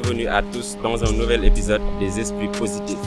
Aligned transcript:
bienvenue 0.00 0.26
à 0.26 0.42
tous 0.42 0.76
dans 0.82 1.04
un 1.04 1.12
nouvel 1.12 1.44
épisode 1.44 1.80
des 2.00 2.18
Esprits 2.18 2.48
Positifs. 2.48 2.98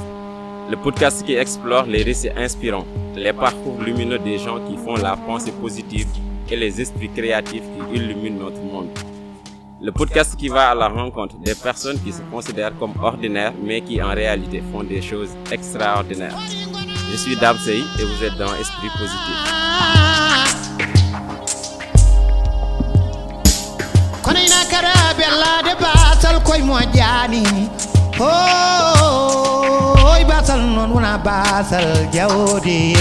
Le 0.72 0.78
podcast 0.78 1.26
qui 1.26 1.34
explore 1.34 1.86
les 1.86 2.02
récits 2.02 2.30
inspirants, 2.30 2.86
les 3.14 3.34
parcours 3.34 3.82
lumineux 3.82 4.20
des 4.20 4.38
gens 4.38 4.66
qui 4.66 4.78
font 4.78 4.96
la 4.96 5.18
pensée 5.18 5.52
positive 5.52 6.08
et 6.50 6.56
les 6.56 6.80
esprits 6.80 7.10
créatifs 7.10 7.64
qui 7.90 7.98
illuminent 7.98 8.40
notre 8.40 8.62
monde. 8.62 8.88
Le 9.82 9.92
podcast 9.92 10.38
qui 10.38 10.48
va 10.48 10.70
à 10.70 10.76
la 10.76 10.88
rencontre 10.88 11.36
des 11.40 11.56
personnes 11.56 12.00
qui 12.00 12.14
se 12.14 12.22
considèrent 12.32 12.78
comme 12.80 12.94
ordinaires 13.02 13.54
mais 13.62 13.82
qui 13.82 14.02
en 14.02 14.14
réalité 14.14 14.64
font 14.72 14.84
des 14.84 15.02
choses 15.02 15.32
extraordinaires. 15.52 16.38
Je 17.12 17.18
suis 17.18 17.36
Dabsei 17.36 17.80
et 17.80 18.04
vous 18.06 18.24
êtes 18.24 18.38
dans 18.38 18.56
Esprit 18.56 18.88
Positif. 18.98 20.87
Bellade 25.18 25.74
batal 25.82 26.38
koye 26.44 26.64
moƴƴani 26.64 27.44
oy 30.12 30.24
batal 30.30 30.62
noon 30.76 30.92
wona 30.92 31.18
batal 31.18 32.08
jawdi 32.14 32.96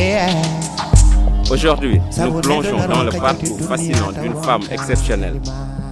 Aujourd'hui, 1.48 2.00
nous 2.18 2.40
plongeons 2.40 2.88
dans 2.88 3.04
le 3.04 3.12
parcours 3.12 3.60
fascinant 3.60 4.10
d'une 4.20 4.34
femme 4.42 4.62
exceptionnelle, 4.68 5.40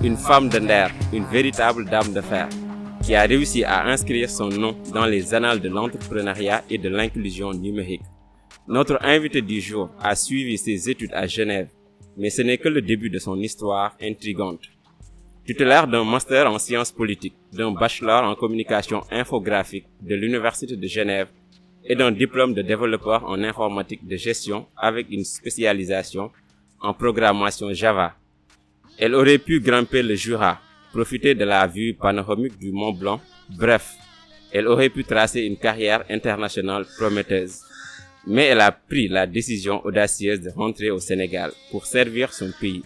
une 0.03 0.17
femme 0.17 0.49
de 0.49 0.59
l'air, 0.59 0.91
une 1.13 1.25
véritable 1.27 1.85
dame 1.85 2.13
de 2.13 2.21
fer, 2.21 2.49
qui 3.05 3.15
a 3.15 3.23
réussi 3.23 3.63
à 3.63 3.85
inscrire 3.87 4.29
son 4.29 4.49
nom 4.49 4.75
dans 4.93 5.07
les 5.07 5.33
annales 5.33 5.61
de 5.61 5.69
l'entrepreneuriat 5.69 6.65
et 6.69 6.79
de 6.79 6.89
l'inclusion 6.89 7.53
numérique. 7.53 8.03
Notre 8.67 8.99
invité 9.05 9.43
du 9.43 9.61
jour 9.61 9.91
a 10.03 10.17
suivi 10.17 10.59
ses 10.59 10.91
études 10.91 11.13
à 11.15 11.29
Genève, 11.29 11.69
mais 12.17 12.31
ce 12.31 12.43
n'est 12.43 12.59
que 12.59 12.69
le 12.69 12.83
début 12.83 13.11
de 13.11 13.21
son 13.21 13.39
histoire 13.39 13.95
intrigante. 14.03 14.74
Titulaire 15.47 15.87
d'un 15.87 16.05
master 16.05 16.51
en 16.51 16.59
sciences 16.59 16.91
politiques, 16.91 17.37
d'un 17.53 17.71
bachelor 17.71 18.25
en 18.25 18.35
communication 18.35 19.03
infographique 19.11 19.85
de 20.01 20.15
l'Université 20.15 20.75
de 20.75 20.87
Genève 20.87 21.29
et 21.85 21.95
d'un 21.95 22.11
diplôme 22.13 22.55
de 22.55 22.63
développeur 22.63 23.25
en 23.29 23.43
informatique 23.43 24.07
de 24.07 24.17
gestion 24.17 24.67
avec 24.75 25.07
une 25.11 25.25
spécialisation 25.25 26.31
en 26.81 26.95
programmation 26.95 27.71
Java. 27.75 28.15
Elle 28.99 29.15
aurait 29.15 29.37
pu 29.37 29.61
grimper 29.61 30.03
le 30.03 30.15
Jura, 30.15 30.61
profiter 30.93 31.35
de 31.35 31.45
la 31.45 31.67
vue 31.67 31.93
panoramique 31.93 32.59
du 32.59 32.73
Mont 32.73 32.93
Blanc, 32.93 33.21
bref, 33.51 33.93
elle 34.51 34.67
aurait 34.67 34.89
pu 34.89 35.05
tracer 35.05 35.43
une 35.43 35.59
carrière 35.59 36.05
internationale 36.09 36.87
prometteuse. 36.97 37.59
Mais 38.27 38.45
elle 38.45 38.61
a 38.63 38.73
pris 38.73 39.09
la 39.09 39.27
décision 39.27 39.85
audacieuse 39.85 40.41
de 40.41 40.49
rentrer 40.51 40.91
au 40.91 41.01
Sénégal 41.01 41.53
pour 41.71 41.85
servir 41.85 42.33
son 42.33 42.51
pays. 42.59 42.83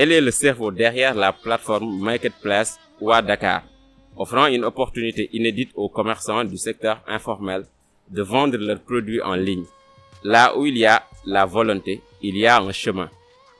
Elle 0.00 0.12
est 0.12 0.20
le 0.20 0.30
cerveau 0.30 0.70
derrière 0.70 1.12
la 1.16 1.32
plateforme 1.32 1.98
Marketplace 1.98 2.78
Oua 3.00 3.20
Dakar, 3.20 3.64
offrant 4.16 4.46
une 4.46 4.64
opportunité 4.64 5.28
inédite 5.32 5.72
aux 5.74 5.88
commerçants 5.88 6.44
du 6.44 6.56
secteur 6.56 7.02
informel 7.08 7.64
de 8.08 8.22
vendre 8.22 8.58
leurs 8.58 8.78
produits 8.78 9.20
en 9.20 9.34
ligne. 9.34 9.64
Là 10.22 10.56
où 10.56 10.66
il 10.66 10.78
y 10.78 10.86
a 10.86 11.02
la 11.26 11.44
volonté, 11.46 12.00
il 12.22 12.36
y 12.36 12.46
a 12.46 12.60
un 12.60 12.70
chemin, 12.70 13.10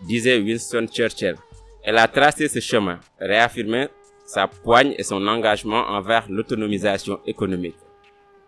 disait 0.07 0.39
Winston 0.39 0.87
Churchill. 0.87 1.35
Elle 1.83 1.99
a 1.99 2.07
tracé 2.07 2.47
ce 2.47 2.61
chemin, 2.61 3.01
réaffirmé 3.19 3.89
sa 4.25 4.47
poigne 4.47 4.95
et 4.97 5.03
son 5.03 5.27
engagement 5.27 5.89
envers 5.89 6.27
l'autonomisation 6.31 7.19
économique. 7.27 7.75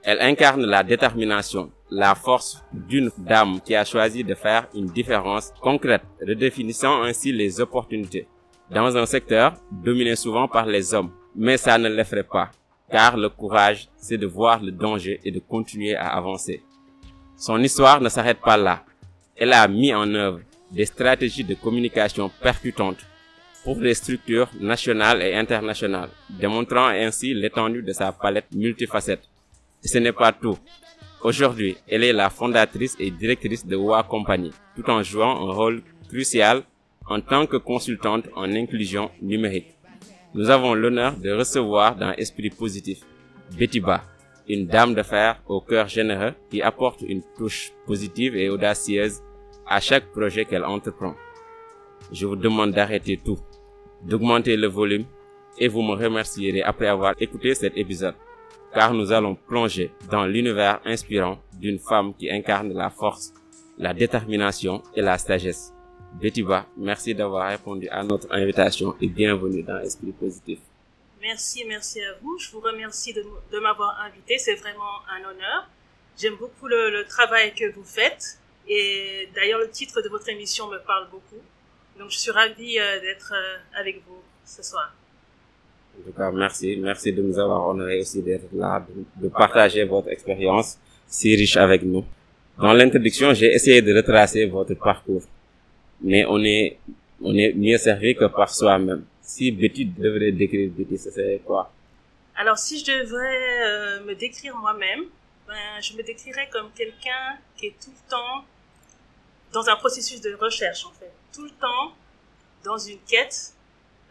Elle 0.02 0.20
incarne 0.20 0.64
la 0.64 0.82
détermination, 0.82 1.70
la 1.90 2.14
force 2.14 2.62
d'une 2.72 3.10
dame 3.18 3.60
qui 3.60 3.74
a 3.74 3.84
choisi 3.84 4.24
de 4.24 4.34
faire 4.34 4.66
une 4.74 4.86
différence 4.86 5.52
concrète, 5.60 6.02
redéfinissant 6.26 7.02
ainsi 7.02 7.32
les 7.32 7.60
opportunités 7.60 8.26
dans 8.70 8.96
un 8.96 9.06
secteur 9.06 9.54
dominé 9.70 10.16
souvent 10.16 10.48
par 10.48 10.66
les 10.66 10.94
hommes. 10.94 11.10
Mais 11.34 11.56
ça 11.56 11.76
ne 11.76 11.88
l'effraie 11.88 12.22
pas, 12.22 12.50
car 12.90 13.16
le 13.16 13.28
courage, 13.28 13.88
c'est 13.96 14.18
de 14.18 14.26
voir 14.26 14.62
le 14.62 14.72
danger 14.72 15.20
et 15.24 15.30
de 15.30 15.38
continuer 15.38 15.94
à 15.94 16.08
avancer. 16.08 16.62
Son 17.36 17.62
histoire 17.62 18.00
ne 18.00 18.08
s'arrête 18.08 18.40
pas 18.40 18.56
là. 18.56 18.84
Elle 19.36 19.52
a 19.52 19.66
mis 19.68 19.94
en 19.94 20.12
œuvre 20.14 20.40
des 20.70 20.86
stratégies 20.86 21.44
de 21.44 21.54
communication 21.54 22.30
percutantes 22.42 23.04
pour 23.64 23.76
les 23.76 23.94
structures 23.94 24.48
nationales 24.58 25.22
et 25.22 25.34
internationales, 25.34 26.10
démontrant 26.30 26.86
ainsi 26.86 27.34
l'étendue 27.34 27.82
de 27.82 27.92
sa 27.92 28.12
palette 28.12 28.52
multifacette. 28.54 29.22
Ce 29.82 29.98
n'est 29.98 30.12
pas 30.12 30.32
tout. 30.32 30.58
Aujourd'hui, 31.22 31.76
elle 31.88 32.04
est 32.04 32.12
la 32.12 32.28
fondatrice 32.28 32.96
et 32.98 33.10
directrice 33.10 33.66
de 33.66 33.76
WA 33.76 34.02
Company, 34.02 34.50
tout 34.76 34.88
en 34.90 35.02
jouant 35.02 35.48
un 35.48 35.52
rôle 35.52 35.82
crucial 36.08 36.62
en 37.06 37.20
tant 37.20 37.46
que 37.46 37.56
consultante 37.56 38.26
en 38.36 38.52
inclusion 38.54 39.10
numérique. 39.22 39.74
Nous 40.34 40.50
avons 40.50 40.74
l'honneur 40.74 41.16
de 41.16 41.30
recevoir 41.32 41.96
dans 41.96 42.12
Esprit 42.12 42.50
Positif 42.50 43.00
Betty 43.58 43.80
Ba, 43.80 44.04
une 44.48 44.66
dame 44.66 44.94
de 44.94 45.02
fer 45.02 45.42
au 45.46 45.60
cœur 45.60 45.88
généreux 45.88 46.34
qui 46.50 46.62
apporte 46.62 47.02
une 47.02 47.22
touche 47.36 47.72
positive 47.86 48.36
et 48.36 48.48
audacieuse 48.50 49.20
à 49.66 49.80
chaque 49.80 50.12
projet 50.12 50.44
qu'elle 50.44 50.64
entreprend. 50.64 51.14
Je 52.12 52.26
vous 52.26 52.36
demande 52.36 52.72
d'arrêter 52.72 53.18
tout, 53.22 53.38
d'augmenter 54.02 54.56
le 54.56 54.68
volume 54.68 55.06
et 55.58 55.68
vous 55.68 55.82
me 55.82 55.94
remercierez 55.94 56.62
après 56.62 56.86
avoir 56.86 57.14
écouté 57.18 57.54
cet 57.54 57.76
épisode 57.76 58.14
car 58.74 58.94
nous 58.94 59.12
allons 59.12 59.34
plonger 59.34 59.92
dans 60.10 60.24
l'univers 60.26 60.80
inspirant 60.84 61.40
d'une 61.54 61.78
femme 61.78 62.14
qui 62.14 62.30
incarne 62.30 62.72
la 62.72 62.90
force, 62.90 63.32
la 63.78 63.94
détermination 63.94 64.82
et 64.94 65.02
la 65.02 65.18
sagesse. 65.18 65.72
Betty 66.20 66.42
Ba, 66.42 66.66
merci 66.76 67.14
d'avoir 67.14 67.48
répondu 67.48 67.88
à 67.88 68.02
notre 68.02 68.32
invitation 68.32 68.96
et 69.00 69.08
bienvenue 69.08 69.62
dans 69.62 69.78
Esprit 69.78 70.12
Positif. 70.12 70.58
Merci, 71.20 71.64
merci 71.66 72.02
à 72.02 72.14
vous. 72.22 72.38
Je 72.38 72.50
vous 72.50 72.60
remercie 72.60 73.12
de, 73.12 73.58
m'avoir 73.60 74.00
invité. 74.00 74.38
C'est 74.38 74.54
vraiment 74.54 75.02
un 75.08 75.30
honneur. 75.30 75.68
J'aime 76.16 76.36
beaucoup 76.36 76.66
le, 76.66 76.90
le, 76.90 77.04
travail 77.04 77.54
que 77.54 77.70
vous 77.72 77.84
faites. 77.84 78.38
Et 78.66 79.28
d'ailleurs, 79.34 79.60
le 79.60 79.70
titre 79.70 80.00
de 80.02 80.08
votre 80.08 80.28
émission 80.28 80.68
me 80.68 80.78
parle 80.78 81.08
beaucoup. 81.10 81.42
Donc, 81.98 82.10
je 82.10 82.18
suis 82.18 82.30
ravie 82.30 82.78
euh, 82.78 83.00
d'être 83.00 83.34
euh, 83.36 83.58
avec 83.78 84.02
vous 84.06 84.22
ce 84.44 84.62
soir. 84.62 84.92
En 85.98 86.02
tout 86.02 86.16
cas, 86.16 86.30
merci. 86.30 86.76
Merci 86.80 87.12
de 87.12 87.22
nous 87.22 87.38
avoir 87.38 87.68
honoré 87.68 88.00
aussi 88.00 88.22
d'être 88.22 88.48
là, 88.54 88.84
de, 89.16 89.28
partager 89.28 89.84
votre 89.84 90.08
expérience 90.08 90.78
si 91.06 91.34
riche 91.36 91.56
avec 91.56 91.82
nous. 91.82 92.04
Dans 92.58 92.72
l'introduction, 92.72 93.32
j'ai 93.34 93.52
essayé 93.52 93.82
de 93.82 93.94
retracer 93.94 94.46
votre 94.46 94.74
parcours. 94.74 95.22
Mais 96.02 96.24
on 96.26 96.42
est, 96.44 96.78
on 97.22 97.34
est 97.34 97.52
mieux 97.54 97.78
servi 97.78 98.14
que 98.14 98.26
par 98.26 98.50
soi-même. 98.50 99.04
Si 99.22 99.50
Betty 99.52 99.84
devrait 99.86 100.32
décrire 100.32 100.70
Betty, 100.70 100.98
ce 100.98 101.10
serait 101.10 101.40
quoi? 101.44 101.72
Alors, 102.36 102.58
si 102.58 102.78
je 102.78 102.86
devrais 102.86 103.66
euh, 103.66 104.04
me 104.04 104.14
décrire 104.14 104.56
moi-même, 104.56 105.04
ben, 105.46 105.80
je 105.82 105.94
me 105.94 106.02
décrirais 106.02 106.48
comme 106.50 106.70
quelqu'un 106.74 107.38
qui 107.56 107.66
est 107.66 107.74
tout 107.82 107.90
le 107.90 108.10
temps 108.10 108.44
dans 109.52 109.68
un 109.68 109.76
processus 109.76 110.20
de 110.20 110.34
recherche, 110.34 110.86
en 110.86 110.92
fait. 110.92 111.12
Tout 111.34 111.44
le 111.44 111.50
temps 111.50 111.92
dans 112.64 112.78
une 112.78 112.98
quête 113.08 113.52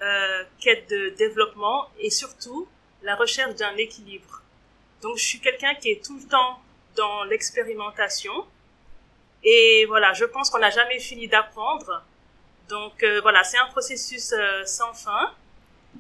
euh, 0.02 0.44
quête 0.62 0.90
de 0.90 1.10
développement 1.10 1.90
et 2.00 2.10
surtout 2.10 2.70
la 3.04 3.16
recherche 3.16 3.56
d'un 3.56 3.76
équilibre. 3.76 4.42
Donc 5.02 5.18
je 5.18 5.24
suis 5.26 5.42
quelqu'un 5.42 5.76
qui 5.76 5.92
est 5.92 6.02
tout 6.02 6.18
le 6.18 6.26
temps 6.26 6.62
dans 6.96 7.26
l'expérimentation 7.26 8.46
et 9.44 9.86
voilà, 9.88 10.14
je 10.14 10.24
pense 10.24 10.50
qu'on 10.50 10.60
n'a 10.60 10.70
jamais 10.70 11.00
fini 11.00 11.28
d'apprendre. 11.28 12.02
Donc 12.70 13.04
euh, 13.04 13.20
voilà, 13.22 13.44
c'est 13.44 13.58
un 13.58 13.66
processus 13.66 14.32
euh, 14.32 14.64
sans 14.64 14.94
fin. 14.94 15.34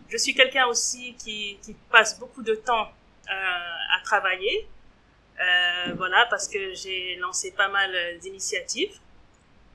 Je 0.07 0.16
suis 0.16 0.34
quelqu'un 0.34 0.68
aussi 0.68 1.16
qui, 1.16 1.60
qui, 1.62 1.75
passe 1.92 2.18
beaucoup 2.19 2.42
de 2.42 2.56
temps 2.56 2.90
à 3.28 4.01
travailler. 4.06 4.68
voilà, 5.98 6.25
parce 6.30 6.48
que 6.48 6.74
j'ai 6.74 7.16
lancé 7.18 7.51
pas 7.51 7.68
mal 7.68 8.18
d'initiatives. 8.19 8.98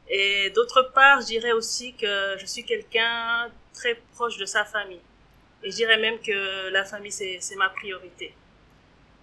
Et 0.09 0.51
d'autre 0.51 0.91
part, 0.95 1.21
je 1.21 1.27
dirais 1.27 1.53
aussi 1.53 1.95
que 1.95 2.37
je 2.39 2.47
suis 2.47 2.65
quelqu'un 2.65 3.51
très 3.75 3.95
proche 4.15 4.39
de 4.39 4.47
sa 4.47 4.65
famille. 4.65 5.01
Et 5.63 5.71
je 5.71 5.77
dirais 5.77 5.99
même 5.99 6.19
que 6.21 6.71
la 6.71 6.85
famille, 6.85 7.13
c'est 7.13 7.57
ma 7.57 7.69
priorité. 7.69 8.33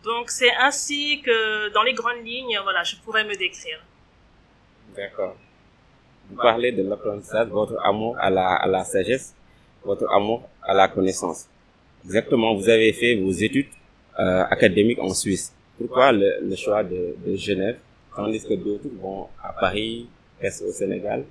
Donc, 0.03 0.29
c'est 0.29 0.53
ainsi 0.55 1.21
que, 1.21 1.69
dans 1.69 1.83
les 1.83 1.93
grandes 1.93 2.23
lignes, 2.25 2.59
voilà, 2.63 2.83
je 2.83 2.95
pourrais 2.97 3.23
me 3.23 3.35
décrire. 3.35 3.79
D'accord. 4.95 5.35
Vous 6.29 6.37
parlez 6.37 6.71
de 6.71 6.83
l'apprentissage, 6.83 7.47
votre 7.49 7.77
amour 7.83 8.15
à 8.19 8.29
la, 8.29 8.47
à 8.55 8.67
la 8.67 8.83
sagesse, 8.83 9.35
votre 9.83 10.09
amour 10.11 10.47
à 10.63 10.73
la 10.73 10.87
connaissance. 10.87 11.47
Exactement, 12.03 12.55
vous 12.55 12.67
avez 12.69 12.91
fait 12.93 13.15
vos 13.15 13.31
études 13.31 13.69
euh, 14.17 14.43
académiques 14.49 14.99
en 14.99 15.13
Suisse. 15.13 15.53
Pourquoi 15.77 16.11
le, 16.11 16.39
le 16.41 16.55
choix 16.55 16.83
de, 16.83 17.15
de 17.25 17.35
Genève, 17.35 17.77
tandis 18.15 18.41
que 18.43 18.53
d'autres 18.55 18.89
vont 18.99 19.29
à 19.43 19.53
Paris, 19.53 20.09
restent 20.41 20.63
au 20.63 20.71
Sénégal? 20.71 21.25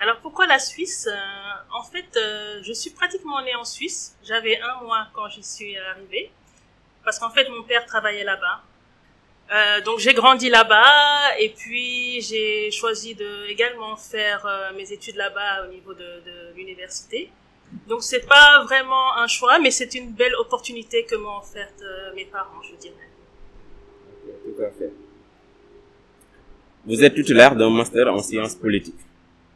Alors 0.00 0.18
pourquoi 0.20 0.46
la 0.46 0.58
Suisse 0.58 1.08
euh, 1.10 1.53
En 1.74 1.82
fait, 1.82 2.16
euh, 2.16 2.60
je 2.62 2.72
suis 2.72 2.90
pratiquement 2.90 3.42
née 3.42 3.54
en 3.56 3.64
Suisse. 3.64 4.16
J'avais 4.22 4.60
un 4.60 4.84
mois 4.84 5.08
quand 5.12 5.28
j'y 5.28 5.42
suis 5.42 5.76
arrivée. 5.76 6.30
parce 7.04 7.18
qu'en 7.18 7.30
fait, 7.30 7.48
mon 7.50 7.64
père 7.64 7.84
travaillait 7.84 8.24
là-bas. 8.24 8.62
Euh, 9.52 9.80
donc 9.82 9.98
j'ai 9.98 10.14
grandi 10.14 10.48
là-bas 10.48 11.36
et 11.38 11.50
puis 11.50 12.22
j'ai 12.22 12.70
choisi 12.70 13.14
de 13.14 13.46
également 13.46 13.94
faire 13.94 14.46
euh, 14.46 14.72
mes 14.74 14.90
études 14.90 15.16
là-bas 15.16 15.66
au 15.66 15.68
niveau 15.70 15.92
de, 15.92 16.22
l'université. 16.56 17.30
Donc 17.88 18.02
c'est 18.02 18.26
pas 18.26 18.62
vraiment 18.62 19.16
un 19.18 19.26
choix, 19.26 19.58
mais 19.58 19.72
c'est 19.72 19.94
une 19.96 20.12
belle 20.12 20.34
opportunité 20.36 21.04
que 21.04 21.16
m'ont 21.16 21.38
offerte 21.38 21.82
mes 22.14 22.24
parents, 22.24 22.62
je 22.62 22.76
dirais. 22.76 23.10
Tout 24.44 24.62
à 24.62 24.70
fait. 24.70 24.92
Vous 26.86 27.02
êtes 27.02 27.14
titulaire 27.14 27.54
d'un 27.56 27.70
master 27.70 28.06
en 28.06 28.20
sciences 28.20 28.54
politiques. 28.54 29.04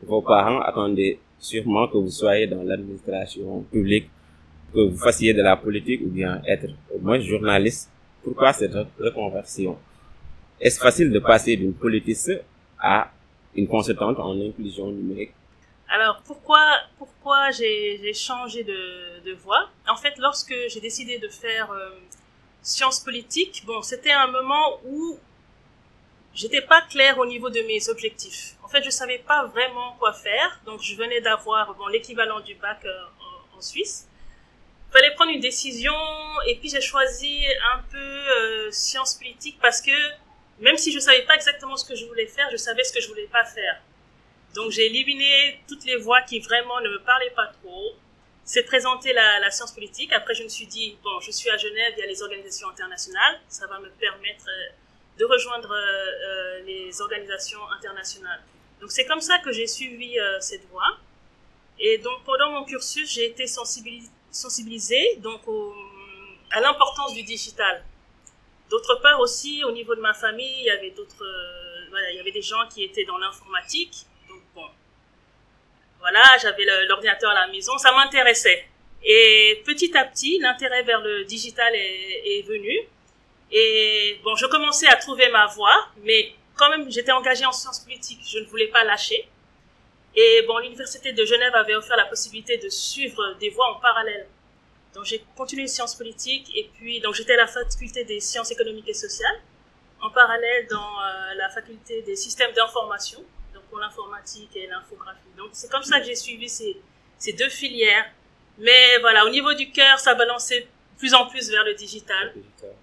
Vos 0.03 0.20
parents 0.20 0.61
attendaient 0.61 1.19
sûrement 1.38 1.88
que 1.88 1.99
vous 1.99 2.11
soyez 2.11 2.46
dans 2.46 2.62
l'administration 2.62 3.62
publique, 3.70 4.11
que 4.73 4.81
vous 4.81 4.96
fassiez 4.96 5.32
de 5.35 5.43
la 5.43 5.56
politique 5.56 6.00
ou 6.05 6.08
bien 6.08 6.43
être 6.46 6.67
au 6.94 6.99
moins 6.99 7.19
journaliste. 7.20 7.90
Pourquoi 8.23 8.52
cette 8.52 8.75
reconversion? 8.99 9.79
Est-ce 10.61 10.79
facile 10.79 11.11
de 11.11 11.19
passer 11.19 11.56
d'une 11.56 11.73
politiste 11.73 12.43
à 12.79 13.11
une 13.55 13.67
consultante 13.67 14.19
en 14.19 14.38
inclusion 14.40 14.90
numérique? 14.90 15.32
Alors 15.88 16.20
pourquoi 16.26 16.61
pourquoi 16.99 17.50
j'ai 17.50 18.12
changé 18.12 18.62
de, 18.62 19.25
de 19.25 19.32
voie? 19.34 19.70
En 19.88 19.96
fait, 19.96 20.14
lorsque 20.19 20.55
j'ai 20.69 20.81
décidé 20.81 21.19
de 21.19 21.29
faire 21.29 21.70
euh, 21.70 21.91
sciences 22.61 23.00
politiques, 23.00 23.62
bon, 23.67 23.81
c'était 23.81 24.12
un 24.12 24.26
moment 24.26 24.81
où 24.87 25.19
j'étais 26.34 26.61
pas 26.61 26.82
claire 26.82 27.19
au 27.19 27.26
niveau 27.26 27.49
de 27.49 27.61
mes 27.67 27.88
objectifs. 27.88 28.57
En 28.69 28.70
fait, 28.70 28.82
je 28.82 28.91
savais 28.91 29.17
pas 29.20 29.47
vraiment 29.47 29.97
quoi 29.99 30.12
faire, 30.12 30.61
donc 30.67 30.82
je 30.82 30.94
venais 30.94 31.23
d'avoir 31.23 31.75
bon 31.75 31.87
l'équivalent 31.87 32.41
du 32.41 32.55
bac 32.55 32.85
euh, 32.85 32.91
en, 33.55 33.56
en 33.56 33.61
Suisse. 33.62 34.06
Fallait 34.93 35.15
prendre 35.15 35.31
une 35.31 35.41
décision 35.41 35.94
et 36.47 36.56
puis 36.56 36.69
j'ai 36.69 36.82
choisi 36.82 37.47
un 37.75 37.79
peu 37.91 37.97
euh, 37.97 38.70
sciences 38.70 39.15
politiques 39.15 39.59
parce 39.62 39.81
que 39.81 39.99
même 40.59 40.76
si 40.76 40.93
je 40.93 40.99
savais 40.99 41.23
pas 41.23 41.35
exactement 41.35 41.79
ce 41.79 41.88
que 41.88 41.94
je 41.94 42.05
voulais 42.05 42.26
faire, 42.26 42.47
je 42.53 42.59
savais 42.59 42.85
ce 42.85 42.93
que 42.93 43.00
je 43.00 43.09
voulais 43.09 43.29
pas 43.32 43.47
faire. 43.47 43.81
Donc 44.55 44.70
j'ai 44.70 44.85
éliminé 44.85 45.62
toutes 45.67 45.87
les 45.87 45.97
voies 45.97 46.20
qui 46.20 46.38
vraiment 46.41 46.79
ne 46.82 46.91
me 46.91 46.99
parlaient 47.05 47.31
pas 47.31 47.47
trop. 47.62 47.94
C'est 48.44 48.65
présenter 48.65 49.15
la, 49.15 49.41
la 49.41 49.50
science 49.50 49.73
politique. 49.73 50.12
Après, 50.12 50.35
je 50.35 50.43
me 50.43 50.49
suis 50.49 50.67
dit, 50.67 50.99
bon, 51.03 51.20
je 51.20 51.31
suis 51.31 51.49
à 51.49 51.56
Genève, 51.56 51.94
il 51.97 52.00
y 52.00 52.03
a 52.03 52.06
les 52.06 52.23
organisations 52.23 52.69
internationales. 52.69 53.41
Ça 53.49 53.67
va 53.67 53.79
me 53.79 53.88
permettre 53.88 54.47
euh, 54.47 55.19
de 55.19 55.25
rejoindre 55.25 55.73
euh, 55.75 56.61
les 56.67 57.00
organisations 57.00 57.61
internationales. 57.79 58.43
Donc 58.80 58.90
c'est 58.90 59.06
comme 59.06 59.20
ça 59.20 59.38
que 59.38 59.52
j'ai 59.52 59.66
suivi 59.66 60.19
euh, 60.19 60.40
cette 60.40 60.66
voie. 60.70 60.96
Et 61.78 61.98
donc 61.98 62.25
pendant 62.25 62.50
mon 62.50 62.64
cursus, 62.64 63.10
j'ai 63.12 63.26
été 63.26 63.44
sensibilis- 63.46 64.10
sensibilisée 64.30 65.16
donc 65.16 65.46
au- 65.46 65.75
à 66.50 66.60
l'importance 66.60 67.14
du 67.14 67.22
digital. 67.22 67.84
D'autre 68.70 68.96
part 69.02 69.19
aussi, 69.20 69.64
au 69.64 69.72
niveau 69.72 69.94
de 69.94 70.00
ma 70.00 70.12
famille, 70.14 70.54
il 70.60 70.64
y 70.64 70.70
avait 70.70 70.90
d'autres, 70.90 71.25
euh, 71.25 71.86
voilà, 71.90 72.10
il 72.12 72.16
y 72.16 72.20
avait 72.20 72.32
des 72.32 72.42
gens 72.42 72.66
qui 72.72 72.84
étaient 72.84 73.04
dans 73.04 73.19
l'informatique. 73.19 73.94
Donc 74.28 74.42
bon, 74.54 74.66
voilà, 76.00 76.22
j'avais 76.40 76.64
l'ordinateur 76.86 77.31
à 77.31 77.34
la 77.34 77.46
maison, 77.48 77.76
ça 77.78 77.92
m'intéressait. 77.92 78.66
Et 79.02 79.62
petit 79.64 79.96
à 79.96 80.04
petit, 80.04 80.38
l'intérêt 80.38 80.82
vers 80.82 81.00
le 81.00 81.24
digital 81.24 81.74
est, 81.74 82.38
est 82.38 82.42
venu. 82.42 82.76
Et 83.50 84.20
bon, 84.24 84.34
je 84.36 84.46
commençais 84.46 84.86
à 84.88 84.96
trouver 84.96 85.28
ma 85.31 85.46
voie, 85.46 85.88
mais 86.02 86.32
quand 86.58 86.69
même, 86.70 86.90
j'étais 86.90 87.12
engagée 87.12 87.46
en 87.46 87.52
sciences 87.52 87.81
politiques, 87.81 88.20
je 88.28 88.38
ne 88.40 88.46
voulais 88.46 88.69
pas 88.69 88.84
lâcher. 88.84 89.28
Et 90.14 90.44
bon, 90.46 90.58
l'université 90.58 91.12
de 91.12 91.25
Genève 91.25 91.55
avait 91.55 91.76
offert 91.76 91.96
la 91.96 92.06
possibilité 92.06 92.58
de 92.58 92.69
suivre 92.69 93.34
des 93.40 93.50
voies 93.50 93.70
en 93.75 93.81
parallèle. 93.81 94.26
Donc 94.94 95.05
j'ai 95.05 95.25
continué 95.37 95.62
les 95.62 95.69
sciences 95.69 95.94
politiques 95.94 96.50
et 96.56 96.70
puis 96.75 97.00
donc 97.00 97.14
j'étais 97.14 97.34
à 97.34 97.37
la 97.37 97.46
faculté 97.46 98.05
des 98.05 98.20
sciences 98.20 98.50
économiques 98.50 98.88
et 98.88 98.94
sociales, 98.94 99.38
en 100.00 100.10
parallèle 100.10 100.66
dans 100.69 101.00
euh, 101.02 101.34
la 101.37 101.49
faculté 101.50 102.02
des 102.02 102.16
systèmes 102.16 102.52
d'information, 102.52 103.22
donc 103.55 103.62
pour 103.64 103.78
l'informatique 103.78 104.50
et 104.56 104.66
l'infographie. 104.66 105.31
Donc 105.37 105.50
c'est 105.52 105.70
comme 105.70 105.82
ça 105.82 106.00
que 106.00 106.06
j'ai 106.06 106.16
suivi 106.16 106.49
ces, 106.49 106.81
ces 107.19 107.32
deux 107.32 107.49
filières. 107.49 108.06
Mais 108.58 108.99
voilà, 109.00 109.25
au 109.25 109.28
niveau 109.28 109.55
du 109.55 109.70
cœur, 109.70 110.00
ça 110.00 110.14
balançait 110.14 110.66
plus 110.98 111.14
en 111.14 111.26
plus 111.26 111.50
vers 111.50 111.64
le 111.64 111.74
digital. 111.74 112.34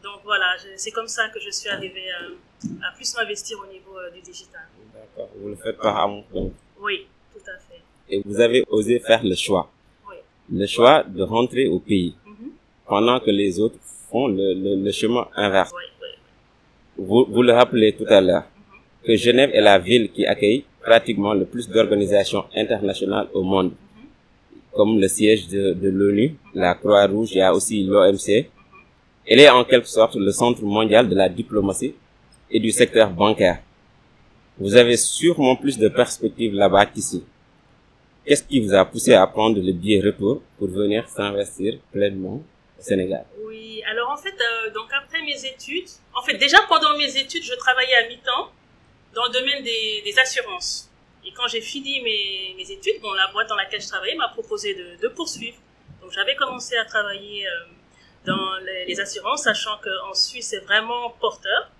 Donc 0.03 0.19
voilà, 0.23 0.45
c'est 0.75 0.91
comme 0.91 1.07
ça 1.07 1.29
que 1.29 1.39
je 1.39 1.49
suis 1.51 1.69
arrivée 1.69 2.07
euh, 2.21 2.67
à 2.87 2.95
plus 2.95 3.13
m'investir 3.15 3.57
au 3.63 3.71
niveau 3.71 3.97
euh, 3.97 4.09
du 4.11 4.21
digital. 4.21 4.61
D'accord. 4.93 5.29
Vous 5.37 5.49
le 5.49 5.55
faites 5.55 5.77
par 5.77 5.97
amour. 5.97 6.23
Oui, 6.79 7.07
tout 7.33 7.41
à 7.47 7.57
fait. 7.65 7.81
Et 8.09 8.21
vous 8.25 8.39
avez 8.39 8.63
osé 8.69 8.99
faire 8.99 9.23
le 9.23 9.35
choix. 9.35 9.69
Oui. 10.09 10.15
Le 10.51 10.65
choix 10.65 11.03
de 11.03 11.23
rentrer 11.23 11.67
au 11.67 11.79
pays. 11.79 12.15
Mhm. 12.25 12.51
Pendant 12.87 13.19
que 13.19 13.31
les 13.31 13.59
autres 13.59 13.77
font 14.09 14.27
le, 14.27 14.53
le, 14.53 14.75
le 14.85 14.91
chemin 14.91 15.27
inverse. 15.35 15.71
Oui, 15.75 15.83
oui. 16.01 16.07
Vous, 16.97 17.25
vous 17.29 17.41
le 17.43 17.51
rappelez 17.51 17.93
tout 17.93 18.05
à 18.07 18.21
l'heure. 18.21 18.45
Que 19.03 19.15
Genève 19.15 19.51
est 19.53 19.61
la 19.61 19.77
ville 19.77 20.11
qui 20.11 20.25
accueille 20.25 20.63
pratiquement 20.81 21.33
le 21.33 21.45
plus 21.45 21.67
d'organisations 21.69 22.45
internationales 22.55 23.27
au 23.33 23.43
monde. 23.43 23.73
Comme 24.75 24.99
le 24.99 25.07
siège 25.07 25.47
de, 25.47 25.89
l'ONU, 25.89 26.35
la 26.53 26.75
Croix-Rouge, 26.75 27.29
il 27.31 27.37
y 27.37 27.41
a 27.41 27.53
aussi 27.53 27.83
l'OMC. 27.83 28.49
Elle 29.25 29.39
est 29.39 29.49
en 29.49 29.63
quelque 29.63 29.87
sorte 29.87 30.15
le 30.15 30.31
centre 30.31 30.61
mondial 30.63 31.07
de 31.07 31.15
la 31.15 31.29
diplomatie 31.29 31.95
et 32.51 32.59
du 32.59 32.71
secteur 32.71 33.09
bancaire. 33.09 33.59
Vous 34.57 34.75
avez 34.75 34.97
sûrement 34.97 35.55
plus 35.55 35.77
de 35.77 35.87
perspectives 35.87 36.53
là-bas 36.53 36.85
qu'ici. 36.87 37.23
Qu'est-ce 38.25 38.43
qui 38.43 38.59
vous 38.59 38.73
a 38.73 38.83
poussé 38.83 39.13
à 39.13 39.25
prendre 39.27 39.61
le 39.61 39.71
billet 39.71 40.01
retour 40.01 40.41
pour 40.57 40.67
venir 40.67 41.07
s'investir 41.07 41.77
pleinement 41.93 42.41
au 42.77 42.81
Sénégal? 42.81 43.25
Oui, 43.45 43.81
alors 43.89 44.11
en 44.11 44.17
fait, 44.17 44.35
euh, 44.35 44.73
donc 44.73 44.87
après 44.97 45.21
mes 45.21 45.45
études, 45.45 45.89
en 46.13 46.21
fait 46.21 46.37
déjà 46.37 46.57
pendant 46.67 46.97
mes 46.97 47.17
études, 47.17 47.43
je 47.43 47.55
travaillais 47.55 47.95
à 47.95 48.07
mi-temps 48.09 48.51
dans 49.13 49.25
le 49.25 49.31
domaine 49.31 49.63
des 49.63 50.15
assurances. 50.21 50.89
Et 51.25 51.31
quand 51.31 51.47
j'ai 51.47 51.61
fini 51.61 52.01
mes, 52.01 52.71
études, 52.71 53.01
bon, 53.01 53.13
la 53.13 53.27
boîte 53.27 53.47
dans 53.49 53.55
laquelle 53.55 53.81
je 53.81 53.87
travaillais 53.87 54.15
m'a 54.15 54.29
proposé 54.29 54.73
de, 55.01 55.07
poursuivre. 55.09 55.57
Donc 56.01 56.11
j'avais 56.11 56.35
commencé 56.35 56.77
à 56.77 56.85
travailler 56.85 57.47
euh, 57.47 57.51
dans 58.25 58.57
les, 58.57 58.85
les 58.85 58.99
assurances, 58.99 59.43
sachant 59.43 59.77
qu'en 59.83 60.13
Suisse 60.13 60.49
c'est 60.49 60.59
vraiment 60.59 61.09
porteur. 61.19 61.71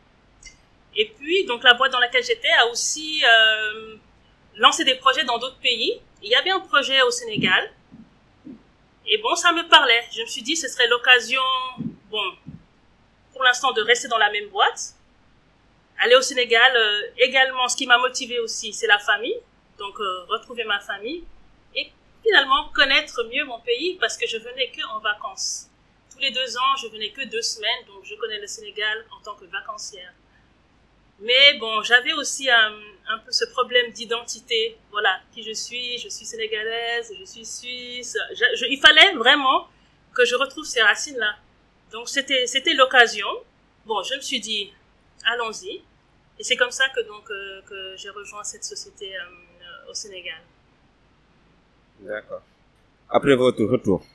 Et 0.96 1.14
puis 1.18 1.46
donc 1.46 1.64
la 1.64 1.74
boîte 1.74 1.92
dans 1.92 2.00
laquelle 2.00 2.24
j'étais 2.24 2.52
a 2.60 2.68
aussi 2.68 3.24
euh, 3.24 3.96
lancé 4.56 4.84
des 4.84 4.96
projets 4.96 5.26
dans 5.26 5.38
d'autres 5.38 5.60
pays. 5.60 6.02
Il 6.24 6.30
y 6.30 6.36
avait 6.36 6.52
un 6.52 6.62
projet 6.62 7.02
au 7.04 7.12
Sénégal 7.12 7.72
et 9.08 9.18
bon, 9.20 9.36
ça 9.36 9.52
me 9.52 9.68
parlait. 9.68 10.04
Je 10.16 10.22
me 10.22 10.26
suis 10.26 10.42
dit, 10.42 10.56
ce 10.56 10.68
serait 10.68 10.88
l'occasion, 10.88 11.42
bon, 12.10 12.24
pour 13.34 13.44
l'instant, 13.44 13.72
de 13.72 13.82
rester 13.82 14.08
dans 14.08 14.18
la 14.18 14.32
même 14.32 14.50
boîte. 14.50 14.96
Aller 16.00 16.16
au 16.16 16.22
Sénégal, 16.22 16.76
euh, 16.76 17.02
également, 17.18 17.68
ce 17.68 17.76
qui 17.76 17.88
m'a 17.88 17.98
motivé 17.98 18.40
aussi, 18.40 18.74
c'est 18.74 18.88
la 18.88 19.00
famille. 19.00 19.38
Donc, 19.78 20.00
euh, 20.00 20.24
retrouver 20.28 20.64
ma 20.66 20.80
famille. 20.80 21.24
Et 21.76 21.92
finalement, 22.24 22.70
connaître 22.74 23.24
mieux 23.32 23.46
mon 23.46 23.60
pays 23.62 23.98
parce 24.00 24.18
que 24.18 24.28
je 24.28 24.38
venais 24.38 24.70
que 24.72 24.82
en 24.94 25.00
vacances. 25.00 25.68
Tous 26.12 26.20
les 26.20 26.32
deux 26.32 26.58
ans, 26.58 26.76
je 26.82 26.88
venais 26.88 27.10
que 27.12 27.24
deux 27.26 27.42
semaines. 27.42 27.86
Donc, 27.88 28.04
je 28.06 28.16
connais 28.16 28.40
le 28.40 28.48
Sénégal 28.48 29.06
en 29.18 29.22
tant 29.24 29.36
que 29.36 29.46
vacancière. 29.46 30.14
Mais 31.20 31.54
bon, 31.60 31.82
j'avais 31.82 32.12
aussi 32.14 32.50
un, 32.50 32.72
peu 33.26 33.32
ce 33.32 33.46
problème 33.46 33.92
d'identité. 33.92 34.78
Voilà, 34.92 35.22
qui 35.34 35.44
je 35.44 35.54
suis, 35.54 35.98
je 35.98 36.10
suis 36.10 36.26
sénégalaise, 36.26 37.14
je 37.18 37.24
suis 37.24 37.46
suisse. 37.46 38.18
Je- 38.32 38.56
je- 38.58 38.66
il 38.66 38.80
fallait 38.80 39.14
vraiment 39.14 39.70
que 40.14 40.26
je 40.26 40.36
retrouve 40.36 40.66
ces 40.66 40.82
racines-là. 40.82 41.36
Donc 41.92 42.10
c'était 42.10 42.74
l'occasion. 42.74 43.28
Bon, 43.86 44.04
je 44.04 44.16
me 44.16 44.22
suis 44.22 44.42
dit, 44.42 44.74
allons-y. 45.26 45.82
Et 46.38 46.44
c'est 46.44 46.56
comme 46.56 46.72
ça 46.72 46.86
que 46.94 47.02
donc 47.08 47.30
euh, 47.32 47.62
que 47.70 47.96
j'ai 47.98 48.10
rejoint 48.10 48.44
cette 48.44 48.64
société 48.64 49.16
euh, 49.16 49.20
euh, 49.20 49.92
au 49.92 49.94
Sénégal. 49.94 50.42
D'accord. 52.02 52.42
Après 53.10 53.36
votre 53.36 53.64
retour, 53.64 54.06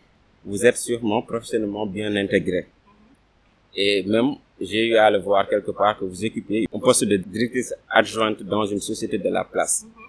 vous 0.44 0.64
êtes 0.66 0.76
sûrement 0.76 1.22
professionnellement 1.22 1.86
bien 1.86 2.14
intégré. 2.16 2.66
Et 3.74 4.02
même, 4.02 4.34
j'ai 4.60 4.88
eu 4.88 4.96
à 4.96 5.10
le 5.10 5.18
voir 5.18 5.48
quelque 5.48 5.70
part 5.70 5.98
que 5.98 6.04
vous 6.04 6.24
occupez 6.24 6.66
un 6.72 6.78
poste 6.78 7.04
de 7.04 7.16
directrice 7.16 7.72
adjointe 7.88 8.42
dans 8.42 8.66
une 8.66 8.80
société 8.80 9.16
de 9.16 9.28
la 9.28 9.44
place. 9.44 9.84
Mhm. 9.84 10.04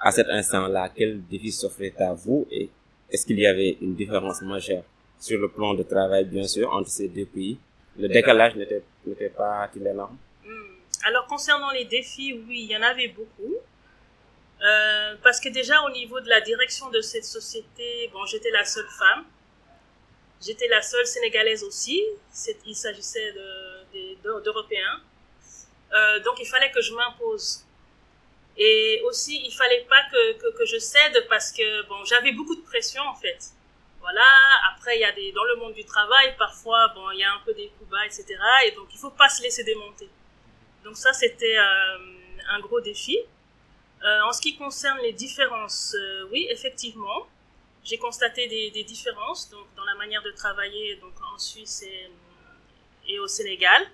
À 0.00 0.12
cet 0.12 0.28
instant-là, 0.28 0.90
quel 0.94 1.20
défi 1.26 1.50
s'offrait 1.52 1.92
à 1.98 2.14
vous 2.14 2.46
et 2.50 2.70
est-ce 3.10 3.26
qu'il 3.26 3.38
y 3.38 3.46
avait 3.46 3.76
une 3.80 3.94
différence 3.94 4.40
majeure 4.42 4.84
sur 5.18 5.38
le 5.40 5.48
plan 5.48 5.74
de 5.74 5.82
travail, 5.82 6.24
bien 6.24 6.46
sûr, 6.46 6.72
entre 6.72 6.88
ces 6.88 7.08
deux 7.08 7.24
pays? 7.26 7.58
Le 7.98 8.08
décalage 8.08 8.54
n'était 8.56 8.82
n'était 9.06 9.30
pas 9.30 9.70
énorme 9.74 10.18
Hmm. 10.44 10.74
Alors 11.04 11.26
concernant 11.26 11.70
les 11.70 11.84
défis, 11.84 12.32
oui, 12.46 12.60
il 12.64 12.70
y 12.70 12.76
en 12.76 12.82
avait 12.82 13.08
beaucoup. 13.08 13.56
Euh, 14.62 15.14
parce 15.22 15.38
que 15.40 15.48
déjà 15.50 15.82
au 15.82 15.90
niveau 15.90 16.20
de 16.20 16.28
la 16.28 16.40
direction 16.40 16.88
de 16.90 17.00
cette 17.00 17.24
société, 17.24 18.08
bon, 18.12 18.24
j'étais 18.26 18.50
la 18.50 18.64
seule 18.64 18.88
femme. 18.98 19.24
J'étais 20.44 20.68
la 20.68 20.82
seule 20.82 21.06
sénégalaise 21.06 21.62
aussi. 21.64 22.02
Il 22.66 22.74
s'agissait 22.74 23.32
de- 23.32 23.84
des- 23.92 24.18
de- 24.24 24.40
d'Européens. 24.44 25.00
Euh, 25.92 26.20
donc 26.20 26.36
il 26.40 26.46
fallait 26.46 26.70
que 26.70 26.80
je 26.80 26.92
m'impose. 26.94 27.64
Et 28.58 29.02
aussi, 29.04 29.34
il 29.44 29.52
fallait 29.52 29.84
pas 29.88 30.02
que, 30.10 30.32
que, 30.40 30.56
que 30.58 30.64
je 30.64 30.78
cède 30.78 31.26
parce 31.28 31.52
que 31.52 31.86
bon, 31.88 32.04
j'avais 32.04 32.32
beaucoup 32.32 32.56
de 32.56 32.62
pression 32.62 33.02
en 33.02 33.14
fait. 33.14 33.38
Voilà. 34.06 34.22
Après, 34.72 34.96
il 34.96 35.00
y 35.00 35.04
a 35.04 35.10
des, 35.10 35.32
dans 35.32 35.42
le 35.42 35.56
monde 35.56 35.74
du 35.74 35.84
travail, 35.84 36.36
parfois, 36.38 36.92
bon, 36.94 37.10
il 37.10 37.18
y 37.18 37.24
a 37.24 37.32
un 37.32 37.40
peu 37.44 37.52
des 37.52 37.70
coups 37.70 37.90
bas, 37.90 38.06
etc. 38.06 38.24
Et 38.64 38.70
donc, 38.70 38.86
il 38.94 38.98
faut 38.98 39.10
pas 39.10 39.28
se 39.28 39.42
laisser 39.42 39.64
démonter. 39.64 40.08
Donc 40.84 40.96
ça, 40.96 41.12
c'était 41.12 41.58
euh, 41.58 41.98
un 42.48 42.60
gros 42.60 42.80
défi. 42.80 43.18
Euh, 44.04 44.20
en 44.22 44.32
ce 44.32 44.40
qui 44.40 44.56
concerne 44.56 44.98
les 45.02 45.12
différences, 45.12 45.96
euh, 45.98 46.28
oui, 46.30 46.46
effectivement, 46.50 47.26
j'ai 47.82 47.98
constaté 47.98 48.46
des, 48.46 48.84
différences 48.84 49.50
donc, 49.50 49.66
dans 49.74 49.84
la 49.84 49.96
manière 49.96 50.22
de 50.22 50.30
travailler 50.30 50.94
donc, 50.96 51.14
en 51.34 51.36
Suisse 51.38 51.84
et, 53.08 53.18
au 53.18 53.26
Sénégal. 53.26 53.88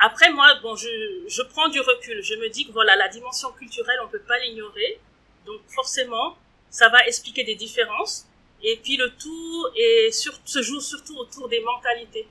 Après, 0.00 0.32
moi, 0.32 0.52
bon, 0.62 0.74
je, 0.74 0.88
je 1.28 1.42
prends 1.42 1.68
du 1.68 1.78
recul. 1.78 2.20
Je 2.24 2.34
me 2.34 2.48
dis 2.48 2.66
que 2.66 2.72
voilà, 2.72 2.96
la 2.96 3.06
dimension 3.06 3.52
culturelle, 3.52 4.00
on 4.04 4.08
peut 4.08 4.26
pas 4.26 4.38
l'ignorer. 4.40 4.98
Donc 5.46 5.60
forcément, 5.68 6.36
ça 6.70 6.88
va 6.88 7.06
expliquer 7.06 7.44
des 7.44 7.54
différences. 7.54 8.26
Et 8.62 8.76
puis 8.82 8.96
le 8.96 9.10
tout 9.10 9.66
est 9.76 10.10
se 10.12 10.62
joue 10.62 10.80
surtout 10.80 11.16
autour 11.18 11.48
des 11.48 11.60
mentalités. 11.60 12.26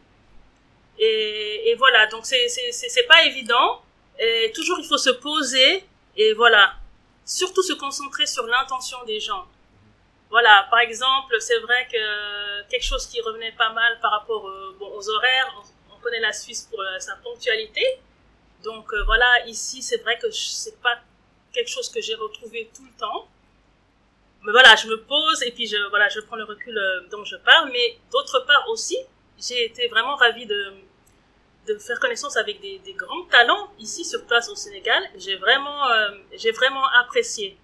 Et, 1.00 1.70
et 1.70 1.76
voilà, 1.76 2.08
donc 2.08 2.26
c'est 2.26 3.08
pas 3.08 3.26
évident. 3.26 3.82
Et 4.20 4.52
toujours 4.54 4.78
il 4.80 4.86
faut 4.86 4.98
se 4.98 5.10
poser 5.10 5.84
et 6.16 6.34
voilà, 6.34 6.76
surtout 7.26 7.64
se 7.64 7.74
concentrer 7.74 8.26
sur 8.26 8.46
l'intention 8.46 9.04
des 9.06 9.20
gens. 9.20 9.46
Voilà, 10.30 10.68
par 10.70 10.80
exemple, 10.80 11.36
c'est 11.40 11.60
vrai 11.60 11.88
que 11.92 12.68
quelque 12.70 12.84
chose 12.84 13.06
qui 13.08 13.22
revenait 13.22 13.52
pas 13.52 13.72
mal 13.72 14.00
par 14.02 14.12
rapport 14.12 14.48
euh, 14.48 14.76
aux 14.80 15.10
horaires, 15.10 15.64
on, 15.90 15.96
on, 15.96 16.00
connaît 16.00 16.20
la 16.20 16.34
Suisse 16.34 16.68
pour 16.70 16.82
euh, 16.82 17.00
sa 17.00 17.16
ponctualité. 17.18 17.84
Donc 18.64 18.92
euh, 18.94 19.04
voilà, 19.04 19.46
ici 19.46 19.82
c'est 19.82 19.98
vrai 19.98 20.18
que 20.18 20.32
c'est 20.32 20.82
pas 20.82 20.98
quelque 21.52 21.70
chose 21.70 21.90
que 21.90 22.02
j'ai 22.02 22.16
retrouvé 22.16 22.72
tout 22.76 22.84
le 22.84 22.98
temps 22.98 23.28
mais 24.44 24.52
voilà, 24.52 24.76
je 24.76 24.88
me 24.88 24.98
pose 24.98 25.44
et 25.44 25.52
puis 25.52 25.68
je, 25.68 25.78
voilà, 25.90 26.10
je 26.10 26.20
prends 26.22 26.36
le 26.36 26.44
recul 26.44 26.78
euh, 26.78 27.08
dont 27.12 27.24
je 27.24 27.38
parle. 27.38 27.70
Mais 27.72 27.98
d'autre 28.12 28.44
part 28.46 28.66
aussi, 28.70 28.98
j'ai 29.40 29.66
été 29.66 29.88
vraiment 29.88 30.16
ravie 30.16 30.46
de, 30.46 30.74
de 31.68 31.78
faire 31.78 32.00
connaissance 32.00 32.36
avec 32.38 32.60
des, 32.62 32.80
des 32.80 32.94
grands 32.94 33.24
talents 33.32 33.72
ici 33.80 34.04
sur 34.04 34.26
place 34.26 34.50
au 34.50 34.56
Sénégal. 34.56 35.02
J'ai 35.18 35.38
vraiment, 35.38 35.90
euh, 35.90 36.10
j'ai 36.36 36.52
vraiment 36.52 36.86
apprécié. 37.02 37.58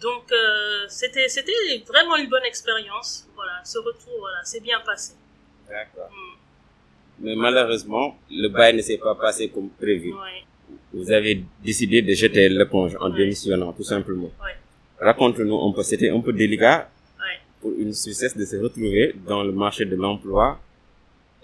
Donc 0.00 0.32
euh, 0.32 0.86
c'était, 0.88 1.28
c'était 1.28 1.52
vraiment 1.86 2.16
une 2.16 2.28
bonne 2.28 2.44
expérience. 2.44 3.28
Voilà, 3.34 3.60
ce 3.64 3.78
retour, 3.78 4.16
voilà, 4.18 4.38
c'est 4.42 4.60
bien 4.60 4.80
passé. 4.80 5.12
D'accord. 5.68 6.10
Mm. 6.10 6.38
Mais 7.20 7.36
malheureusement, 7.36 8.18
le 8.30 8.48
bail 8.48 8.74
ne 8.74 8.82
s'est 8.82 8.98
pas 8.98 9.14
passé 9.14 9.50
comme 9.50 9.70
prévu. 9.70 10.12
Ouais. 10.12 10.44
Vous 10.92 11.10
avez 11.12 11.44
décidé 11.62 12.02
de 12.02 12.12
jeter 12.14 12.48
l'éponge 12.48 12.96
en 12.98 13.10
démissionnant, 13.10 13.72
tout 13.72 13.84
simplement. 13.84 14.30
Ouais. 14.42 14.56
Raconte-nous 15.02 15.68
un 15.68 15.72
peu, 15.72 15.82
c'était 15.82 16.10
un 16.10 16.20
peu 16.20 16.32
délicat 16.32 16.88
Ouais. 17.18 17.38
pour 17.60 17.72
une 17.76 17.92
Suissesse 17.92 18.36
de 18.36 18.44
se 18.44 18.56
retrouver 18.56 19.14
dans 19.26 19.42
le 19.42 19.52
marché 19.52 19.84
de 19.84 19.96
l'emploi. 19.96 20.60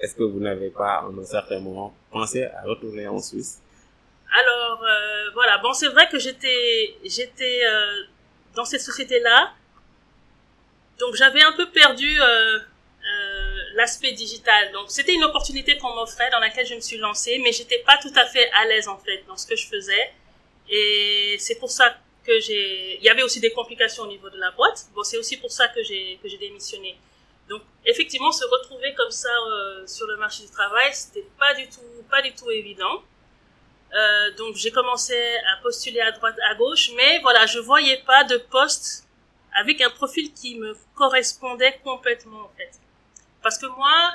Est-ce 0.01 0.15
que 0.15 0.23
vous 0.23 0.39
n'avez 0.41 0.71
pas, 0.71 1.05
en 1.09 1.17
un 1.19 1.25
certain 1.25 1.59
moment, 1.61 1.93
pensé 2.11 2.45
à 2.45 2.63
retourner 2.63 3.07
en 3.09 3.21
Suisse? 3.21 3.61
Alors 4.41 4.83
euh, 4.85 5.31
voilà, 5.35 5.59
bon 5.59 5.73
c'est 5.73 5.89
vrai 5.89 6.07
que 6.13 6.19
j'étais 6.19 6.95
j'étais 7.05 7.61
euh, 7.65 8.03
dans 8.55 8.65
cette 8.67 8.83
société 8.83 9.19
là, 9.21 9.53
donc 11.01 11.15
j'avais 11.15 11.43
un 11.43 11.53
peu 11.53 11.67
perdu 11.71 12.11
euh, 12.21 12.59
euh, 12.59 12.61
l'aspect 13.77 14.13
digital. 14.13 14.71
Donc 14.73 14.87
c'était 14.89 15.15
une 15.15 15.25
opportunité 15.25 15.79
qu'on 15.79 15.95
m'offrait 15.95 16.31
dans 16.31 16.41
laquelle 16.41 16.67
je 16.67 16.75
me 16.75 16.81
suis 16.81 16.99
lancée, 16.99 17.41
mais 17.43 17.53
j'étais 17.53 17.79
pas 17.87 17.97
tout 18.03 18.13
à 18.17 18.27
fait 18.27 18.51
à 18.61 18.67
l'aise 18.67 18.87
en 18.87 18.99
fait 18.99 19.25
dans 19.27 19.37
ce 19.37 19.47
que 19.47 19.57
je 19.57 19.67
faisais, 19.67 20.11
et 20.71 21.37
c'est 21.39 21.59
pour 21.59 21.71
ça 21.71 21.97
j'ai. 22.41 22.97
Il 22.99 23.05
y 23.05 23.09
avait 23.09 23.23
aussi 23.23 23.41
des 23.41 23.53
complications 23.53 24.05
au 24.05 24.07
niveau 24.07 24.31
de 24.31 24.39
la 24.39 24.51
boîte. 24.53 24.87
Bon 24.95 25.03
c'est 25.03 25.19
aussi 25.19 25.37
pour 25.37 25.51
ça 25.51 25.69
que 25.69 25.83
j'ai 25.83 26.19
que 26.23 26.29
j'ai 26.29 26.39
démissionné. 26.39 26.99
Donc 27.49 27.63
effectivement 27.85 28.33
se 28.33 28.45
retrouver 28.45 28.95
comme 28.95 29.11
ça 29.11 29.29
euh, 29.29 29.87
sur 29.87 30.07
le 30.07 30.17
marché 30.17 30.43
du 30.45 30.51
travail, 30.51 30.91
c'était 30.93 31.27
pas 31.39 31.55
du 31.55 31.69
tout 31.69 32.05
pas 32.11 32.23
du 32.23 32.33
tout 32.35 32.51
évident. 32.51 33.03
Euh, 33.95 34.31
donc 34.37 34.57
j'ai 34.57 34.71
commencé 34.71 35.17
à 35.53 35.63
postuler 35.63 36.01
à 36.01 36.13
droite, 36.13 36.37
à 36.51 36.55
gauche, 36.55 36.91
mais 36.97 37.21
voilà, 37.21 37.47
je 37.47 37.59
voyais 37.59 38.03
pas 38.07 38.25
de 38.25 38.37
poste 38.37 39.07
avec 39.59 39.81
un 39.81 39.91
profil 39.91 40.33
qui 40.35 40.59
me 40.59 40.77
correspondait 40.95 41.81
complètement 41.83 42.43
en 42.43 42.51
fait. 42.57 42.73
Parce 43.43 43.59
que 43.59 43.67
moi, 43.67 44.13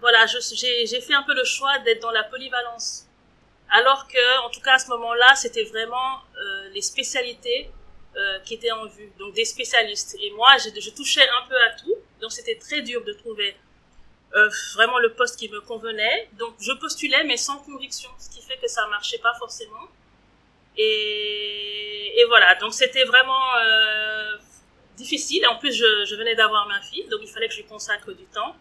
voilà, 0.00 0.26
j'ai 0.26 1.00
fait 1.00 1.14
un 1.14 1.22
peu 1.22 1.34
le 1.34 1.44
choix 1.44 1.78
d'être 1.80 2.02
dans 2.02 2.10
la 2.10 2.24
polyvalence, 2.24 3.06
alors 3.70 4.08
que, 4.08 4.40
en 4.44 4.50
tout 4.50 4.60
cas 4.60 4.74
à 4.74 4.78
ce 4.78 4.88
moment-là, 4.88 5.34
c'était 5.36 5.64
vraiment 5.64 6.18
euh, 6.36 6.51
les 6.72 6.82
spécialités 6.82 7.70
euh, 8.14 8.38
qui 8.40 8.52
étaient 8.52 8.70
en 8.70 8.84
vue, 8.84 9.10
donc 9.18 9.32
des 9.32 9.46
spécialistes. 9.46 10.18
Et 10.20 10.30
moi, 10.32 10.50
je, 10.58 10.90
touchais 10.90 11.26
un 11.26 11.48
peu 11.48 11.56
à 11.56 11.70
tout, 11.70 11.94
donc 12.20 12.30
c'était 12.30 12.56
très 12.56 12.82
dur 12.82 13.02
de 13.02 13.14
trouver 13.14 13.56
euh, 14.34 14.50
vraiment 14.74 14.98
le 14.98 15.14
poste 15.14 15.38
qui 15.38 15.48
me 15.48 15.62
convenait. 15.62 16.28
Donc 16.34 16.54
je 16.60 16.72
postulais, 16.72 17.24
mais 17.24 17.38
sans 17.38 17.56
conviction, 17.60 18.10
ce 18.18 18.28
qui 18.28 18.42
fait 18.42 18.58
que 18.58 18.68
ça 18.68 18.86
marchait 18.88 19.16
pas 19.16 19.32
forcément. 19.38 19.88
Et, 20.76 22.22
voilà, 22.28 22.54
donc 22.56 22.74
c'était 22.74 23.04
vraiment 23.04 23.56
euh, 23.56 24.36
difficile. 24.98 25.46
En 25.46 25.56
plus, 25.56 25.72
je, 25.72 26.14
venais 26.14 26.34
d'avoir 26.34 26.68
ma 26.68 26.82
fille, 26.82 27.08
donc 27.08 27.20
il 27.22 27.28
fallait 27.28 27.48
que 27.48 27.54
je 27.54 27.60
lui 27.60 27.66
consacre 27.66 28.12
du 28.12 28.24
temps. 28.26 28.54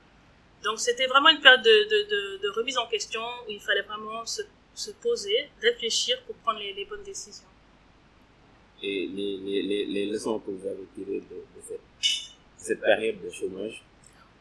Donc 0.63 0.79
c'était 0.79 1.07
vraiment 1.07 1.27
une 1.27 1.41
période 1.41 1.61
de, 1.61 2.49
remise 2.55 2.77
en 2.77 2.87
question 2.87 3.21
où 3.47 3.51
il 3.51 3.59
fallait 3.59 3.81
vraiment 3.81 4.25
se, 4.25 4.43
se 4.75 4.91
poser, 4.91 5.49
réfléchir 5.61 6.21
pour 6.23 6.35
prendre 6.37 6.59
les 6.59 6.85
bonnes 6.85 7.03
décisions. 7.03 7.50
Et 8.83 9.07
les, 9.07 9.37
les, 9.37 9.61
les, 9.61 9.85
les 9.85 10.05
leçons 10.07 10.39
que 10.39 10.51
vous 10.51 10.65
avez 10.67 10.85
tirées 10.95 11.21
de, 11.29 11.35
de 11.35 11.61
cette, 11.67 11.81
cette 12.57 12.81
période 12.81 13.21
de 13.21 13.29
chômage 13.29 13.83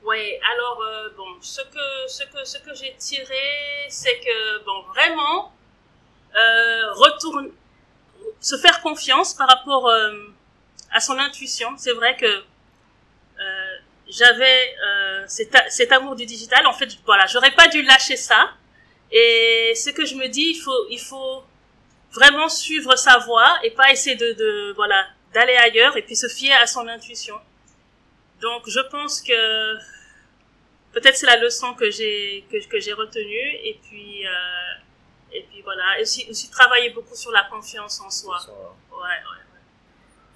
Oui, 0.05 0.19
alors 0.53 0.83
euh, 0.83 1.09
bon, 1.17 1.27
ce 1.41 1.61
que 1.63 1.87
ce 2.09 2.25
que 2.25 2.45
ce 2.45 2.59
que 2.59 2.75
j'ai 2.75 2.95
tiré, 2.99 3.45
c'est 3.89 4.19
que 4.21 4.65
bon, 4.65 4.83
vraiment 4.95 5.53
euh, 6.37 6.93
retourne, 6.95 7.51
se 8.41 8.57
faire 8.57 8.81
confiance 8.83 9.35
par 9.35 9.49
rapport 9.49 9.89
euh, 9.89 10.13
à 10.93 11.01
son 11.01 11.19
intuition. 11.19 11.69
C'est 11.77 11.93
vrai 11.93 12.17
que 12.17 12.27
euh, 12.27 13.77
j'avais 14.09 14.75
euh, 14.87 15.25
cet, 15.27 15.57
cet 15.69 15.93
amour 15.93 16.17
du 16.17 16.27
digital. 16.27 16.67
En 16.67 16.73
fait, 16.73 16.89
voilà, 17.05 17.27
j'aurais 17.27 17.53
pas 17.53 17.69
dû 17.69 17.83
lâcher 17.83 18.17
ça. 18.17 18.51
Et 19.13 19.73
ce 19.75 19.91
que 19.91 20.05
je 20.07 20.15
me 20.15 20.29
dis, 20.29 20.51
il 20.55 20.61
faut 20.61 20.87
il 20.89 21.01
faut 21.01 21.43
vraiment 22.13 22.49
suivre 22.49 22.97
sa 22.97 23.19
voie 23.19 23.59
et 23.65 23.71
pas 23.71 23.91
essayer 23.93 24.17
de, 24.17 24.33
de 24.33 24.73
voilà 24.75 25.07
d'aller 25.35 25.55
ailleurs 25.57 25.97
et 25.97 26.03
puis 26.03 26.17
se 26.17 26.29
fier 26.29 26.53
à 26.63 26.67
son 26.67 26.87
intuition. 26.89 27.37
Donc 28.41 28.63
je 28.69 28.81
pense 28.91 29.21
que 29.23 29.75
peut-être 30.93 31.17
c'est 31.17 31.27
la 31.27 31.37
leçon 31.39 31.75
que 31.75 31.91
j'ai 31.91 32.45
que, 32.51 32.57
que 32.69 32.81
j'ai 32.81 32.93
retenue 32.93 33.49
et 33.69 33.79
puis 33.83 34.27
euh, 34.27 35.33
et 35.33 35.43
puis 35.49 35.63
voilà 35.63 35.99
et 35.99 36.03
aussi 36.03 36.27
aussi 36.29 36.51
travailler 36.51 36.91
beaucoup 36.91 37.15
sur 37.15 37.31
la 37.31 37.45
confiance 37.45 38.01
en 38.01 38.11
soi. 38.11 38.39
Ouais, 38.91 38.99
ouais. 38.99 39.41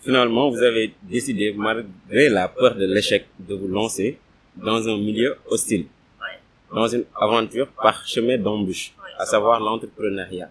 Finalement, 0.03 0.51
vous 0.51 0.63
avez 0.63 0.95
décidé, 1.03 1.55
malgré 1.55 2.29
la 2.29 2.47
peur 2.49 2.75
de 2.75 2.85
l'échec, 2.85 3.27
de 3.39 3.55
vous 3.55 3.69
lancer 3.69 4.19
dans 4.55 4.87
un 4.87 4.99
milieu 4.99 5.39
hostile, 5.47 5.87
Ouais. 6.21 6.39
dans 6.71 6.87
une 6.87 7.07
aventure 7.17 7.69
par 7.69 8.07
chemin 8.07 8.37
d'embûche, 8.37 8.93
Ouais. 9.03 9.11
à 9.19 9.25
savoir 9.25 9.61
l'entrepreneuriat. 9.61 10.51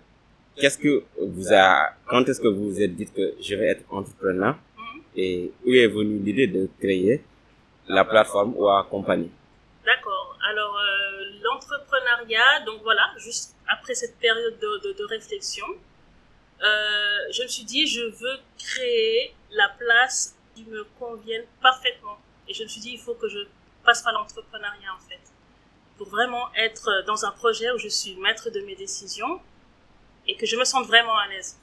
Qu'est-ce 0.56 0.78
que 0.78 1.04
vous 1.20 1.52
a, 1.54 1.90
quand 2.08 2.28
est-ce 2.30 2.40
que 2.40 2.48
vous 2.48 2.70
vous 2.72 2.82
êtes 2.82 2.96
dit 2.96 3.08
que 3.08 3.34
je 3.42 3.56
vais 3.56 3.68
être 3.68 3.84
entrepreneur? 3.92 4.56
Mhm. 4.78 5.02
et 5.16 5.52
où 5.66 5.72
est 5.74 5.88
venue 5.88 6.20
l'idée 6.20 6.48
de 6.48 6.68
créer 6.80 7.24
la 7.88 8.04
plateforme 8.06 8.56
OA 8.58 8.88
Compagnie 8.90 9.32
D'accord. 9.86 10.38
Alors 10.50 10.78
euh, 10.78 11.24
l'entrepreneuriat, 11.44 12.62
donc 12.66 12.82
voilà, 12.84 13.06
juste 13.18 13.56
après 13.68 13.94
cette 13.96 14.18
période 14.20 14.58
de, 14.60 14.88
de, 14.88 14.94
de 14.98 15.04
réflexion, 15.06 15.66
euh, 16.64 17.32
je 17.32 17.44
me 17.44 17.48
suis 17.48 17.64
dit 17.66 17.86
je 17.88 18.02
veux 18.02 18.38
créer 18.58 19.34
la 19.52 19.70
place 19.78 20.36
qui 20.56 20.64
me 20.66 20.84
convienne 21.00 21.44
parfaitement. 21.62 22.18
Et 22.48 22.54
je 22.54 22.64
me 22.64 22.68
suis 22.68 22.82
dit 22.82 22.92
il 22.94 23.00
faut 23.00 23.16
que 23.16 23.28
je 23.28 23.40
passe 23.86 24.02
par 24.02 24.14
l'entrepreneuriat 24.14 24.94
en 24.96 25.10
fait, 25.10 25.20
pour 25.98 26.08
vraiment 26.10 26.46
être 26.56 27.04
dans 27.06 27.26
un 27.26 27.32
projet 27.32 27.72
où 27.72 27.78
je 27.78 27.88
suis 27.90 28.16
maître 28.16 28.50
de 28.50 28.60
mes 28.62 28.76
décisions 28.76 29.40
et 30.28 30.36
que 30.36 30.46
je 30.46 30.56
me 30.56 30.66
sente 30.66 30.88
vraiment 30.88 31.18
à 31.18 31.28
l'aise. 31.28 31.60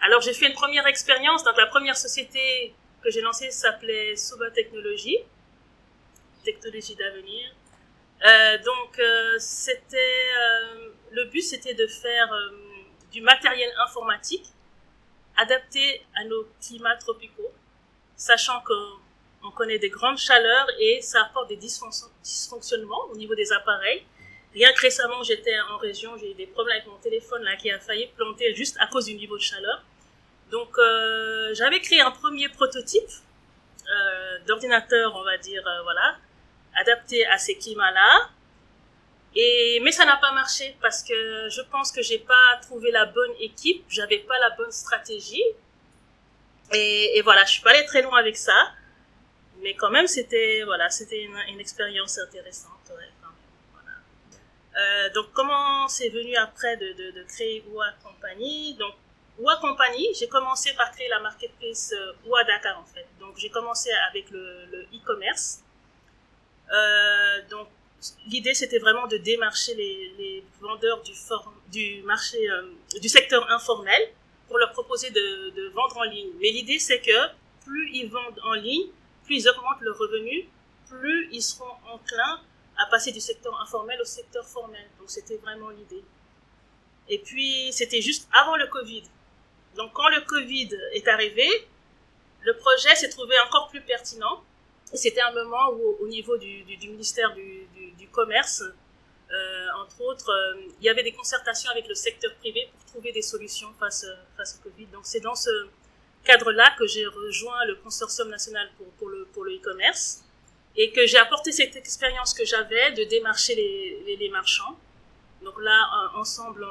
Alors 0.00 0.20
j'ai 0.20 0.34
fait 0.34 0.46
une 0.48 0.54
première 0.54 0.86
expérience. 0.86 1.44
Donc 1.44 1.56
la 1.56 1.66
première 1.66 1.96
société 1.96 2.74
que 3.02 3.10
j'ai 3.10 3.20
lancée 3.20 3.50
s'appelait 3.50 4.16
Suba 4.16 4.50
Technologies 4.50 5.18
technologie 6.42 6.94
d'avenir. 6.96 7.50
Euh, 8.24 8.58
donc, 8.58 8.98
euh, 8.98 9.36
c'était 9.38 9.96
euh, 9.96 10.90
le 11.10 11.24
but, 11.26 11.42
c'était 11.42 11.74
de 11.74 11.86
faire 11.86 12.32
euh, 12.32 12.50
du 13.10 13.20
matériel 13.20 13.70
informatique 13.86 14.46
adapté 15.36 16.04
à 16.14 16.24
nos 16.24 16.46
climats 16.60 16.96
tropicaux, 16.96 17.52
sachant 18.16 18.62
qu'on 18.62 19.50
connaît 19.52 19.78
des 19.78 19.88
grandes 19.88 20.18
chaleurs 20.18 20.66
et 20.78 21.00
ça 21.00 21.22
apporte 21.22 21.48
des 21.48 21.56
dysfonction- 21.56 22.10
dysfonctionnements 22.22 23.06
au 23.10 23.16
niveau 23.16 23.34
des 23.34 23.52
appareils. 23.52 24.04
Rien 24.54 24.72
que 24.72 24.80
récemment, 24.80 25.22
j'étais 25.22 25.58
en 25.70 25.78
région, 25.78 26.16
j'ai 26.18 26.32
eu 26.32 26.34
des 26.34 26.46
problèmes 26.46 26.76
avec 26.76 26.88
mon 26.88 26.98
téléphone 26.98 27.42
là 27.42 27.56
qui 27.56 27.70
a 27.70 27.78
failli 27.78 28.08
planter 28.08 28.54
juste 28.54 28.76
à 28.80 28.86
cause 28.86 29.06
du 29.06 29.14
niveau 29.14 29.36
de 29.36 29.42
chaleur. 29.42 29.82
Donc, 30.50 30.76
euh, 30.78 31.54
j'avais 31.54 31.80
créé 31.80 32.00
un 32.02 32.10
premier 32.10 32.48
prototype 32.50 33.08
euh, 33.90 34.38
d'ordinateur, 34.46 35.16
on 35.16 35.24
va 35.24 35.38
dire, 35.38 35.66
euh, 35.66 35.82
voilà, 35.82 36.16
adapté 36.76 37.26
à 37.26 37.38
ces 37.38 37.56
climats-là. 37.56 38.30
Et 39.34 39.80
mais 39.82 39.92
ça 39.92 40.04
n'a 40.04 40.16
pas 40.16 40.32
marché 40.32 40.76
parce 40.82 41.02
que 41.02 41.48
je 41.48 41.62
pense 41.62 41.90
que 41.90 42.02
j'ai 42.02 42.18
pas 42.18 42.58
trouvé 42.60 42.90
la 42.90 43.06
bonne 43.06 43.32
équipe, 43.40 43.84
j'avais 43.88 44.18
pas 44.18 44.38
la 44.38 44.50
bonne 44.50 44.70
stratégie. 44.70 45.42
Et, 46.74 47.18
et, 47.18 47.22
voilà, 47.22 47.44
je 47.44 47.52
suis 47.52 47.62
pas 47.62 47.70
allée 47.70 47.84
très 47.86 48.02
loin 48.02 48.18
avec 48.18 48.36
ça, 48.36 48.72
mais 49.62 49.74
quand 49.74 49.90
même 49.90 50.06
c'était 50.06 50.62
voilà, 50.64 50.90
c'était 50.90 51.22
une, 51.22 51.36
une, 51.48 51.60
expérience 51.60 52.18
intéressante. 52.18 52.90
Ouais, 52.90 53.08
quand 53.22 53.28
même, 53.28 53.72
voilà. 53.72 53.96
euh, 53.96 54.38
donc 55.14 55.26
comment 55.32 55.88
c'est 55.88 56.08
venu 56.08 56.34
après 56.36 56.76
de, 56.76 57.22
créer 57.28 57.64
OUA 57.70 57.92
Company? 58.02 58.74
Donc 58.78 58.94
OUA 59.38 59.56
Company, 59.56 60.08
j'ai 60.18 60.28
commencé 60.28 60.72
par 60.74 60.92
créer 60.92 61.08
la 61.08 61.20
marketplace 61.20 61.92
euh, 61.92 62.12
OUA 62.26 62.44
Dakar 62.44 62.78
en 62.78 62.84
fait. 62.84 63.06
Donc 63.18 63.36
j'ai 63.36 63.50
commencé 63.50 63.90
avec 64.10 64.30
le 64.30 64.86
e-commerce. 64.94 65.60
Euh, 66.72 67.42
donc 67.50 67.68
l'idée 68.26 68.54
c'était 68.54 68.78
vraiment 68.78 69.06
de 69.06 69.16
démarcher 69.16 69.74
les, 69.74 70.44
vendeurs 70.60 71.02
du, 71.70 72.02
marché 72.02 72.38
euh, 72.50 72.72
du 73.00 73.08
secteur 73.08 73.50
informel 73.50 74.00
pour 74.48 74.58
leur 74.58 74.72
proposer 74.72 75.10
de, 75.10 75.50
de 75.50 75.68
vendre 75.70 75.98
en 75.98 76.04
ligne. 76.04 76.30
Mais 76.40 76.50
l'idée 76.50 76.78
c'est 76.78 77.00
que 77.00 77.28
plus 77.64 77.90
ils 77.92 78.08
vendent 78.10 78.40
en 78.44 78.54
ligne, 78.54 78.88
plus 79.24 79.36
ils 79.36 79.48
augmentent 79.48 79.80
leurs 79.80 79.98
revenus, 79.98 80.44
plus 80.88 81.28
ils 81.32 81.42
seront 81.42 81.72
enclins 81.90 82.40
à 82.78 82.86
passer 82.86 83.12
du 83.12 83.20
secteur 83.20 83.58
informel 83.60 84.00
au 84.00 84.04
secteur 84.04 84.46
formel. 84.46 84.84
Donc 84.98 85.10
c'était 85.10 85.36
vraiment 85.36 85.70
l'idée. 85.70 86.04
Et 87.08 87.18
puis 87.18 87.72
c'était 87.72 88.00
juste 88.00 88.28
avant 88.32 88.56
le 88.56 88.66
Covid. 88.68 89.04
Donc 89.76 89.92
quand 89.92 90.08
le 90.08 90.20
Covid 90.22 90.70
est 90.92 91.08
arrivé, 91.08 91.48
le 92.42 92.56
projet 92.56 92.94
s'est 92.96 93.10
trouvé 93.10 93.34
encore 93.46 93.68
plus 93.68 93.80
pertinent 93.80 94.42
c'était 94.94 95.22
un 95.22 95.32
moment 95.32 95.70
où, 95.72 95.96
au 96.00 96.06
niveau 96.06 96.36
du, 96.36 96.64
ministère 96.82 97.34
du, 97.34 98.08
commerce, 98.10 98.62
euh, 98.62 99.66
entre 99.82 100.02
autres, 100.02 100.28
euh, 100.28 100.60
il 100.78 100.84
y 100.84 100.90
avait 100.90 101.02
des 101.02 101.12
concertations 101.12 101.70
avec 101.70 101.88
le 101.88 101.94
secteur 101.94 102.34
privé 102.36 102.68
pour 102.70 102.84
trouver 102.84 103.10
des 103.10 103.22
solutions 103.22 103.72
face, 103.78 104.04
au 104.04 104.68
Covid. 104.68 104.84
Donc 104.86 105.00
c'est 105.04 105.20
dans 105.20 105.34
ce 105.34 105.48
cadre-là 106.24 106.74
que 106.78 106.86
j'ai 106.86 107.06
rejoint 107.06 107.64
le 107.64 107.76
consortium 107.76 108.28
national 108.28 108.68
pour 108.98 109.08
le 109.08 109.56
e-commerce 109.56 110.22
et 110.76 110.90
que 110.90 111.06
j'ai 111.06 111.18
apporté 111.18 111.52
cette 111.52 111.76
expérience 111.76 112.32
que 112.34 112.44
j'avais 112.44 112.92
de 112.92 113.04
démarcher 113.04 113.54
les, 113.54 114.02
les, 114.06 114.16
les, 114.16 114.28
marchands. 114.30 114.78
Donc 115.42 115.60
là, 115.60 116.10
ensemble, 116.14 116.66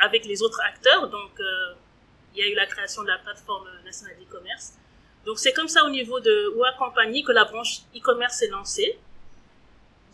avec 0.00 0.26
les 0.26 0.42
autres 0.42 0.60
acteurs, 0.62 1.08
donc 1.08 1.38
euh, 1.40 1.74
il 2.34 2.40
y 2.40 2.42
a 2.42 2.50
eu 2.50 2.54
la 2.54 2.66
création 2.66 3.02
de 3.02 3.08
la 3.08 3.18
plateforme 3.18 3.68
nationale 3.84 4.16
d'e-commerce. 4.18 4.74
Donc 5.24 5.38
c'est 5.38 5.52
comme 5.52 5.68
ça 5.68 5.84
au 5.84 5.90
niveau 5.90 6.20
de 6.20 6.54
OUA 6.56 6.72
Compagnie 6.78 7.24
que 7.24 7.32
la 7.32 7.44
branche 7.44 7.80
e-commerce 7.96 8.42
est 8.42 8.48
lancée. 8.48 8.98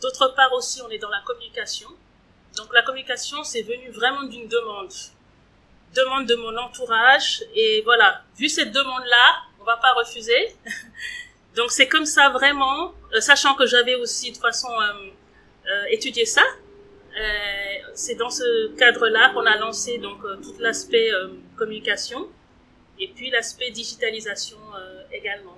D'autre 0.01 0.33
part 0.35 0.53
aussi, 0.53 0.81
on 0.81 0.89
est 0.89 0.99
dans 0.99 1.09
la 1.09 1.21
communication. 1.25 1.89
Donc 2.55 2.73
la 2.73 2.81
communication, 2.81 3.43
c'est 3.43 3.61
venu 3.61 3.89
vraiment 3.91 4.23
d'une 4.23 4.47
demande. 4.47 4.93
Demande 5.93 6.27
de 6.27 6.35
mon 6.35 6.55
entourage. 6.57 7.43
Et 7.55 7.81
voilà, 7.83 8.23
vu 8.37 8.47
cette 8.47 8.71
demande-là, 8.71 9.43
on 9.59 9.63
va 9.63 9.77
pas 9.77 9.93
refuser. 9.93 10.55
Donc 11.55 11.71
c'est 11.71 11.87
comme 11.87 12.05
ça 12.05 12.29
vraiment, 12.29 12.93
euh, 13.13 13.19
sachant 13.19 13.55
que 13.55 13.65
j'avais 13.65 13.95
aussi 13.95 14.31
de 14.31 14.37
façon 14.37 14.69
euh, 14.69 15.09
euh, 15.67 15.85
étudié 15.91 16.25
ça. 16.25 16.43
c'est 17.93 18.15
dans 18.15 18.29
ce 18.29 18.73
cadre-là 18.77 19.31
qu'on 19.33 19.45
a 19.45 19.57
lancé 19.57 19.97
donc 19.97 20.21
tout 20.41 20.55
l'aspect 20.59 21.11
communication 21.57 22.29
et 23.01 23.07
puis 23.15 23.29
l'aspect 23.31 23.71
digitalisation 23.71 24.57
euh, 24.75 25.01
également. 25.11 25.57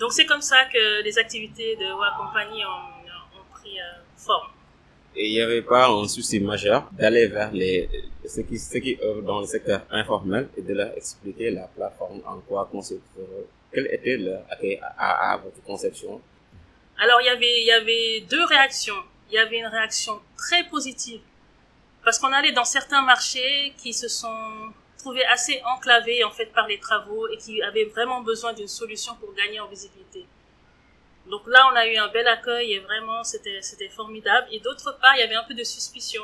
Donc 0.00 0.12
c'est 0.12 0.26
comme 0.26 0.40
ça 0.40 0.64
que 0.72 1.02
les 1.04 1.18
activités 1.18 1.76
de 1.76 1.84
WA 1.84 2.10
Company 2.18 2.64
ont, 2.64 3.38
ont 3.38 3.44
pris 3.52 3.78
euh, 3.78 4.02
forme. 4.16 4.48
Et 5.14 5.28
il 5.28 5.32
n'y 5.32 5.40
avait 5.40 5.62
pas 5.62 5.88
un 5.88 6.08
souci 6.08 6.40
majeur 6.40 6.90
d'aller 6.92 7.28
vers 7.28 7.52
les, 7.52 7.88
ceux 8.26 8.42
qui, 8.42 8.58
ceux 8.58 8.80
qui 8.80 8.98
œuvrent 9.00 9.22
dans 9.22 9.40
le 9.40 9.46
secteur 9.46 9.82
informel 9.90 10.48
et 10.56 10.62
de 10.62 10.74
leur 10.74 10.96
expliquer 10.96 11.50
la 11.50 11.68
plateforme 11.68 12.20
en 12.26 12.40
quoi 12.40 12.68
consiste, 12.70 13.02
quel 13.74 13.86
était 13.92 14.80
à, 14.98 15.38
votre 15.42 15.62
conception? 15.62 16.20
Alors 16.98 17.20
il 17.20 17.26
y 17.26 17.30
avait, 17.30 17.60
il 17.60 17.66
y 17.66 17.72
avait 17.72 18.20
deux 18.30 18.44
réactions. 18.44 19.02
Il 19.30 19.34
y 19.34 19.38
avait 19.38 19.58
une 19.58 19.66
réaction 19.66 20.20
très 20.36 20.64
positive 20.64 21.20
parce 22.04 22.18
qu'on 22.18 22.32
allait 22.32 22.52
dans 22.52 22.64
certains 22.64 23.02
marchés 23.02 23.74
qui 23.78 23.92
se 23.92 24.08
sont 24.08 24.72
trouvés 24.98 25.24
assez 25.26 25.60
enclavés 25.64 26.22
en 26.24 26.30
fait 26.30 26.46
par 26.46 26.66
les 26.66 26.78
travaux 26.78 27.26
et 27.28 27.36
qui 27.38 27.62
avaient 27.62 27.86
vraiment 27.86 28.20
besoin 28.20 28.52
d'une 28.52 28.68
solution 28.68 29.14
pour 29.16 29.34
gagner 29.34 29.60
en 29.60 29.66
visibilité. 29.66 30.26
Donc 31.26 31.42
là, 31.46 31.66
on 31.72 31.76
a 31.76 31.86
eu 31.86 31.96
un 31.96 32.08
bel 32.08 32.28
accueil 32.28 32.74
et 32.74 32.80
vraiment 32.80 33.24
c'était 33.24 33.60
c'était 33.62 33.88
formidable. 33.88 34.46
Et 34.50 34.60
d'autre 34.60 34.98
part, 35.00 35.16
il 35.16 35.20
y 35.20 35.22
avait 35.22 35.34
un 35.34 35.44
peu 35.44 35.54
de 35.54 35.64
suspicion 35.64 36.22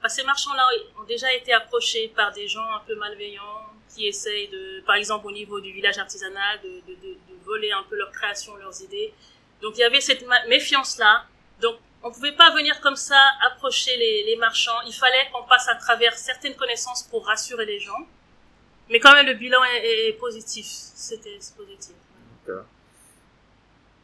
parce 0.00 0.14
que 0.14 0.20
ces 0.20 0.26
marchands-là 0.26 0.66
ont 1.00 1.04
déjà 1.04 1.32
été 1.34 1.52
approchés 1.52 2.12
par 2.14 2.32
des 2.32 2.46
gens 2.46 2.68
un 2.74 2.80
peu 2.86 2.94
malveillants 2.96 3.65
qui 3.94 4.06
essayent 4.06 4.48
de, 4.48 4.80
par 4.86 4.96
exemple 4.96 5.26
au 5.26 5.32
niveau 5.32 5.60
du 5.60 5.72
village 5.72 5.98
artisanal, 5.98 6.60
de, 6.62 6.80
de, 6.88 7.16
voler 7.44 7.70
un 7.70 7.84
peu 7.88 7.96
leurs 7.96 8.10
créations, 8.10 8.56
leurs 8.56 8.82
idées. 8.82 9.14
Donc 9.62 9.74
il 9.76 9.80
y 9.80 9.84
avait 9.84 10.00
cette 10.00 10.24
méfiance-là. 10.48 11.24
Donc 11.60 11.76
on 12.02 12.10
pouvait 12.10 12.32
pas 12.32 12.52
venir 12.52 12.80
comme 12.80 12.96
ça 12.96 13.20
approcher 13.46 13.96
les, 13.96 14.36
marchands. 14.36 14.80
Il 14.86 14.92
fallait 14.92 15.28
qu'on 15.32 15.44
passe 15.44 15.68
à 15.68 15.76
travers 15.76 16.14
certaines 16.16 16.54
connaissances 16.56 17.04
pour 17.04 17.24
rassurer 17.26 17.64
les 17.64 17.78
gens. 17.78 18.06
Mais 18.90 19.00
quand 19.00 19.12
même, 19.14 19.26
le 19.26 19.34
bilan 19.34 19.62
est, 19.64 20.08
est 20.08 20.12
positif. 20.14 20.66
C'était 20.66 21.38
positif. 21.56 21.94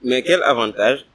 Mais 0.02 0.22
quel 0.22 0.42
avantage 0.42 1.06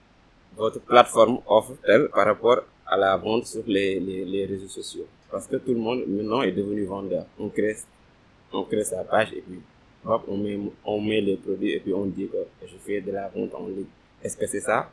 votre 0.56 0.80
plateforme 0.80 1.41
offre-t-elle 1.45 2.10
par 2.10 2.25
rapport 2.25 2.62
à 2.86 2.95
la 2.95 3.17
vente 3.17 3.45
sur 3.45 3.63
les, 3.67 3.99
les, 3.99 4.23
les, 4.23 4.45
réseaux 4.45 4.69
sociaux? 4.69 5.08
Parce 5.30 5.45
que 5.45 5.58
tout 5.58 5.73
le 5.73 5.80
monde 5.80 6.03
maintenant 6.08 6.41
est 6.41 6.53
devenu 6.53 6.86
vendeur. 6.86 7.25
On 7.38 7.49
crée, 7.49 7.75
on 8.52 8.64
crée 8.64 8.84
sa 8.84 9.04
page 9.04 9.34
et 9.34 9.42
puis 9.42 9.62
hop, 10.06 10.24
on, 10.28 10.38
met, 10.38 10.60
on 10.86 11.02
met 11.02 11.22
les 11.22 11.38
produits 11.38 11.74
et 11.74 11.80
puis 11.80 11.94
on 11.94 12.06
dit 12.06 12.28
que 12.28 12.38
je 12.66 12.78
fais 12.78 13.02
de 13.02 13.12
la 13.12 13.28
vente 13.30 13.54
en 13.54 13.68
ligne. 13.68 13.86
Est-ce 14.24 14.38
que 14.38 14.48
c'est 14.48 14.62
ça? 14.62 14.90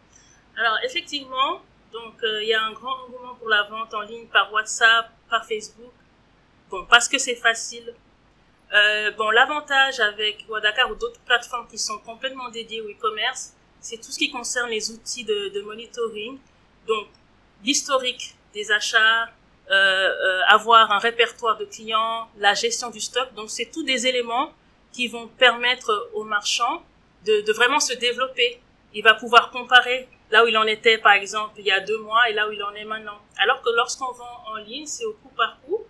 Alors 0.57 0.79
effectivement, 0.85 1.61
donc, 1.95 2.15
euh, 2.25 2.43
il 2.43 2.49
y 2.49 2.55
a 2.55 2.61
un 2.61 2.73
grand 2.73 3.05
engouement 3.05 3.37
pour 3.37 3.49
la 3.49 3.63
vente 3.63 3.95
en 3.95 4.01
ligne 4.01 4.27
par 4.27 4.53
WhatsApp, 4.53 5.11
par 5.31 5.47
Facebook. 5.47 5.93
Bon, 6.69 6.85
parce 6.87 7.09
que 7.09 7.19
c'est 7.19 7.37
facile. 7.37 7.95
Euh, 8.75 9.13
bon, 9.13 9.31
l'avantage 9.31 10.01
avec 10.01 10.45
Wadakar 10.49 10.91
ou 10.91 10.97
d'autres 10.97 11.21
plateformes 11.21 11.69
qui 11.69 11.79
sont 11.79 11.99
complètement 12.01 12.49
dédiées 12.49 12.81
au 12.81 12.89
e-commerce, 12.89 13.53
c'est 13.79 13.99
tout 13.99 14.11
ce 14.11 14.19
qui 14.19 14.29
concerne 14.33 14.71
les 14.71 14.91
outils 14.91 15.23
de, 15.23 15.61
monitoring. 15.61 16.39
Donc, 16.89 17.07
l'historique 17.63 18.35
des 18.53 18.73
achats, 18.73 19.31
avoir 20.57 20.91
un 20.93 20.99
répertoire 20.99 21.57
de 21.59 21.65
clients, 21.65 22.29
la 22.39 22.55
gestion 22.55 22.91
du 22.91 23.01
stock. 23.01 23.29
Donc, 23.35 23.51
c'est 23.51 23.71
tous 23.73 23.83
des 23.83 24.07
éléments 24.07 24.53
qui 24.93 25.09
vont 25.09 25.27
permettre 25.29 26.11
aux 26.15 26.25
marchands 26.25 26.83
de, 27.27 27.41
de 27.41 27.53
vraiment 27.53 27.81
se 27.81 27.95
développer. 27.95 28.61
Il 28.93 29.03
va 29.03 29.15
pouvoir 29.15 29.51
comparer 29.51 30.09
là 30.31 30.45
où 30.45 30.49
il 30.49 30.57
en 30.57 30.67
était 30.77 30.99
par 30.99 31.13
exemple 31.13 31.55
il 31.59 31.67
y 31.67 31.71
a 31.73 31.81
deux 31.81 31.99
mois 31.99 32.29
et 32.29 32.33
là 32.33 32.49
où 32.49 32.53
il 32.53 32.63
en 32.63 32.73
est 32.75 32.85
maintenant. 32.85 33.19
Alors 33.39 33.61
que 33.63 33.71
lorsqu'on 33.75 34.13
vend 34.13 34.37
en 34.53 34.57
ligne, 34.57 34.87
c'est 34.87 35.05
au 35.05 35.15
coup 35.15 35.33
par 35.37 35.61
coup. 35.63 35.81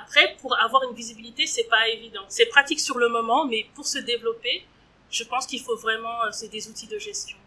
Après, 0.00 0.36
pour 0.40 0.58
avoir 0.58 0.82
une 0.88 0.94
visibilité, 0.94 1.46
c'est 1.46 1.68
pas 1.76 1.88
évident. 1.88 2.24
C'est 2.28 2.46
pratique 2.46 2.80
sur 2.80 2.98
le 2.98 3.08
moment, 3.08 3.46
mais 3.46 3.66
pour 3.74 3.86
se 3.86 3.98
développer, 3.98 4.64
je 5.10 5.24
pense 5.24 5.46
qu'il 5.46 5.60
faut 5.60 5.76
vraiment, 5.76 6.16
c'est 6.30 6.48
des 6.48 6.68
outils 6.68 6.86
de 6.86 6.98
gestion. 6.98 7.38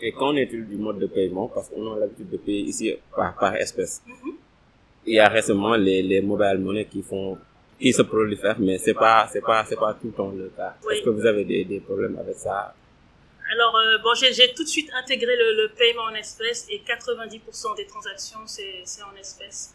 Et 0.00 0.12
qu'en 0.12 0.34
est-il 0.36 0.66
du 0.66 0.76
mode 0.76 0.98
de 0.98 1.06
paiement? 1.06 1.48
Parce 1.48 1.68
qu'on 1.68 1.94
a 1.94 1.98
l'habitude 1.98 2.30
de 2.30 2.36
payer 2.36 2.62
ici 2.62 2.96
par, 3.14 3.36
par 3.36 3.54
espèce. 3.56 4.02
Mm 4.06 4.12
-hmm. 4.12 4.34
Il 5.08 5.14
y 5.14 5.20
a 5.20 5.28
récemment 5.28 5.74
les, 5.74 6.02
les 6.02 6.20
mobile 6.20 6.58
money 6.58 6.84
qui 6.84 7.02
font 7.02 7.38
qui 7.80 7.92
se 7.92 8.02
prolifèrent, 8.02 8.58
mais 8.58 8.76
c'est 8.78 8.94
pas 8.94 9.26
c'est 9.32 9.40
pas 9.40 9.64
c'est 9.68 9.76
pas 9.76 9.94
tout 9.94 10.08
le 10.08 10.12
temps 10.12 10.30
le 10.30 10.50
cas. 10.56 10.74
Oui. 10.84 10.94
Est-ce 10.94 11.04
que 11.04 11.10
vous 11.10 11.26
avez 11.26 11.44
des, 11.44 11.64
des 11.64 11.80
problèmes 11.80 12.16
avec 12.18 12.36
ça? 12.36 12.74
Alors, 13.50 13.74
euh, 13.76 13.96
bon, 13.98 14.12
j'ai 14.14 14.52
tout 14.52 14.62
de 14.62 14.68
suite 14.68 14.90
intégré 14.92 15.34
le, 15.34 15.62
le, 15.62 15.68
paiement 15.70 16.02
en 16.02 16.14
espèces 16.14 16.66
et 16.68 16.82
90% 16.86 17.76
des 17.76 17.86
transactions, 17.86 18.40
c'est 18.46 19.02
en 19.02 19.16
espèces. 19.18 19.74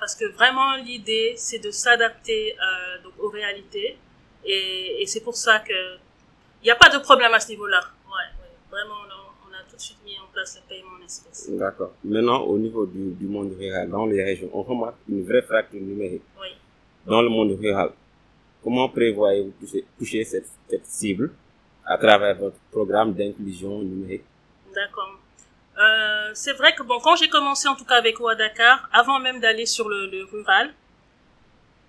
Parce 0.00 0.16
que 0.16 0.24
vraiment, 0.24 0.74
l'idée, 0.76 1.34
c'est 1.36 1.60
de 1.60 1.70
s'adapter 1.70 2.56
euh, 2.58 3.08
aux 3.20 3.28
réalités. 3.28 3.96
Et, 4.44 5.02
et 5.02 5.06
c'est 5.06 5.20
pour 5.20 5.36
ça 5.36 5.60
que 5.60 5.96
il 6.62 6.66
n'y 6.66 6.70
a 6.72 6.76
pas 6.76 6.88
de 6.88 6.98
problème 6.98 7.32
à 7.32 7.38
ce 7.40 7.48
niveau-là. 7.50 7.80
Ouais, 8.06 8.28
ouais, 8.40 8.54
vraiment, 8.70 8.94
on 9.06 9.21
a, 9.82 9.94
on 9.94 9.98
a, 9.98 9.98
tout 9.98 10.04
de 10.04 10.04
suite 10.04 10.04
mis 10.04 10.18
en 10.18 10.32
place 10.32 10.60
le 10.60 10.68
paiement 10.68 10.96
en 11.00 11.04
espèces. 11.04 11.50
D'accord. 11.50 11.92
Maintenant, 12.04 12.42
au 12.42 12.58
niveau 12.58 12.86
du, 12.86 13.12
du, 13.12 13.26
monde 13.26 13.52
rural, 13.58 13.88
dans 13.90 14.06
les 14.06 14.22
régions, 14.22 14.50
on 14.52 14.62
remarque 14.62 14.96
une 15.08 15.24
vraie 15.24 15.42
fracture 15.42 15.80
numérique. 15.80 16.22
Oui. 16.40 16.48
Dans 17.06 17.22
le 17.22 17.28
monde 17.28 17.58
rural, 17.60 17.90
comment 18.62 18.88
prévoyez-vous 18.88 19.52
toucher, 19.60 19.84
toucher 19.98 20.24
cette, 20.24 20.48
cette 20.68 20.86
cible 20.86 21.32
à 21.84 21.98
travers 21.98 22.36
votre 22.36 22.56
programme 22.70 23.12
d'inclusion 23.12 23.82
numérique? 23.82 24.24
D'accord. 24.74 25.18
Euh, 25.78 26.30
c'est 26.34 26.52
vrai 26.52 26.74
que 26.74 26.82
bon, 26.82 27.00
quand 27.00 27.16
j'ai 27.16 27.28
commencé 27.28 27.66
en 27.66 27.74
tout 27.74 27.84
cas 27.84 27.96
avec 27.96 28.20
Ouadakar, 28.20 28.88
avant 28.92 29.18
même 29.18 29.40
d'aller 29.40 29.66
sur 29.66 29.88
le, 29.88 30.06
le, 30.06 30.24
rural, 30.24 30.72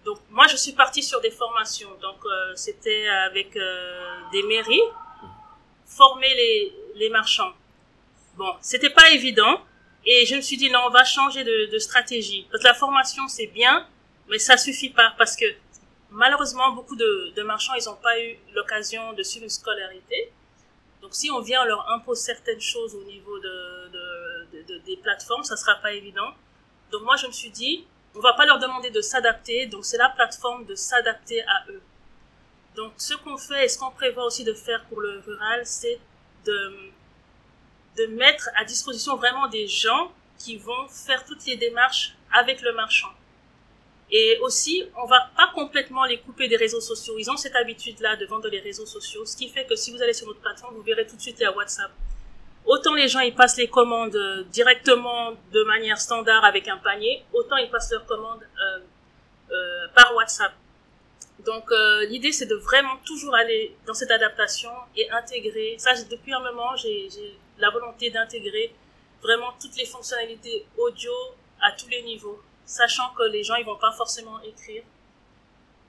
donc 0.06 0.20
moi 0.32 0.48
je 0.48 0.56
suis 0.56 0.72
partie 0.72 1.04
sur 1.04 1.20
des 1.22 1.32
formations. 1.32 1.90
Donc 2.02 2.18
euh, 2.26 2.54
c'était 2.56 3.08
avec 3.08 3.56
euh, 3.58 4.20
des 4.32 4.44
mairies, 4.44 4.82
former 5.86 6.34
les, 6.34 6.74
les 6.96 7.10
marchands. 7.10 7.54
Bon, 8.38 8.54
c'était 8.62 8.90
pas 8.90 9.10
évident. 9.12 9.62
Et 10.06 10.26
je 10.26 10.36
me 10.36 10.42
suis 10.42 10.58
dit, 10.58 10.70
non, 10.70 10.82
on 10.88 10.90
va 10.90 11.06
changer 11.06 11.44
de, 11.44 11.72
de 11.72 11.80
stratégie. 11.80 12.46
Parce 12.52 12.62
que 12.62 12.68
la 12.68 12.74
formation, 12.74 13.28
c'est 13.28 13.48
bien, 13.48 13.88
mais 14.30 14.38
ça 14.38 14.58
suffit 14.58 14.90
pas. 14.90 15.14
Parce 15.18 15.36
que 15.36 15.46
malheureusement, 16.10 16.72
beaucoup 16.72 16.96
de, 16.96 17.34
de 17.36 17.42
marchands, 17.44 17.74
ils 17.76 17.86
n'ont 17.86 17.96
pas 17.96 18.20
eu 18.20 18.38
l'occasion 18.54 19.14
de 19.14 19.24
suivre 19.24 19.46
une 19.46 19.50
scolarité. 19.50 20.32
Donc, 21.02 21.16
si 21.16 21.32
on 21.32 21.42
vient, 21.42 21.62
on 21.62 21.66
leur 21.66 21.90
impose 21.92 22.20
certaines 22.20 22.62
choses 22.62 22.96
au 22.96 23.04
niveau 23.04 23.40
de, 23.40 23.90
de, 23.92 24.64
de, 24.64 24.78
des 24.80 24.98
plateformes, 24.98 25.44
ça 25.44 25.58
sera 25.58 25.76
pas 25.76 25.94
évident. 25.94 26.32
Donc, 26.92 27.02
moi, 27.04 27.16
je 27.16 27.28
me 27.28 27.32
suis 27.32 27.50
dit, 27.50 27.86
on 28.16 28.20
va 28.20 28.34
pas 28.34 28.46
leur 28.46 28.60
demander 28.60 28.90
de 28.90 29.02
s'adapter. 29.02 29.66
Donc, 29.68 29.86
c'est 29.86 29.98
la 29.98 30.10
plateforme 30.10 30.66
de 30.66 30.76
s'adapter 30.76 31.42
à 31.44 31.66
eux. 31.70 31.82
Donc, 32.76 32.94
ce 32.98 33.14
qu'on 33.16 33.38
fait 33.38 33.66
et 33.66 33.68
ce 33.68 33.78
qu'on 33.78 33.92
prévoit 33.92 34.26
aussi 34.26 34.44
de 34.44 34.54
faire 34.54 34.84
pour 34.86 35.02
le 35.02 35.20
rural, 35.26 35.66
c'est 35.66 36.00
de, 36.46 36.74
de 37.98 38.06
mettre 38.08 38.50
à 38.56 38.66
disposition 38.66 39.16
vraiment 39.16 39.48
des 39.48 39.68
gens 39.68 40.12
qui 40.38 40.58
vont 40.58 40.88
faire 40.88 41.24
toutes 41.26 41.46
les 41.46 41.56
démarches 41.56 42.16
avec 42.32 42.62
le 42.62 42.74
marchand. 42.74 43.12
Et 44.12 44.38
aussi, 44.42 44.84
on 44.96 45.08
va 45.08 45.32
pas 45.36 45.52
complètement 45.56 46.06
les 46.06 46.20
couper 46.20 46.48
des 46.48 46.56
réseaux 46.56 46.82
sociaux. 46.82 47.16
Ils 47.18 47.32
ont 47.32 47.38
cette 47.38 47.56
habitude-là 47.56 48.16
de 48.16 48.26
vendre 48.26 48.48
les 48.50 48.60
réseaux 48.60 48.86
sociaux, 48.86 49.26
ce 49.26 49.36
qui 49.36 49.50
fait 49.50 49.66
que 49.66 49.76
si 49.76 49.92
vous 49.92 50.02
allez 50.02 50.14
sur 50.14 50.28
notre 50.28 50.40
plateforme, 50.40 50.76
vous 50.76 50.84
verrez 50.84 51.08
tout 51.08 51.16
de 51.16 51.22
suite 51.22 51.40
les 51.40 51.48
WhatsApp. 51.48 51.92
Autant 52.66 52.94
les 52.94 53.08
gens 53.08 53.20
ils 53.20 53.36
passent 53.36 53.58
les 53.58 53.68
commandes 53.68 54.16
euh, 54.16 54.44
directement 54.44 55.34
de 55.52 55.64
manière 55.64 55.98
standard 56.00 56.46
avec 56.46 56.68
un 56.68 56.78
panier, 56.78 57.24
autant 57.34 57.58
ils 57.58 57.70
passent 57.70 57.92
leurs 57.92 58.06
commandes 58.06 58.42
euh, 58.42 58.80
euh, 59.52 59.88
par 59.94 60.16
WhatsApp. 60.16 60.54
Donc 61.46 61.72
euh, 61.72 62.06
l'idée 62.06 62.32
c'est 62.32 62.46
de 62.46 62.56
vraiment 62.56 62.98
toujours 63.06 63.36
aller 63.36 63.76
dans 63.86 63.94
cette 63.94 64.12
adaptation 64.12 64.72
et 64.96 65.10
intégrer. 65.12 65.76
Ça 65.78 65.94
depuis 66.10 66.34
un 66.34 66.40
moment 66.40 66.76
j'ai 66.76 67.10
la 67.58 67.70
volonté 67.70 68.10
d'intégrer 68.10 68.74
vraiment 69.22 69.54
toutes 69.62 69.76
les 69.78 69.86
fonctionnalités 69.86 70.66
audio 70.78 71.12
à 71.62 71.72
tous 71.74 71.88
les 71.88 72.02
niveaux, 72.04 72.42
sachant 72.66 73.14
que 73.18 73.24
les 73.24 73.44
gens 73.44 73.56
ils 73.56 73.66
vont 73.66 73.78
pas 73.78 73.92
forcément 73.92 74.42
écrire. 74.42 74.84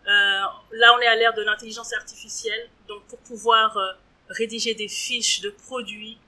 Euh, 0.06 0.40
là 0.72 0.94
on 0.96 1.00
est 1.00 1.06
à 1.06 1.14
l'ère 1.14 1.34
de 1.34 1.42
l'intelligence 1.42 1.92
artificielle, 1.92 2.68
donc 2.88 3.04
pour 3.04 3.18
pouvoir 3.20 3.76
euh, 3.76 3.92
rédiger 4.28 4.74
des 4.74 4.88
fiches 4.88 5.40
de 5.40 5.50
produits, 5.50 6.18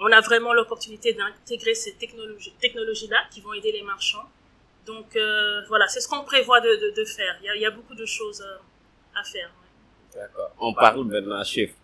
on 0.00 0.10
a 0.12 0.20
vraiment 0.20 0.52
l'opportunité 0.52 1.12
d'intégrer 1.12 1.74
ces 1.74 1.94
technologies 1.94 2.54
technologies 2.60 3.08
là 3.08 3.22
qui 3.30 3.40
vont 3.40 3.52
aider 3.52 3.72
les 3.72 3.82
marchands 3.82 4.28
donc 4.86 5.16
euh, 5.16 5.62
voilà, 5.68 5.86
c'est 5.88 6.00
ce 6.00 6.08
qu'on 6.08 6.22
prévoit 6.22 6.60
de, 6.60 6.68
de, 6.68 7.00
de 7.00 7.04
faire. 7.04 7.36
Il 7.42 7.46
y, 7.46 7.48
a, 7.50 7.56
il 7.56 7.62
y, 7.62 7.66
a, 7.66 7.70
beaucoup 7.70 7.94
de 7.94 8.06
choses 8.06 8.40
euh, 8.40 9.18
à 9.20 9.24
faire. 9.24 9.50
Ouais. 9.60 10.20
D'accord. 10.20 10.50
On 10.58 10.72
parle 10.72 11.04
maintenant 11.04 11.42
chiffres. 11.44 11.74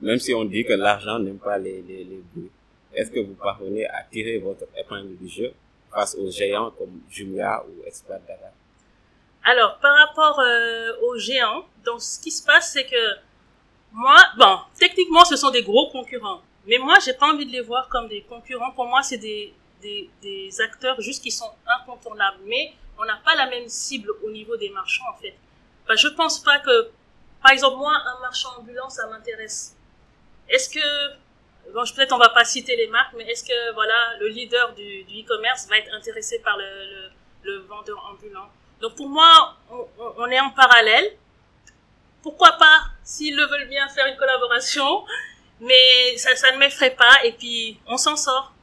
Même 0.00 0.18
si 0.18 0.34
on 0.34 0.44
dit 0.44 0.64
que 0.64 0.72
l'argent 0.72 1.18
n'aime 1.18 1.38
pas 1.38 1.58
les, 1.58 1.82
les, 1.82 2.04
les 2.04 2.22
bruits, 2.32 2.50
est-ce 2.94 3.10
que 3.10 3.20
vous 3.20 3.34
parvenez 3.34 3.86
à 3.86 4.02
tirer 4.10 4.38
votre 4.38 4.64
épingle 4.76 5.16
du 5.16 5.28
jeu 5.28 5.52
face 5.92 6.14
aux 6.16 6.30
géants 6.30 6.70
comme 6.72 7.00
Jumia 7.10 7.62
ou 7.64 7.86
Expert 7.86 8.20
Data 8.26 8.52
Alors, 9.44 9.78
par 9.78 9.96
rapport 9.96 10.40
euh, 10.40 10.92
aux 11.02 11.18
géants, 11.18 11.64
donc 11.84 12.00
ce 12.00 12.18
qui 12.20 12.30
se 12.30 12.44
passe, 12.44 12.72
c'est 12.72 12.86
que 12.86 13.16
moi, 13.92 14.16
bon, 14.36 14.58
techniquement, 14.78 15.24
ce 15.24 15.36
sont 15.36 15.50
des 15.50 15.62
gros 15.62 15.88
concurrents. 15.90 16.40
Mais 16.66 16.78
moi, 16.78 16.96
j'ai 17.04 17.12
pas 17.12 17.32
envie 17.32 17.46
de 17.46 17.52
les 17.52 17.60
voir 17.60 17.88
comme 17.88 18.08
des 18.08 18.22
concurrents. 18.22 18.72
Pour 18.72 18.86
moi, 18.86 19.02
c'est 19.02 19.18
des, 19.18 19.52
des, 20.22 20.60
acteurs 20.60 21.00
juste 21.00 21.22
qui 21.22 21.30
sont 21.30 21.50
incontournables. 21.66 22.38
Mais 22.44 22.74
on 22.98 23.04
n'a 23.04 23.16
pas 23.24 23.34
la 23.34 23.46
même 23.46 23.68
cible 23.68 24.10
au 24.22 24.30
niveau 24.30 24.56
des 24.56 24.70
marchands, 24.70 25.08
en 25.12 25.16
fait. 25.16 25.34
Enfin, 25.84 25.96
je 25.96 26.08
pense 26.08 26.38
pas 26.42 26.58
que, 26.60 26.90
par 27.42 27.52
exemple, 27.52 27.76
moi, 27.76 27.92
un 27.92 28.20
marchand 28.20 28.50
ambulant, 28.58 28.88
ça 28.88 29.06
m'intéresse. 29.08 29.76
Est-ce 30.48 30.70
que, 30.70 31.72
bon, 31.72 31.84
peut-être 31.94 32.12
on 32.12 32.18
va 32.18 32.30
pas 32.30 32.44
citer 32.44 32.76
les 32.76 32.86
marques, 32.86 33.14
mais 33.16 33.24
est-ce 33.24 33.44
que, 33.44 33.74
voilà, 33.74 34.16
le 34.20 34.28
leader 34.28 34.74
du, 34.74 35.02
e-commerce 35.02 35.66
va 35.68 35.78
être 35.78 35.92
intéressé 35.92 36.38
par 36.40 36.56
le, 36.56 37.58
vendeur 37.68 38.02
ambulant? 38.10 38.48
Donc, 38.80 38.96
pour 38.96 39.08
moi, 39.08 39.56
on, 40.18 40.26
est 40.26 40.40
en 40.40 40.50
parallèle. 40.50 41.16
Pourquoi 42.22 42.52
pas, 42.52 42.84
s'ils 43.02 43.36
le 43.36 43.46
veulent 43.46 43.68
bien, 43.68 43.86
faire 43.88 44.06
une 44.06 44.16
collaboration, 44.16 45.04
mais 45.60 46.16
ça 46.16 46.52
ne 46.52 46.56
m'effraie 46.58 46.94
pas, 46.94 47.22
et 47.24 47.32
puis, 47.32 47.78
on 47.86 47.98
s'en 47.98 48.16
sort. 48.16 48.53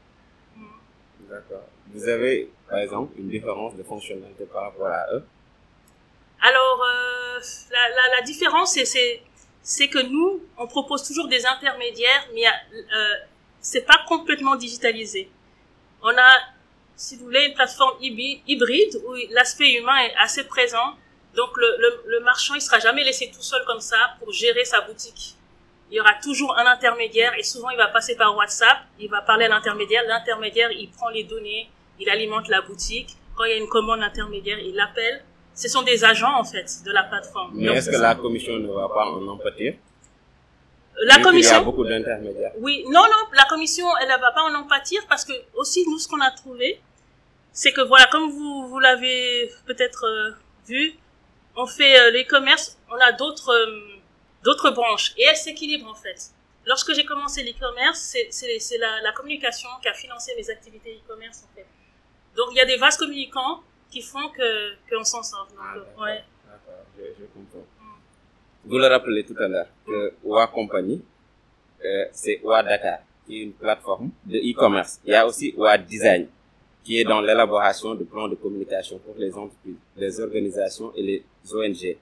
Vous 1.94 2.08
avez, 2.08 2.50
par 2.70 2.80
exemple, 2.80 3.14
une 3.18 3.30
différence 3.30 3.76
de 3.76 3.84
fonctionnalité 3.84 4.46
par 4.46 4.64
rapport 4.64 4.88
à 4.88 5.06
eux? 5.14 5.24
Alors, 6.42 6.84
euh, 6.84 7.40
la, 8.16 8.22
différence, 8.22 8.74
c'est, 8.74 9.88
que 9.88 10.00
nous, 10.00 10.42
on 10.58 10.68
propose 10.68 11.04
toujours 11.04 11.28
des 11.28 11.46
intermédiaires, 11.46 12.28
mais 12.34 12.46
euh, 12.48 13.14
c'est 13.60 13.86
pas 13.86 14.00
complètement 14.08 14.56
digitalisé. 14.56 15.30
On 16.02 16.18
a, 16.18 16.32
si 16.96 17.18
vous 17.18 17.26
voulez, 17.26 17.46
une 17.46 17.54
plateforme 17.54 17.98
hybride 18.02 19.02
où 19.06 19.14
l'aspect 19.32 19.74
humain 19.74 19.98
est 19.98 20.16
assez 20.18 20.46
présent. 20.46 20.96
Donc, 21.36 21.50
le 21.58 22.20
marchand, 22.22 22.56
il 22.56 22.62
sera 22.62 22.80
jamais 22.80 23.04
laissé 23.04 23.30
tout 23.30 23.42
seul 23.42 23.64
comme 23.66 23.82
ça 23.82 24.16
pour 24.20 24.32
gérer 24.32 24.66
sa 24.66 24.82
boutique 24.82 25.36
il 25.92 25.98
y 25.98 26.00
aura 26.00 26.14
toujours 26.24 26.58
un 26.58 26.66
intermédiaire 26.66 27.34
et 27.38 27.44
souvent 27.44 27.70
il 27.70 27.78
va 27.78 27.88
passer 27.88 28.16
par 28.16 28.36
WhatsApp, 28.36 28.78
il 29.00 29.10
va 29.10 29.22
parler 29.22 29.46
à 29.46 29.50
l'intermédiaire, 29.50 30.04
l'intermédiaire 30.08 30.72
il 30.72 30.90
prend 30.90 31.10
les 31.10 31.26
données, 31.26 31.70
il 32.00 32.10
alimente 32.10 32.48
la 32.48 32.62
boutique, 32.62 33.10
quand 33.36 33.44
il 33.44 33.52
y 33.52 33.54
a 33.54 33.58
une 33.58 33.68
commande 33.68 34.02
intermédiaire, 34.02 34.60
il 34.60 34.76
l'appelle. 34.76 35.24
Ce 35.54 35.68
sont 35.68 35.84
des 35.84 36.06
agents 36.06 36.34
en 36.40 36.46
fait 36.46 36.66
de 36.86 36.92
la 36.92 37.04
plateforme. 37.04 37.52
Mais 37.56 37.68
est-ce 37.74 37.92
que 37.92 37.98
la 37.98 38.16
commission 38.16 38.58
ne 38.58 38.72
va 38.72 38.88
pas 38.88 39.06
en 39.06 39.28
empathir 39.28 39.74
la 41.04 41.20
commission. 41.20 41.56
Il 41.56 41.58
y 41.58 41.62
a 41.62 41.64
beaucoup 41.64 41.86
d'intermédiaires. 41.86 42.52
Oui, 42.60 42.84
non, 42.86 43.02
non, 43.02 43.28
la 43.34 43.46
commission, 43.46 43.86
elle 44.02 44.10
ne 44.10 44.22
va 44.22 44.32
pas 44.32 44.44
en 44.44 44.54
empathir 44.54 45.02
parce 45.08 45.26
que 45.26 45.34
aussi 45.56 45.84
nous, 45.90 45.98
ce 45.98 46.08
qu'on 46.08 46.22
a 46.22 46.32
trouvé, 46.32 46.80
c'est 47.54 47.72
que 47.72 47.82
voilà, 47.82 48.08
comme 48.12 48.30
vous, 48.30 48.68
vous 48.68 48.80
l'avez 48.80 49.50
peut-être 49.66 50.06
euh, 50.06 50.32
vu, 50.68 50.94
on 51.56 51.66
fait 51.66 52.00
euh, 52.00 52.12
les 52.12 52.26
commerces, 52.26 52.78
on 52.90 52.96
a 52.96 53.12
d'autres 53.14 53.50
euh, 53.50 53.91
d'autres 54.44 54.72
branches 54.72 55.14
et 55.18 55.24
elles 55.24 55.36
s'équilibrent 55.36 55.90
en 55.90 55.96
fait. 55.96 56.32
Lorsque 56.66 56.94
j'ai 56.94 57.06
commencé 57.06 57.44
l'e-commerce, 57.44 58.16
c'est 58.30 58.78
la, 58.78 59.02
la 59.02 59.12
communication 59.14 59.70
qui 59.82 59.88
a 59.88 59.94
financé 59.94 60.34
mes 60.38 60.50
activités 60.50 61.00
e-commerce 61.04 61.44
en 61.50 61.56
fait. 61.56 61.66
Donc 62.36 62.48
il 62.52 62.58
y 62.58 62.62
a 62.62 62.66
des 62.66 62.78
vases 62.78 62.98
communicants 62.98 63.62
qui 63.90 64.02
font 64.02 64.30
que 64.30 64.74
qu'on 64.90 65.04
s'en 65.04 65.24
sort. 65.24 65.48
Ah, 65.60 65.76
ouais. 66.02 66.24
Je, 66.98 67.04
je, 67.20 67.26
comprends. 67.34 67.60
Mm. 67.80 68.00
Vous 68.66 68.78
le 68.78 68.88
rappelez 68.88 69.24
tout 69.26 69.36
à 69.38 69.48
l'heure 69.48 69.68
que 69.86 70.14
Wa 70.24 70.48
Company, 70.48 71.04
euh, 71.84 72.06
c'est 72.12 72.40
Wa 72.44 72.64
Dakar, 72.64 73.00
qui 73.26 73.40
est 73.40 73.44
une 73.44 73.54
plateforme 73.54 74.12
de 74.26 74.38
e-commerce. 74.38 75.00
Il 75.06 75.12
y 75.12 75.16
a 75.16 75.26
aussi 75.26 75.54
Wa 75.58 75.78
Design, 75.78 76.28
qui 76.84 77.00
est 77.00 77.04
dans 77.04 77.22
l'élaboration 77.22 77.96
de 77.96 78.04
plans 78.04 78.28
de 78.28 78.36
communication 78.36 79.00
pour 79.00 79.16
les 79.18 79.34
entreprises, 79.36 79.76
les 79.98 80.20
organisations 80.20 80.94
et 80.96 81.02
les 81.04 81.26
ONG. 81.54 81.98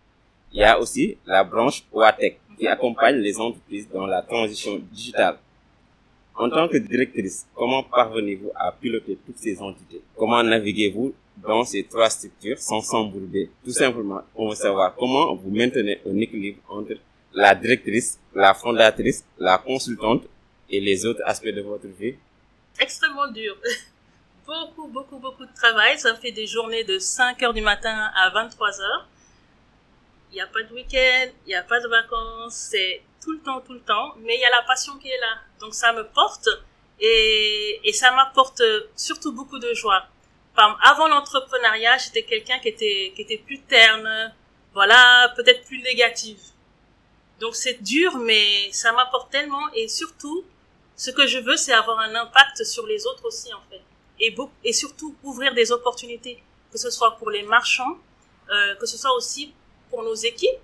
Il 0.52 0.60
y 0.60 0.64
a 0.64 0.80
aussi 0.80 1.18
la 1.26 1.44
branche 1.44 1.84
OATEC 1.92 2.40
qui 2.58 2.68
accompagne 2.68 3.16
les 3.18 3.40
entreprises 3.40 3.88
dans 3.90 4.06
la 4.06 4.22
transition 4.22 4.78
digitale. 4.92 5.38
En 6.36 6.50
tant 6.50 6.68
que 6.68 6.78
directrice, 6.78 7.46
comment 7.54 7.84
parvenez-vous 7.84 8.52
à 8.56 8.72
piloter 8.72 9.18
toutes 9.26 9.38
ces 9.38 9.60
entités? 9.62 10.02
Comment 10.16 10.42
naviguez-vous 10.42 11.14
dans 11.38 11.64
ces 11.66 11.84
trois 11.84 12.10
structures 12.10 12.58
sans 12.58 12.82
s'embourber? 12.82 13.50
Tout 13.64 13.72
simplement, 13.72 14.22
on 14.36 14.50
veut 14.50 14.56
savoir 14.56 14.96
comment 14.96 15.36
vous 15.36 15.52
maintenez 15.52 16.00
un 16.10 16.18
équilibre 16.18 16.60
entre 16.70 16.94
la 17.34 17.54
directrice, 17.54 18.20
la 18.34 18.54
fondatrice, 18.54 19.26
la 19.38 19.58
consultante 19.58 20.24
et 20.70 20.80
les 20.80 21.06
autres 21.06 21.22
aspects 21.26 21.54
de 21.54 21.62
votre 21.62 21.88
vie 21.88 22.16
Extrêmement 22.80 23.28
dur. 23.32 23.58
beaucoup, 24.48 24.88
beaucoup, 24.88 25.20
beaucoup 25.20 25.46
de 25.46 25.54
travail. 25.54 26.00
Ça 26.00 26.16
fait 26.16 26.32
des 26.32 26.48
journées 26.48 26.84
de 26.84 26.98
5 26.98 27.44
heures 27.44 27.54
du 27.54 27.62
matin 27.62 28.10
à 28.16 28.30
23 28.30 28.82
heures 28.82 29.08
il 30.32 30.36
n'y 30.36 30.42
a 30.42 30.48
pas 30.48 30.62
de 30.64 30.74
week-end, 30.74 31.32
il 31.46 31.50
n'y 31.50 31.56
a 31.56 31.64
pas 31.64 31.80
de 31.80 31.88
vacances, 31.88 32.70
c'est 32.72 33.02
tout 33.22 33.32
le 33.32 33.40
temps, 33.40 33.62
tout 33.62 33.74
le 33.74 33.82
temps, 33.82 34.16
mais 34.20 34.36
il 34.36 34.40
y 34.40 34.46
a 34.46 34.50
la 34.50 34.62
passion 34.64 34.98
qui 34.98 35.10
est 35.10 35.20
là. 35.20 35.40
Donc 35.60 35.74
ça 35.74 35.92
me 35.94 36.04
porte 36.08 36.50
et, 37.00 37.82
et 37.84 37.94
ça 37.94 38.12
m'apporte 38.12 38.62
surtout 38.96 39.32
beaucoup 39.32 39.60
de 39.60 39.74
joie. 39.74 40.06
avant 40.84 41.08
l'entrepreneuriat, 41.08 41.98
j'étais 41.98 42.24
quelqu'un 42.24 42.60
qui 42.60 42.70
était, 42.70 43.14
qui 43.16 43.22
était 43.22 43.38
plus 43.38 43.62
terne, 43.62 44.34
voilà, 44.74 45.34
peut-être 45.36 45.66
plus 45.66 45.82
négative. 45.82 46.40
Donc 47.40 47.56
c'est 47.56 47.82
dur, 47.82 48.18
mais 48.18 48.72
ça 48.72 48.92
m'apporte 48.92 49.32
tellement 49.32 49.72
et 49.74 49.88
surtout, 49.88 50.46
ce 50.96 51.12
que 51.12 51.26
je 51.26 51.40
veux, 51.40 51.56
c'est 51.56 51.74
avoir 51.74 51.98
un 52.00 52.14
impact 52.14 52.64
sur 52.66 52.86
les 52.86 53.06
autres 53.08 53.26
aussi, 53.26 53.54
en 53.54 53.62
fait. 53.70 53.82
Et, 54.20 54.36
et 54.66 54.74
surtout, 54.74 55.16
ouvrir 55.24 55.54
des 55.54 55.72
opportunités, 55.72 56.44
que 56.74 56.78
ce 56.78 56.90
soit 56.90 57.16
pour 57.16 57.30
les 57.30 57.44
marchands, 57.44 57.98
euh, 58.52 58.76
que 58.76 58.86
ce 58.86 58.98
soit 58.98 59.16
aussi 59.16 59.54
pour 59.90 60.04
nos 60.04 60.16
équipes, 60.16 60.60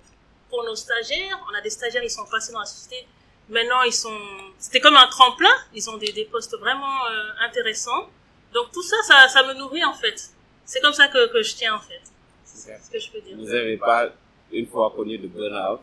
pour 0.50 0.64
nos 0.64 0.74
stagiaires. 0.76 1.38
On 1.50 1.54
a 1.54 1.60
des 1.60 1.70
stagiaires, 1.70 2.02
ils 2.02 2.10
sont 2.10 2.26
passés 2.26 2.52
dans 2.52 2.60
la 2.60 2.66
société. 2.66 3.06
Maintenant, 3.48 3.82
ils 3.82 3.92
sont, 3.92 4.18
c'était 4.58 4.80
comme 4.80 4.96
un 4.96 5.06
tremplin. 5.08 5.54
Ils 5.74 5.88
ont 5.88 5.96
des, 5.96 6.12
des 6.12 6.24
postes 6.24 6.56
vraiment 6.58 7.06
euh, 7.06 7.46
intéressants. 7.46 8.08
Donc 8.52 8.72
tout 8.72 8.82
ça, 8.82 8.96
ça, 9.06 9.28
ça 9.28 9.42
me 9.46 9.54
nourrit 9.54 9.84
en 9.84 9.94
fait. 9.94 10.30
C'est 10.64 10.80
comme 10.80 10.92
ça 10.92 11.08
que, 11.08 11.32
que 11.32 11.42
je 11.42 11.54
tiens 11.54 11.74
en 11.74 11.80
fait. 11.80 12.02
C'est 12.44 12.78
ce 12.82 12.90
que 12.90 12.98
je 12.98 13.10
peux 13.10 13.20
dire. 13.20 13.36
Vous 13.36 13.44
n'avez 13.44 13.76
pas 13.76 14.08
une 14.50 14.66
fois 14.66 14.92
connu 14.94 15.18
de 15.18 15.28
burn-out? 15.28 15.80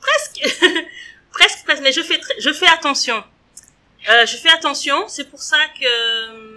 Presque, 0.00 0.40
presque, 1.30 1.64
presque. 1.64 1.82
Mais 1.82 1.92
je 1.92 2.02
fais, 2.02 2.20
je 2.38 2.52
fais 2.52 2.68
attention. 2.68 3.22
Euh, 4.08 4.24
je 4.24 4.36
fais 4.36 4.50
attention, 4.50 5.08
c'est 5.08 5.28
pour 5.28 5.42
ça 5.42 5.58
que 5.78 5.84
euh, 5.84 6.55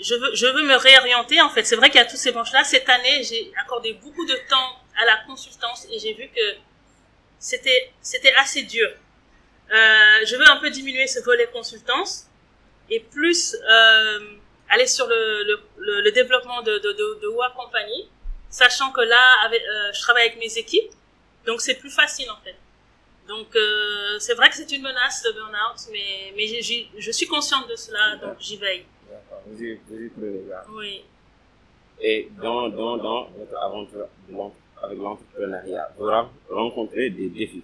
je 0.00 0.14
veux, 0.14 0.34
je 0.34 0.46
veux 0.46 0.62
me 0.62 0.76
réorienter 0.76 1.40
en 1.40 1.50
fait. 1.50 1.64
C'est 1.64 1.76
vrai 1.76 1.90
qu'il 1.90 2.00
y 2.00 2.02
a 2.02 2.06
tous 2.06 2.16
ces 2.16 2.32
branches-là. 2.32 2.64
Cette 2.64 2.88
année, 2.88 3.22
j'ai 3.22 3.52
accordé 3.60 3.94
beaucoup 3.94 4.26
de 4.26 4.34
temps 4.48 4.80
à 5.00 5.04
la 5.04 5.16
consultance 5.26 5.86
et 5.90 5.98
j'ai 5.98 6.14
vu 6.14 6.28
que 6.28 6.56
c'était 7.38 7.92
c'était 8.02 8.34
assez 8.34 8.62
dur. 8.62 8.88
Euh, 8.88 10.24
je 10.24 10.36
veux 10.36 10.48
un 10.48 10.56
peu 10.58 10.70
diminuer 10.70 11.06
ce 11.06 11.20
volet 11.20 11.48
consultance 11.52 12.26
et 12.88 13.00
plus 13.00 13.56
euh, 13.68 14.36
aller 14.68 14.86
sur 14.86 15.06
le, 15.06 15.42
le, 15.44 16.00
le, 16.02 16.12
développement 16.12 16.62
de, 16.62 16.78
de, 16.78 16.92
de, 16.92 17.20
de 17.22 17.28
WA 17.28 17.50
Company, 17.56 18.08
sachant 18.48 18.92
que 18.92 19.00
là, 19.00 19.20
avec, 19.44 19.60
euh, 19.60 19.92
je 19.92 20.00
travaille 20.02 20.26
avec 20.28 20.38
mes 20.38 20.56
équipes, 20.58 20.90
donc 21.46 21.60
c'est 21.60 21.74
plus 21.74 21.90
facile 21.90 22.30
en 22.30 22.36
fait. 22.44 22.54
Donc 23.26 23.56
euh, 23.56 24.18
c'est 24.20 24.34
vrai 24.34 24.48
que 24.50 24.56
c'est 24.56 24.70
une 24.70 24.82
menace 24.82 25.24
le 25.24 25.32
burn-out, 25.32 25.80
mais, 25.90 26.32
mais 26.36 26.46
je 26.46 27.10
suis 27.10 27.26
consciente 27.26 27.68
de 27.68 27.74
cela, 27.74 28.16
donc 28.16 28.36
j'y 28.38 28.56
veille. 28.56 28.86
Vous 29.46 29.62
y, 29.62 29.78
vous 29.88 30.02
y 30.02 30.08
prenez 30.08 30.42
garde. 30.48 30.66
Oui. 30.72 31.04
Et 32.00 32.28
dans, 32.42 32.68
dans, 32.68 32.96
dans 32.96 33.28
votre 33.30 33.56
aventure 33.62 34.06
avec 34.82 34.98
l'entrepreneuriat, 34.98 35.88
vous 35.98 36.54
rencontrez 36.54 37.10
des 37.10 37.28
défis. 37.28 37.62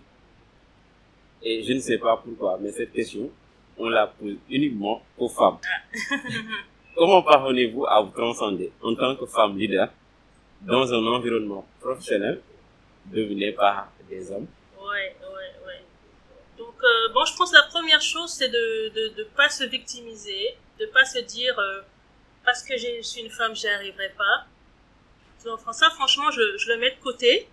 Et 1.42 1.62
je 1.62 1.72
ne 1.72 1.80
sais 1.80 1.98
pas 1.98 2.16
pourquoi, 2.16 2.58
mais 2.60 2.70
cette 2.70 2.92
question, 2.92 3.30
on 3.76 3.88
la 3.88 4.06
pose 4.06 4.36
uniquement 4.48 5.02
aux 5.18 5.28
femmes. 5.28 5.58
Comment 6.96 7.22
parvenez-vous 7.22 7.84
à 7.86 8.00
vous 8.02 8.10
transcender 8.10 8.70
en 8.82 8.94
tant 8.94 9.16
que 9.16 9.26
femme 9.26 9.56
leader 9.58 9.88
dans 10.60 10.92
un 10.92 11.04
environnement 11.06 11.66
professionnel 11.80 12.40
dominé 13.06 13.52
par 13.52 13.90
des 14.08 14.30
hommes? 14.30 14.46
Ouais. 14.78 15.16
Euh, 16.82 17.08
bon, 17.10 17.24
je 17.24 17.36
pense 17.36 17.50
que 17.50 17.56
la 17.56 17.62
première 17.64 18.00
chose, 18.00 18.32
c'est 18.32 18.48
de 18.48 18.92
ne 18.94 19.08
de, 19.14 19.24
pas 19.36 19.48
se 19.48 19.64
victimiser, 19.64 20.56
de 20.80 20.86
pas 20.86 21.04
se 21.04 21.18
dire 21.20 21.56
euh, 21.58 21.82
parce 22.44 22.62
que 22.62 22.76
je 22.76 23.02
suis 23.02 23.20
une 23.20 23.30
femme, 23.30 23.54
j'y 23.54 23.68
arriverai 23.68 24.10
pas. 24.18 24.46
Donc, 25.44 25.60
ça, 25.72 25.90
franchement, 25.90 26.30
je, 26.30 26.56
je 26.56 26.68
le 26.68 26.78
mets 26.78 26.90
de 26.90 27.00
côté. 27.00 27.48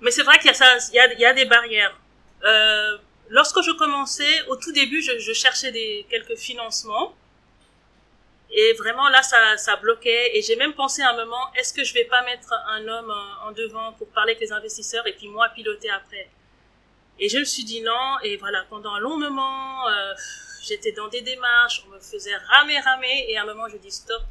Mais 0.00 0.10
c'est 0.10 0.22
vrai 0.22 0.38
qu'il 0.38 0.46
y 0.46 0.50
a 0.50 0.54
ça, 0.54 0.66
il 0.90 0.96
y 0.96 0.98
a, 0.98 1.12
il 1.12 1.20
y 1.20 1.24
a 1.24 1.32
des 1.32 1.44
barrières. 1.44 1.96
Euh, 2.44 2.98
lorsque 3.28 3.60
je 3.62 3.72
commençais, 3.72 4.42
au 4.48 4.56
tout 4.56 4.72
début, 4.72 5.02
je, 5.02 5.18
je 5.18 5.32
cherchais 5.32 5.70
des 5.70 6.06
quelques 6.10 6.36
financements. 6.36 7.14
Et 8.50 8.74
vraiment, 8.74 9.08
là, 9.08 9.22
ça, 9.22 9.56
ça 9.56 9.76
bloquait. 9.76 10.36
Et 10.36 10.42
j'ai 10.42 10.56
même 10.56 10.74
pensé 10.74 11.02
à 11.02 11.10
un 11.10 11.16
moment, 11.16 11.52
est-ce 11.54 11.72
que 11.72 11.84
je 11.84 11.94
vais 11.94 12.04
pas 12.04 12.22
mettre 12.22 12.52
un 12.68 12.86
homme 12.88 13.10
en, 13.10 13.48
en 13.48 13.52
devant 13.52 13.92
pour 13.92 14.08
parler 14.08 14.32
avec 14.32 14.40
les 14.40 14.52
investisseurs 14.52 15.06
et 15.06 15.12
puis 15.12 15.28
moi 15.28 15.48
piloter 15.50 15.90
après? 15.90 16.28
Et 17.22 17.28
je 17.28 17.38
me 17.38 17.44
suis 17.44 17.62
dit 17.62 17.80
non. 17.82 18.18
Et 18.24 18.36
voilà, 18.36 18.64
pendant 18.68 18.94
un 18.94 18.98
long 18.98 19.16
moment, 19.16 19.88
euh, 19.88 20.12
j'étais 20.60 20.90
dans 20.90 21.06
des 21.06 21.20
démarches, 21.20 21.84
on 21.86 21.90
me 21.90 22.00
faisait 22.00 22.34
ramer, 22.36 22.80
ramer. 22.80 23.26
Et 23.28 23.38
à 23.38 23.42
un 23.42 23.46
moment, 23.46 23.68
je 23.68 23.76
dis 23.76 23.92
stop. 23.92 24.22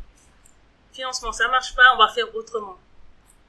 Financement, 0.91 1.31
ça 1.31 1.47
marche 1.47 1.73
pas, 1.73 1.95
on 1.95 1.97
va 1.97 2.09
faire 2.09 2.35
autrement. 2.35 2.77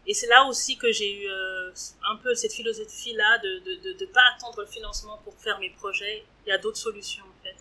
Et 0.07 0.15
c'est 0.15 0.29
là 0.29 0.45
aussi 0.45 0.79
que 0.79 0.93
j'ai 0.93 1.25
eu 1.25 1.29
euh, 1.29 1.73
un 2.09 2.17
peu 2.19 2.37
cette 2.37 2.53
philosophie-là 2.53 3.39
de 3.39 3.49
ne 3.49 3.59
de, 3.59 3.75
de, 3.83 3.93
de, 3.99 4.07
pas 4.07 4.21
attendre 4.37 4.61
le 4.61 4.67
financement 4.67 5.19
pour 5.25 5.35
faire 5.35 5.59
mes 5.59 5.71
projets. 5.71 6.25
Il 6.47 6.51
y 6.51 6.53
a 6.53 6.59
d'autres 6.59 6.79
solutions 6.79 7.25
en 7.25 7.43
fait. 7.43 7.57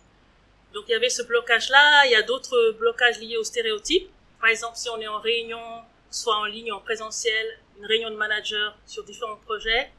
Donc 0.72 0.84
il 0.86 0.92
y 0.92 0.94
avait 0.94 1.10
ce 1.10 1.22
blocage-là, 1.22 2.06
il 2.06 2.12
y 2.12 2.16
a 2.16 2.22
d'autres 2.22 2.76
blocages 2.78 3.18
liés 3.18 3.36
aux 3.36 3.44
stéréotypes. 3.44 4.08
Par 4.40 4.50
exemple, 4.50 4.76
si 4.76 4.88
on 4.88 5.00
est 5.00 5.08
en 5.08 5.18
réunion, 5.18 5.82
soit 6.10 6.36
en 6.36 6.44
ligne, 6.44 6.70
en 6.70 6.80
présentiel, 6.80 7.58
une 7.78 7.86
réunion 7.86 8.10
de 8.10 8.16
manager 8.16 8.76
sur 8.86 9.02
différents 9.04 9.36
projets, 9.36 9.90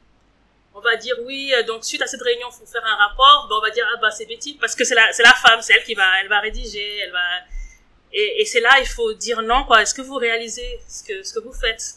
on 0.74 0.80
va 0.80 0.96
dire 0.96 1.16
oui, 1.22 1.52
donc 1.66 1.84
suite 1.84 2.02
à 2.02 2.06
cette 2.06 2.22
réunion, 2.22 2.48
il 2.50 2.58
faut 2.58 2.66
faire 2.66 2.84
un 2.84 2.96
rapport, 2.96 3.46
ben, 3.48 3.56
on 3.56 3.60
va 3.60 3.70
dire 3.70 3.86
ah 3.94 3.98
bah 4.02 4.10
c'est 4.10 4.26
Betty, 4.26 4.54
parce 4.60 4.74
que 4.74 4.84
c'est 4.84 4.94
la, 4.94 5.12
c'est 5.12 5.22
la 5.22 5.34
femme, 5.34 5.62
c'est 5.62 5.74
elle 5.74 5.84
qui 5.84 5.94
va, 5.94 6.20
elle 6.20 6.28
va 6.28 6.40
rédiger, 6.40 6.98
elle 6.98 7.12
va... 7.12 7.24
Et, 8.12 8.42
et 8.42 8.44
c'est 8.44 8.60
là, 8.60 8.78
il 8.80 8.86
faut 8.86 9.12
dire 9.12 9.42
non, 9.42 9.64
quoi. 9.64 9.82
Est-ce 9.82 9.92
que 9.92 10.02
vous 10.02 10.14
réalisez 10.14 10.80
ce 10.88 11.02
que, 11.02 11.22
ce 11.22 11.34
que 11.34 11.40
vous 11.40 11.52
faites? 11.52 11.94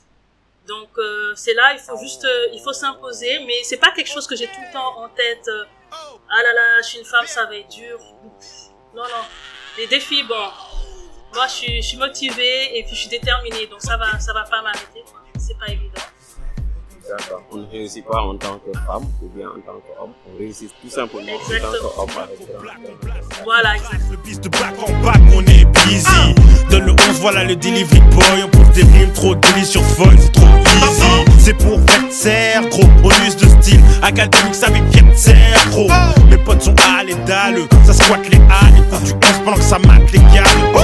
Donc 0.67 0.89
euh, 0.97 1.33
c'est 1.35 1.53
là, 1.53 1.73
il 1.73 1.79
faut 1.79 1.97
juste, 1.97 2.25
euh, 2.25 2.47
il 2.53 2.59
faut 2.61 2.73
s'imposer, 2.73 3.39
mais 3.45 3.63
c'est 3.63 3.77
pas 3.77 3.91
quelque 3.91 4.11
chose 4.11 4.27
que 4.27 4.35
j'ai 4.35 4.47
tout 4.47 4.61
le 4.67 4.73
temps 4.73 4.99
en 4.99 5.09
tête. 5.09 5.47
Euh, 5.47 5.63
ah 5.91 6.43
là 6.43 6.53
là, 6.53 6.81
je 6.81 6.87
suis 6.87 6.99
une 6.99 7.05
femme, 7.05 7.25
ça 7.25 7.45
va 7.45 7.55
être 7.55 7.69
dur. 7.69 7.99
Non 8.93 9.03
non, 9.03 9.23
les 9.77 9.87
défis, 9.87 10.23
bon, 10.23 10.49
moi 11.33 11.47
je 11.47 11.53
suis, 11.53 11.81
je 11.81 11.87
suis 11.87 11.97
motivée 11.97 12.77
et 12.77 12.83
puis 12.83 12.95
je 12.95 13.01
suis 13.01 13.09
déterminée, 13.09 13.67
donc 13.67 13.81
ça 13.81 13.95
va, 13.95 14.19
ça 14.19 14.33
va 14.33 14.43
pas 14.43 14.61
m'arrêter. 14.61 15.03
C'est 15.39 15.57
pas 15.57 15.67
évident. 15.67 16.01
D'accord. 17.09 17.41
On 17.51 17.57
ne 17.57 17.65
réussit 17.67 18.05
pas 18.05 18.21
en 18.21 18.35
tant 18.35 18.59
que 18.59 18.77
femme 18.85 19.05
ou 19.21 19.27
bien 19.35 19.47
en 19.47 19.59
tant 19.61 19.79
qu'homme. 19.79 20.11
On 20.33 20.37
réussit 20.37 20.69
tout 20.81 20.89
simplement 20.89 21.23
Exactement. 21.23 21.89
en 21.97 22.05
tant 22.05 22.13
qu'homme 22.13 22.23
avec 22.23 23.43
Voilà. 23.43 23.73
Le 24.11 24.17
bis 24.17 24.39
de 24.39 24.49
back 24.49 24.75
en 24.81 25.03
back, 25.05 25.21
on 25.33 25.41
est 25.45 25.65
busy. 25.85 26.35
Donne 26.69 26.85
le 26.85 26.91
11, 26.91 26.97
voilà 27.21 27.43
le 27.43 27.55
delivery 27.55 28.01
boy. 28.11 28.43
On 28.43 28.49
pose 28.49 28.69
des 28.75 28.83
rimes 28.83 29.13
trop 29.13 29.35
délices 29.35 29.69
sur 29.69 29.83
folle, 29.83 30.15
c'est 30.19 30.31
trop 30.33 30.45
easy. 30.45 31.25
C'est 31.39 31.53
pour 31.53 31.79
faire 32.11 32.67
gros. 32.67 32.87
Bonus 33.01 33.37
de 33.37 33.47
style 33.61 33.81
académique, 34.01 34.55
ça 34.55 34.67
avec 34.67 34.83
faire 35.15 35.69
gros. 35.69 35.87
Mes 36.29 36.37
potes 36.37 36.61
sont 36.61 36.75
et 37.07 37.15
dalle. 37.25 37.59
Ça 37.85 37.93
squatte 37.93 38.29
les 38.29 38.37
halles. 38.37 38.77
Et 38.77 38.89
quand 38.91 38.99
tu 39.03 39.13
11 39.13 39.19
pendant 39.45 39.57
que 39.57 39.63
ça 39.63 39.79
mate 39.79 40.11
les 40.11 40.19
gars. 40.19 40.43
Oh. 40.75 40.79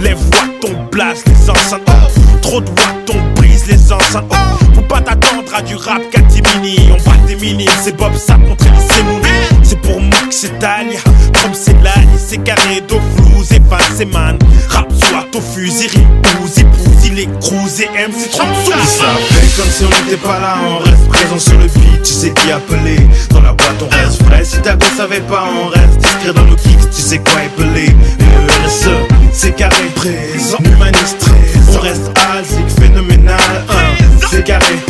Les 0.00 0.14
voix 0.14 0.48
ton 0.60 0.72
blast, 0.90 1.26
les 1.26 1.50
enceintes. 1.50 1.82
Oh. 1.88 2.38
Trop 2.42 2.60
de 2.60 2.66
voix 2.66 2.92
ton 3.06 3.16
brise 3.36 3.66
les 3.66 3.92
enceintes. 3.92 4.24
Oh. 4.30 4.64
Faut 4.74 4.82
pas 4.82 5.00
t'attendre 5.00 5.42
à 5.54 5.61
du 5.66 5.76
rap 5.76 6.02
catimini. 6.10 6.90
On 6.90 7.08
bat 7.08 7.16
des 7.26 7.36
mini, 7.36 7.66
c'est 7.82 7.96
Bob 7.96 8.14
ça 8.16 8.34
contre 8.34 8.64
les 8.64 9.02
Mouni. 9.02 9.26
C'est 9.62 9.80
pour 9.80 10.00
Mouk, 10.00 10.28
c'est 10.30 10.58
Talia. 10.58 10.98
Comme 11.42 11.54
c'est 11.54 11.80
Lani, 11.82 12.18
c'est 12.18 12.42
carré 12.42 12.82
d'eau 12.88 13.00
flou, 13.16 13.42
c'est 13.44 13.62
fan, 13.68 13.80
c'est 13.96 14.04
man. 14.06 14.38
Rap 14.68 14.88
soit 14.92 15.26
au 15.34 15.40
fusil, 15.40 15.86
épouse, 15.86 16.58
épouse, 16.58 17.06
il 17.06 17.20
est 17.20 17.40
cruisé, 17.40 17.88
MC 17.94 18.30
trop 18.30 18.46
Ça 18.84 19.06
fait 19.30 19.60
comme 19.60 19.70
si 19.70 19.84
on 19.84 20.04
n'était 20.04 20.16
pas 20.16 20.38
là, 20.38 20.56
on 20.68 20.78
reste 20.78 21.08
présent 21.08 21.38
sur 21.38 21.58
le 21.58 21.66
beat. 21.66 22.02
Tu 22.02 22.12
sais 22.12 22.30
qui 22.30 22.50
appeler. 22.50 22.98
Dans 23.30 23.40
la 23.40 23.52
boîte, 23.52 23.82
on 23.82 23.88
reste 23.88 24.22
frais. 24.24 24.44
Si 24.44 24.58
ta 24.60 24.74
go 24.74 24.86
savait 24.96 25.20
pas, 25.20 25.44
on 25.64 25.68
reste 25.68 25.98
discret 25.98 26.32
dans 26.32 26.44
nos 26.44 26.56
kicks. 26.56 26.90
Tu 26.94 27.02
sais 27.02 27.18
quoi 27.18 27.40
appeler. 27.46 27.94
Le 28.18 28.66
RSE, 28.66 28.90
c'est 29.32 29.54
carré 29.56 29.84
présent. 29.94 30.58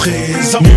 Présent. 0.03 0.72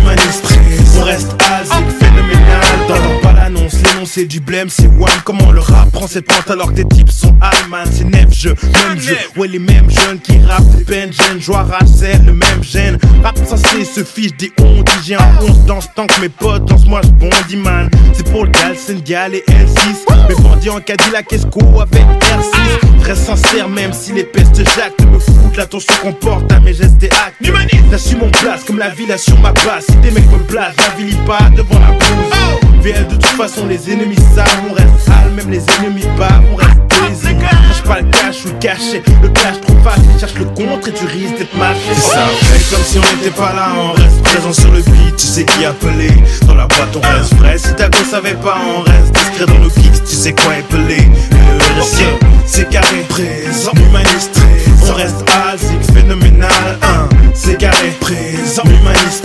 L'énoncé 4.16 4.24
du 4.24 4.40
blême, 4.40 4.68
c'est 4.68 4.86
one. 4.86 5.08
Comment 5.24 5.52
le 5.52 5.60
rap 5.60 5.90
prend 5.90 6.06
cette 6.06 6.26
pente 6.26 6.50
alors 6.50 6.72
que 6.72 6.82
tes 6.82 6.88
types 6.88 7.10
sont 7.10 7.34
allemands. 7.40 7.84
C'est 7.90 8.04
neuf 8.04 8.32
jeux, 8.32 8.54
même 8.88 9.00
jeu. 9.00 9.16
Ouais, 9.36 9.48
les 9.48 9.58
mêmes 9.58 9.90
jeunes 9.90 10.18
qui 10.18 10.38
rappent 10.38 10.68
des 10.76 10.84
peines 10.84 11.12
gênes. 11.12 11.40
Joie, 11.40 11.62
rage, 11.62 11.88
c'est 11.94 12.18
le 12.24 12.32
même 12.32 12.62
gène. 12.62 12.98
Rap 13.22 13.38
censé 13.46 13.84
se 13.84 14.02
fiche 14.04 14.36
des 14.36 14.52
ondes. 14.60 14.88
J'ai 15.04 15.14
un 15.14 15.38
11 15.40 15.66
dans 15.66 15.80
ce 15.80 15.88
temps 15.94 16.06
que 16.06 16.20
mes 16.20 16.28
potes 16.28 16.64
dansent, 16.66 16.86
moi 16.86 17.00
je 17.04 17.10
bondis 17.10 17.56
man. 17.56 17.90
C'est 18.12 18.30
pour 18.30 18.44
le 18.44 18.50
gal, 18.50 18.74
Gal 19.04 19.34
et 19.34 19.44
L6. 19.48 20.28
Mes 20.28 20.42
bandits 20.42 20.70
en 20.70 20.80
Cadillac 20.80 21.32
Esco 21.32 21.60
avec 21.80 22.02
R6. 22.02 23.00
Très 23.00 23.14
sincère, 23.14 23.68
même 23.68 23.92
si 23.92 24.12
les 24.12 24.24
pestes 24.24 24.58
jacques 24.58 25.00
me 25.12 25.18
foutent 25.18 25.56
l'attention 25.56 25.94
qu'on 26.02 26.12
porte 26.12 26.50
à 26.52 26.60
mes 26.60 26.74
gestes 26.74 27.02
et 27.02 27.10
actes. 27.10 27.36
J'assume 27.90 28.18
mon 28.18 28.30
place 28.30 28.64
comme 28.64 28.78
la 28.78 28.90
ville 28.90 29.10
assure 29.12 29.38
ma 29.40 29.52
base. 29.52 29.86
Si 29.88 29.96
des 29.96 30.10
mecs 30.10 30.30
me 30.30 30.38
placent, 30.38 30.74
j'avilis 30.78 31.16
pas 31.26 31.50
devant 31.56 31.78
la 31.78 31.92
bouse. 31.92 32.66
VL 32.82 33.06
de 33.08 33.14
toute 33.14 33.26
façon, 33.26 33.66
les 33.66 33.90
ennemis 33.90 34.05
on 34.68 34.74
reste 34.74 35.06
sale, 35.06 35.30
même 35.34 35.50
les 35.50 35.62
ennemis 35.78 36.06
bas, 36.18 36.40
on 36.52 36.56
reste 36.56 36.78
baisé. 36.88 37.36
Cherche 37.40 37.82
pas 37.82 38.00
le 38.00 38.10
cash 38.10 38.44
ou 38.44 38.48
le 38.48 38.54
cachet, 38.54 39.02
le 39.22 39.28
cash 39.28 39.60
trop 39.60 39.76
facile, 39.82 40.18
cherche 40.18 40.34
le 40.34 40.44
contre 40.44 40.88
et 40.88 40.92
tu 40.92 41.06
risques 41.06 41.38
d'être 41.38 41.56
mâché. 41.56 41.94
Ça 41.94 42.26
fait 42.40 42.74
comme 42.74 42.84
si 42.84 42.98
on 42.98 43.16
n'était 43.16 43.36
pas 43.36 43.52
là, 43.52 43.68
on 43.76 43.92
reste 43.92 44.22
présent 44.22 44.52
sur 44.52 44.70
le 44.70 44.82
beat, 44.82 45.16
tu 45.16 45.26
sais 45.26 45.44
qui 45.44 45.64
appeler. 45.64 46.12
Dans 46.46 46.54
la 46.54 46.66
boîte, 46.66 46.96
on 46.96 47.00
reste 47.00 47.34
frais, 47.34 47.58
si 47.58 47.74
ta 47.74 47.88
go 47.88 47.98
savait 48.08 48.34
pas, 48.34 48.58
on 48.76 48.80
reste 48.82 49.12
discret 49.12 49.46
dans 49.46 49.58
nos 49.58 49.70
kicks, 49.70 50.04
tu 50.08 50.16
sais 50.16 50.32
quoi 50.32 50.54
appeler. 50.54 51.08
Le 51.30 51.80
RSE, 51.80 52.02
c'est 52.46 52.68
carré 52.70 53.04
présent, 53.08 53.72
humaniste. 53.76 54.40
On 54.88 54.94
reste 54.94 55.24
alzique, 55.50 55.92
phénoménal, 55.92 56.78
hein. 56.82 57.08
C'est 57.34 57.58
carré 57.58 57.90
présent, 58.00 58.62
humaniste. 58.64 59.24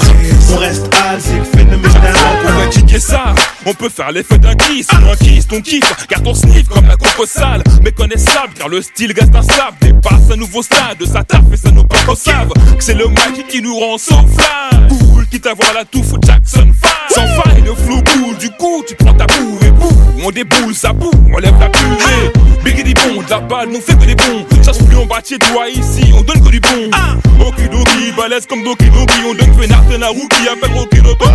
On 0.54 0.58
reste 0.58 0.89
alzique, 1.08 1.46
phénoménal. 1.56 2.13
On 2.48 2.60
va 2.60 2.67
kicker 2.67 3.00
ça, 3.00 3.34
on 3.65 3.74
peut 3.74 3.89
faire 3.89 4.12
l'effet 4.12 4.39
d'un 4.39 4.56
kiss, 4.56 4.88
un 4.91 5.15
kiss, 5.15 5.47
ton 5.47 5.62
kiff, 5.62 5.84
car 6.08 6.24
ton 6.24 6.34
sniff 6.34 6.67
comme 6.67 6.88
la 6.88 6.95
coco 6.95 7.26
sale, 7.28 7.63
mais 7.84 7.91
connaissable, 7.91 8.54
car 8.58 8.67
le 8.67 8.82
style 8.82 9.13
gaz 9.13 9.30
d'un 9.30 9.43
slave 9.43 9.76
dépasse 9.80 10.32
un 10.32 10.36
nouveau 10.36 10.63
stade, 10.63 11.06
ça 11.06 11.24
tape 11.24 11.54
et 11.54 11.58
ça 11.58 11.69
nous 11.69 11.84
pas 11.84 12.15
savent 12.15 12.54
que 12.78 12.84
c'est 12.84 12.95
le 12.95 13.08
Mike 13.08 13.47
qui 13.47 13.62
nous 13.62 13.78
rend 13.78 14.00
sauvages. 14.00 14.89
Cool, 14.89 15.28
quitte 15.28 15.45
à 15.45 15.54
voir 15.54 15.74
la 15.74 15.86
touffe 15.86 16.13
Jackson 16.26 16.71
5. 16.82 16.91
Sans 17.10 17.28
faille, 17.41 17.62
le 17.62 17.76
flou 17.76 18.02
boule, 18.02 18.38
du 18.39 18.50
coup 18.52 18.84
tu 18.88 18.95
prends 18.95 19.13
ta 19.13 19.28
boue 19.28 19.60
et 19.63 19.71
boue, 19.71 20.02
on 20.26 20.32
déboule 20.32 20.74
sa 20.74 20.91
boue, 20.93 21.12
on 21.32 21.38
lève 21.38 21.60
la 21.60 21.69
purée. 21.69 22.32
Ah. 22.36 22.39
Biggie 22.63 22.93
bon, 22.93 23.21
la 23.30 23.39
balle 23.39 23.69
nous 23.69 23.82
fait 23.82 23.97
que 23.97 24.06
des 24.06 24.15
bons. 24.15 24.45
Chasse 24.63 24.78
plus 24.80 24.97
en 24.97 25.06
bas 25.06 25.21
toi 25.21 25.69
ici, 25.69 26.12
on 26.13 26.21
donne 26.21 26.43
que 26.43 26.50
du 26.50 26.60
bon. 26.60 26.89
Ah. 26.93 27.15
Okidoki, 27.45 28.12
balèze 28.17 28.45
comme 28.47 28.63
Doki 28.63 28.86
Doki, 28.86 29.17
on 29.26 29.34
donne 29.34 29.56
que 29.56 29.97
la 29.97 30.08
roue 30.10 30.28
qui 30.28 30.47
appelle 30.47 30.78
Okidoki 30.78 31.26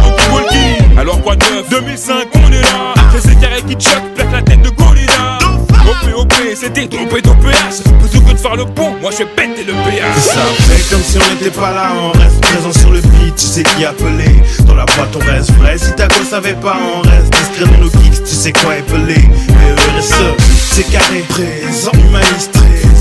on 2.34 2.52
est 2.52 2.60
là 2.60 2.94
C'est 3.12 3.28
ces 3.28 3.36
carrés 3.36 3.62
qui 3.62 3.72
choquent, 3.72 4.14
plaque 4.14 4.32
la 4.32 4.42
tête 4.42 4.62
de 4.62 4.70
Golina 4.70 5.38
OP 5.86 6.14
OP, 6.16 6.34
c'était 6.54 6.86
trompé 6.86 7.22
ton 7.22 7.34
PH 7.36 7.84
Plutôt 8.00 8.20
que 8.20 8.32
de 8.32 8.36
faire 8.36 8.56
le 8.56 8.66
pont, 8.66 8.94
moi 9.00 9.10
je 9.12 9.18
vais 9.18 9.26
péter 9.26 9.64
le 9.64 9.72
PH 9.72 10.02
C'est 10.16 10.34
ça, 10.34 10.40
mais 10.68 10.80
comme 10.90 11.02
si 11.02 11.16
on 11.16 11.34
n'était 11.34 11.50
pas 11.50 11.72
là, 11.72 11.92
on 11.98 12.10
reste 12.18 12.40
présent 12.40 12.72
sur 12.72 12.90
le 12.90 13.00
beat. 13.00 13.36
Tu 13.36 13.46
sais 13.46 13.62
qui 13.62 13.84
appeler, 13.84 14.42
dans 14.66 14.74
la 14.74 14.84
boîte 14.84 15.14
on 15.14 15.30
reste 15.30 15.52
vrai. 15.52 15.78
Si 15.78 15.92
ta 15.92 16.08
gosse 16.08 16.28
savait 16.30 16.54
pas, 16.54 16.76
on 16.96 17.00
reste 17.02 17.32
discret 17.32 17.64
dans 17.72 17.84
nos 17.84 17.90
kicks. 17.90 18.24
Tu 18.24 18.34
sais 18.34 18.52
quoi 18.52 18.72
appeler, 18.72 19.28
mais 19.48 20.02
c'est 20.02 20.90
carré. 20.90 21.24
Présent, 21.28 21.92
humaniste, 21.92 22.58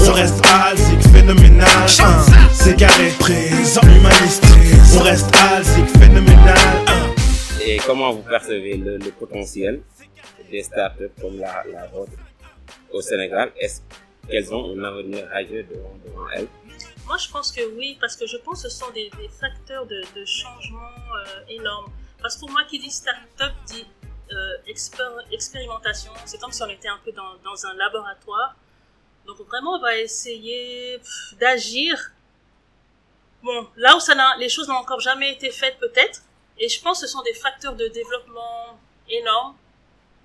on 0.07 0.13
reste 0.13 0.41
asique, 0.45 1.11
phénoménal. 1.13 1.67
C'est 2.53 2.75
carré, 2.75 3.13
présent, 3.19 3.81
humaniste, 3.83 4.43
on 4.97 5.03
reste 5.03 5.29
asique, 5.35 5.89
phénoménal. 5.99 6.94
Et 7.67 7.77
comment 7.77 8.13
vous 8.13 8.21
percevez 8.21 8.77
le, 8.77 8.99
potentiel 9.09 9.81
des 10.51 10.61
startups 10.61 11.09
comme 11.19 11.39
la, 11.39 11.63
la 11.65 11.87
vôtre 11.87 12.11
au 12.91 13.01
Sénégal? 13.01 13.51
Est-ce 13.57 13.81
qu'elles 14.29 14.53
ont 14.53 14.77
un 14.77 14.83
avenir 14.83 15.27
radieux 15.29 15.63
devant, 15.63 16.29
elles? 16.35 16.47
Moi, 17.07 17.17
je 17.17 17.27
pense 17.27 17.51
que 17.51 17.61
oui, 17.75 17.97
parce 17.99 18.15
que 18.15 18.27
je 18.27 18.37
pense 18.37 18.61
que 18.61 18.69
ce 18.69 18.77
sont 18.77 18.91
des, 18.91 19.09
facteurs 19.39 19.87
de, 19.87 20.03
changement 20.25 20.91
euh, 21.17 21.25
énormes. 21.49 21.91
Parce 22.21 22.35
que 22.35 22.41
pour 22.41 22.51
moi, 22.51 22.65
qui 22.69 22.77
dit 22.77 22.91
start-up 22.91 23.53
dit 23.65 23.87
euh, 24.31 24.35
expér- 24.67 25.25
expérimentation. 25.31 26.11
C'est 26.25 26.39
comme 26.39 26.51
si 26.51 26.61
on 26.61 26.69
était 26.69 26.87
un 26.87 26.99
peu 27.03 27.13
dans, 27.13 27.65
un 27.65 27.73
laboratoire. 27.73 28.55
Donc 29.25 29.37
vraiment, 29.47 29.77
on 29.77 29.81
va 29.81 29.97
essayer 29.97 30.99
d'agir. 31.39 32.11
Bon, 33.41 33.67
là 33.75 33.95
où 33.95 34.39
les 34.39 34.49
choses 34.49 34.67
n'ont 34.67 34.75
encore 34.75 34.99
jamais 34.99 35.31
été 35.31 35.49
faites, 35.49 35.79
peut-être. 35.79 36.21
Et 36.57 36.69
je 36.69 36.81
pense 36.81 37.01
que 37.01 37.07
ce 37.07 37.11
sont 37.11 37.21
des 37.23 37.33
facteurs 37.33 37.75
de 37.75 37.87
développement 37.87 38.79
énormes. 39.09 39.55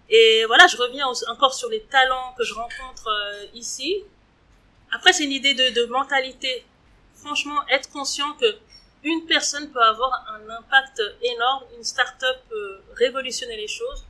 Et 0.09 0.45
voilà, 0.47 0.67
je 0.67 0.77
reviens 0.77 1.07
encore 1.29 1.55
sur 1.55 1.69
les 1.69 1.83
talents 1.83 2.35
que 2.37 2.45
je 2.45 2.55
rencontre 2.55 3.09
euh, 3.09 3.47
ici. 3.55 4.05
Après, 4.93 5.13
c'est 5.13 5.25
une 5.25 5.33
idée 5.33 5.55
de, 5.55 5.85
mentalité. 5.87 6.65
Franchement, 7.15 7.61
être 7.69 7.91
conscient 7.91 8.33
que 8.35 8.47
une 9.03 9.25
personne 9.27 9.71
peut 9.71 9.83
avoir 9.83 10.27
un 10.29 10.49
impact 10.51 11.01
énorme, 11.23 11.65
une 11.77 11.85
start-up 11.85 12.37
peut 12.49 12.81
révolutionner 12.97 13.57
les 13.57 13.69
choses. 13.69 14.05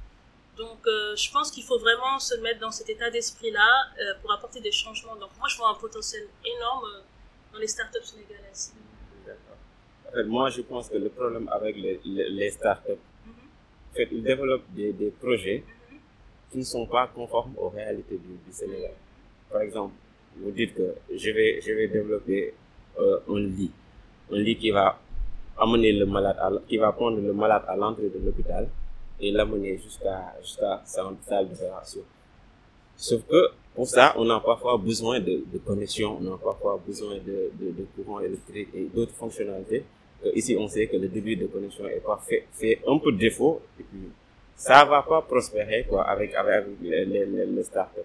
Donc, 0.57 0.79
euh, 0.87 1.15
je 1.17 1.31
pense 1.31 1.51
qu'il 1.51 1.65
faut 1.65 1.79
vraiment 1.79 2.19
se 2.19 2.35
mettre 2.37 2.61
dans 2.61 2.71
cet 2.71 2.89
état 2.89 3.11
d'esprit-là 3.11 3.87
euh, 4.01 4.15
pour 4.21 4.33
apporter 4.33 4.61
des 4.61 4.73
changements. 4.73 5.17
Donc, 5.17 5.31
moi, 5.39 5.49
je 5.49 5.57
vois 5.59 5.69
un 5.69 5.75
potentiel 5.75 6.27
énorme 6.45 6.89
dans 7.53 7.59
les 7.59 7.69
start-up 7.69 8.03
sénégalaises. 8.05 8.73
Fait, 10.13 10.25
moi, 10.25 10.51
je 10.51 10.63
pense 10.63 10.89
que 10.89 10.97
le 10.97 11.09
problème 11.09 11.49
avec 11.53 11.77
les, 11.77 12.01
les, 12.05 12.51
startups, 12.51 12.99
fait, 13.95 14.09
ils 14.11 14.23
développent 14.23 14.69
des, 14.75 14.93
des 14.93 15.11
projets 15.11 15.63
qui 16.51 16.59
ne 16.59 16.65
sont 16.65 16.87
pas 16.87 17.07
conformes 17.07 17.55
aux 17.59 17.69
réalités 17.69 18.17
du, 18.19 18.35
du 18.47 18.53
Sénégal. 18.53 18.93
Par 19.51 19.61
exemple, 19.63 19.95
vous 20.37 20.51
dites 20.51 20.75
que 20.75 20.95
je 21.15 21.31
vais, 21.31 21.61
je 21.61 21.73
vais 21.73 21.89
développer 21.89 22.55
euh, 22.99 23.19
un 23.29 23.41
lit, 23.41 23.71
un 24.33 24.39
lit 24.39 24.57
qui 24.57 24.71
va 24.71 24.99
amener 25.59 25.93
le 25.93 26.07
malade, 26.07 26.37
qui 26.69 26.77
va 26.77 26.93
prendre 26.93 27.19
le 27.21 27.33
malade 27.33 27.63
à 27.69 27.77
l'entrée 27.77 28.09
de 28.09 28.19
l'hôpital 28.25 28.69
et 29.21 29.31
l'amener 29.31 29.79
jusqu'à 29.79 30.35
jusqu'à 30.41 30.81
sa 30.85 31.11
salle 31.27 31.49
d'opération. 31.49 32.01
Sauf 32.97 33.23
que 33.29 33.49
pour 33.75 33.87
ça, 33.87 34.15
on 34.17 34.29
a 34.31 34.41
parfois 34.41 34.77
besoin 34.79 35.21
de, 35.21 35.45
de 35.53 35.59
connexion, 35.59 36.19
on 36.21 36.35
a 36.35 36.39
parfois 36.39 36.81
besoin 36.85 37.15
de, 37.17 37.51
de 37.61 37.87
courant 37.97 38.21
électrique 38.21 38.69
et 38.75 38.85
d'autres 38.85 39.15
fonctionnalités. 39.15 39.85
Que 40.23 40.29
ici, 40.37 40.57
on 40.59 40.69
sait 40.69 40.87
que 40.87 40.97
le 40.97 41.09
début 41.09 41.37
de 41.37 41.47
connexion 41.47 41.87
est 41.89 42.05
pas 42.05 42.21
fait, 42.29 42.47
fait 42.53 42.81
un 42.87 42.99
peu 42.99 43.13
défaut 43.13 43.63
et 43.79 43.83
puis 43.83 44.09
ça 44.55 44.85
va 44.85 45.03
pas 45.03 45.23
prospérer 45.23 45.87
quoi 45.89 46.03
avec 46.05 46.35
avec 46.35 46.65
les, 46.83 47.05
les, 47.07 47.25
les, 47.27 47.47
les 47.47 47.63
startups. 47.65 48.01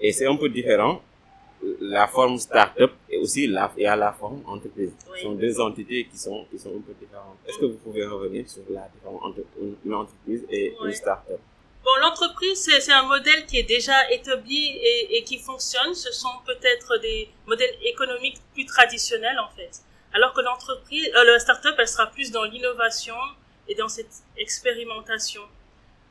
Et 0.00 0.12
c'est 0.12 0.26
un 0.26 0.36
peu 0.36 0.48
différent. 0.48 1.02
La 1.80 2.06
forme 2.06 2.36
startup 2.38 2.92
et 3.10 3.16
aussi 3.18 3.46
la, 3.46 3.72
y 3.78 3.86
a 3.86 3.96
la 3.96 4.12
forme 4.12 4.42
entreprise. 4.46 4.92
Ce 5.16 5.22
sont 5.22 5.32
deux 5.32 5.58
entités 5.60 6.04
qui 6.04 6.18
sont, 6.18 6.44
qui 6.50 6.58
sont 6.58 6.68
un 6.68 6.80
peu 6.80 6.92
différentes. 7.00 7.38
Est-ce 7.46 7.58
que 7.58 7.64
vous 7.64 7.78
pouvez 7.78 8.04
revenir 8.06 8.48
sur 8.48 8.62
la 8.70 8.88
différence 8.94 9.20
entre 9.24 9.40
une, 9.84 9.94
entreprise 9.94 10.44
et 10.50 10.74
Ouais. 10.80 10.88
une 10.88 10.92
startup? 10.92 11.40
Bon, 11.84 11.90
l'entreprise, 12.00 12.58
c'est 12.64 12.80
c'est 12.80 12.92
un 12.92 13.04
modèle 13.14 13.46
qui 13.46 13.58
est 13.58 13.62
déjà 13.76 14.10
établi 14.12 14.76
et, 14.90 15.16
et 15.16 15.22
qui 15.24 15.38
fonctionne. 15.38 15.94
Ce 15.94 16.12
sont 16.12 16.36
peut-être 16.44 16.98
des 17.00 17.28
modèles 17.46 17.74
économiques 17.84 18.38
plus 18.54 18.66
traditionnels, 18.66 19.38
en 19.38 19.48
fait. 19.56 19.70
Alors 20.16 20.32
que 20.32 20.40
l'entreprise, 20.40 21.10
euh, 21.14 21.24
la 21.24 21.38
start-up, 21.38 21.74
elle 21.78 21.86
sera 21.86 22.06
plus 22.06 22.30
dans 22.30 22.44
l'innovation 22.44 23.18
et 23.68 23.74
dans 23.74 23.90
cette 23.90 24.22
expérimentation. 24.38 25.42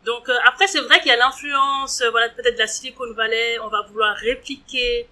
Donc, 0.03 0.29
euh, 0.29 0.37
après, 0.45 0.67
c'est 0.67 0.81
vrai 0.81 0.99
qu'il 0.99 1.07
y 1.07 1.11
a 1.11 1.17
l'influence, 1.17 2.01
euh, 2.01 2.11
voilà, 2.11 2.29
peut-être 2.29 2.53
de 2.53 2.59
la 2.59 2.67
Silicon 2.67 3.11
Valley. 3.13 3.57
On 3.61 3.67
va 3.69 3.81
vouloir 3.81 4.15
répliquer, 4.17 5.09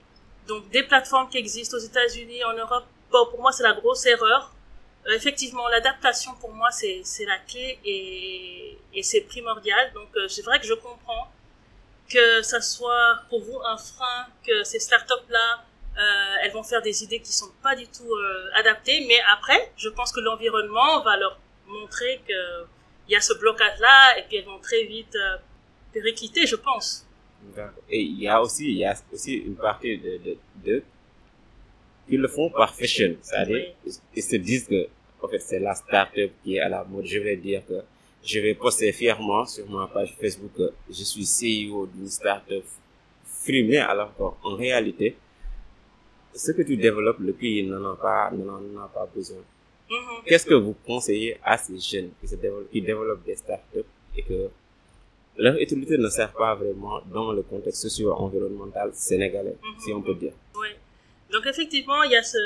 donc, 0.47 0.69
des 0.69 0.83
plateformes 0.83 1.27
qui 1.27 1.39
existent 1.39 1.75
aux 1.75 1.79
États-Unis, 1.79 2.43
en 2.43 2.53
Europe. 2.53 2.85
Bon, 3.09 3.25
pour 3.31 3.41
moi, 3.41 3.51
c'est 3.51 3.63
la 3.63 3.73
grosse 3.73 4.05
erreur. 4.05 4.51
Effectivement, 5.07 5.67
l'adaptation 5.67 6.31
pour 6.39 6.53
moi 6.53 6.69
c'est 6.71 7.25
la 7.25 7.37
clé 7.39 7.77
et, 7.83 8.77
et 8.93 9.03
c'est 9.03 9.19
primordial. 9.21 9.91
Donc 9.93 10.07
c'est 10.29 10.43
vrai 10.43 10.61
que 10.61 10.65
je 10.65 10.75
comprends 10.75 11.27
que 12.09 12.41
ça 12.41 12.61
soit 12.61 13.19
pour 13.29 13.41
vous 13.41 13.59
un 13.65 13.77
frein, 13.77 14.27
que 14.47 14.63
ces 14.63 14.79
startups 14.79 15.29
là 15.29 15.65
elles 16.41 16.51
vont 16.51 16.63
faire 16.63 16.81
des 16.81 17.03
idées 17.03 17.19
qui 17.19 17.31
sont 17.33 17.51
pas 17.61 17.75
du 17.75 17.85
tout 17.87 18.11
euh, 18.13 18.49
adaptées. 18.55 19.05
Mais 19.07 19.17
après, 19.33 19.71
je 19.77 19.89
pense 19.89 20.11
que 20.11 20.19
l'environnement 20.19 21.03
va 21.03 21.17
leur 21.17 21.39
montrer 21.67 22.21
que 22.27 22.63
il 23.07 23.11
y 23.11 23.15
a 23.15 23.21
ce 23.21 23.33
blocage 23.33 23.79
là 23.79 24.17
et 24.17 24.23
puis 24.23 24.37
elles 24.37 24.45
vont 24.45 24.59
très 24.59 24.83
vite 24.85 25.15
euh, 25.15 25.37
péricliter, 25.93 26.45
je 26.47 26.55
pense. 26.55 27.05
Et 27.89 27.99
il 28.01 28.19
y 28.21 28.27
a 28.27 28.41
aussi, 28.41 28.65
il 28.71 28.77
y 28.77 28.85
a 28.85 28.95
aussi 29.11 29.33
une 29.35 29.55
partie 29.55 29.97
de, 29.97 30.17
de, 30.25 30.37
de 30.65 30.83
qui 32.07 32.17
le 32.17 32.27
font 32.27 32.49
par 32.49 32.73
fashion. 32.73 33.15
C'est-à-dire, 33.21 33.73
ils- 33.85 33.93
ils 34.15 34.23
se 34.23 34.35
disent 34.37 34.67
que, 34.67 34.87
en 35.21 35.27
fait, 35.27 35.39
c'est 35.39 35.59
la 35.59 35.75
startup 35.75 36.31
qui 36.43 36.55
est 36.55 36.59
à 36.59 36.69
la 36.69 36.83
mode. 36.83 37.05
Je 37.05 37.19
vais 37.19 37.35
dire 37.37 37.61
que 37.67 37.81
je 38.23 38.39
vais 38.39 38.53
poster 38.55 38.91
fièrement 38.93 39.45
sur 39.45 39.69
ma 39.69 39.87
page 39.87 40.15
Facebook 40.19 40.51
que 40.55 40.73
je 40.89 41.03
suis 41.03 41.25
CEO 41.25 41.85
d'une 41.87 42.09
startup 42.09 42.63
frimée, 43.43 43.77
alors 43.79 44.15
qu'en 44.15 44.55
réalité, 44.55 45.15
ce 46.35 46.51
que 46.51 46.61
tu 46.63 46.77
développes, 46.77 47.19
le 47.19 47.33
pays 47.33 47.63
n'en 47.63 47.91
a 47.91 47.95
pas, 47.95 48.31
n'en 48.31 48.83
a 48.83 48.87
pas 48.87 49.07
besoin. 49.15 49.43
Mhm. 49.89 50.23
Qu'est-ce 50.25 50.45
que 50.45 50.53
vous 50.55 50.75
conseillez 50.85 51.37
à 51.43 51.57
ces 51.57 51.77
jeunes 51.79 52.11
qui 52.19 52.27
se 52.27 52.35
développent, 52.35 52.71
qui 52.71 52.81
développent 52.81 53.23
des 53.25 53.35
startups 53.35 53.85
et 54.15 54.23
que 54.23 54.49
leur 55.37 55.55
utilité 55.57 55.97
ne 55.97 56.09
sert 56.09 56.31
pas 56.33 56.55
vraiment 56.55 57.01
dans 57.11 57.31
le 57.31 57.41
contexte 57.41 57.81
socio-environnemental 57.83 58.91
sénégalais, 58.93 59.55
Mhm. 59.61 59.79
si 59.79 59.93
on 59.93 60.01
peut 60.01 60.15
dire? 60.15 60.33
Oui. 60.55 60.69
Donc 61.31 61.45
effectivement, 61.47 62.03
il 62.03 62.11
y 62.11 62.15
a 62.15 62.23
ce, 62.23 62.37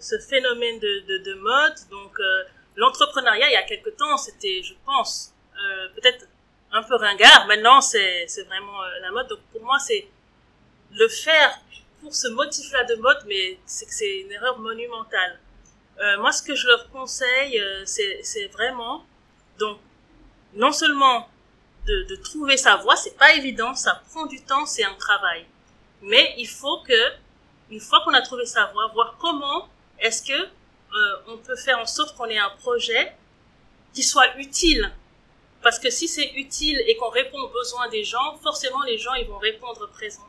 ce 0.00 0.18
phénomène 0.18 0.78
de, 0.80 0.92
de, 1.08 1.18
de 1.28 1.34
mode. 1.34 1.74
Donc 1.90 2.12
euh, 2.18 2.42
l'entrepreneuriat, 2.76 3.48
il 3.50 3.52
y 3.52 3.56
a 3.56 3.62
quelque 3.64 3.90
temps, 3.90 4.16
c'était, 4.16 4.62
je 4.62 4.74
pense, 4.86 5.32
euh, 5.62 5.88
peut-être 5.94 6.26
un 6.72 6.82
peu 6.82 6.94
ringard. 6.96 7.46
Maintenant, 7.46 7.80
c'est 7.82 8.24
c'est 8.26 8.44
vraiment 8.44 8.82
euh, 8.82 8.88
la 9.02 9.10
mode. 9.10 9.28
Donc 9.28 9.40
pour 9.52 9.62
moi, 9.62 9.78
c'est 9.78 10.06
le 10.92 11.08
faire 11.08 11.50
pour 12.02 12.14
ce 12.14 12.28
motif-là 12.28 12.84
de 12.84 12.96
mode, 12.96 13.22
mais 13.26 13.58
c'est 13.64 14.20
une 14.20 14.32
erreur 14.32 14.58
monumentale. 14.58 15.40
Euh, 16.00 16.18
moi, 16.18 16.32
ce 16.32 16.42
que 16.42 16.54
je 16.54 16.66
leur 16.66 16.90
conseille, 16.90 17.60
euh, 17.60 17.84
c'est 17.84 18.48
vraiment 18.48 19.04
donc 19.58 19.78
non 20.54 20.72
seulement 20.72 21.28
de, 21.86 22.02
de 22.04 22.16
trouver 22.16 22.56
sa 22.56 22.76
voie, 22.76 22.96
c'est 22.96 23.16
pas 23.16 23.32
évident, 23.34 23.74
ça 23.74 24.02
prend 24.10 24.26
du 24.26 24.42
temps, 24.42 24.66
c'est 24.66 24.84
un 24.84 24.94
travail. 24.94 25.46
Mais 26.02 26.34
il 26.38 26.48
faut 26.48 26.82
que 26.82 27.12
une 27.70 27.80
fois 27.80 28.00
qu'on 28.04 28.12
a 28.12 28.20
trouvé 28.20 28.44
sa 28.44 28.66
voie, 28.66 28.88
voir 28.88 29.16
comment 29.18 29.68
est-ce 29.98 30.22
que 30.22 30.32
euh, 30.32 31.16
on 31.28 31.38
peut 31.38 31.56
faire 31.56 31.78
en 31.78 31.86
sorte 31.86 32.16
qu'on 32.16 32.26
ait 32.26 32.38
un 32.38 32.50
projet 32.58 33.16
qui 33.94 34.02
soit 34.02 34.36
utile. 34.36 34.92
Parce 35.62 35.78
que 35.78 35.88
si 35.90 36.08
c'est 36.08 36.32
utile 36.34 36.82
et 36.86 36.96
qu'on 36.96 37.08
répond 37.08 37.38
aux 37.38 37.48
besoins 37.48 37.88
des 37.88 38.04
gens, 38.04 38.36
forcément 38.42 38.82
les 38.82 38.98
gens 38.98 39.14
ils 39.14 39.26
vont 39.26 39.38
répondre 39.38 39.88
présent. 39.90 40.26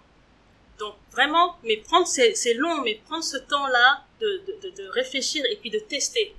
Donc 0.80 0.95
vraiment, 1.11 1.57
mais 1.63 1.78
prendre 1.78 2.07
c'est 2.07 2.53
long, 2.55 2.82
mais 2.82 2.95
prendre 3.05 3.24
ce 3.24 3.38
temps-là 3.38 4.03
de, 4.19 4.41
de, 4.61 4.69
de, 4.69 4.88
réfléchir 4.89 5.43
et 5.49 5.57
puis 5.57 5.69
de 5.69 5.80
tester. 5.80 6.36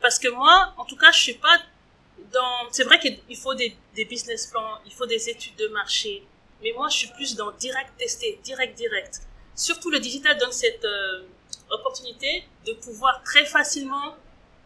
Parce 0.00 0.18
que 0.18 0.28
moi, 0.28 0.74
en 0.76 0.84
tout 0.84 0.96
cas, 0.96 1.12
je 1.12 1.20
suis 1.20 1.34
pas 1.34 1.58
dans. 2.32 2.70
C'est 2.70 2.84
vrai 2.84 2.98
qu'il 2.98 3.36
faut 3.36 3.54
des, 3.54 3.76
des 3.94 4.04
business 4.04 4.46
plans, 4.46 4.78
il 4.86 4.92
faut 4.92 5.06
des 5.06 5.28
études 5.28 5.56
de 5.56 5.68
marché, 5.68 6.24
mais 6.62 6.72
moi, 6.72 6.88
je 6.88 6.96
suis 6.98 7.08
plus 7.08 7.36
dans 7.36 7.50
direct 7.52 7.90
tester, 7.98 8.40
direct 8.42 8.76
direct 8.76 9.20
surtout 9.58 9.90
le 9.90 9.98
digital 9.98 10.38
donne 10.38 10.52
cette 10.52 10.84
euh, 10.84 11.24
opportunité 11.70 12.44
de 12.64 12.72
pouvoir 12.74 13.22
très 13.24 13.44
facilement, 13.44 14.16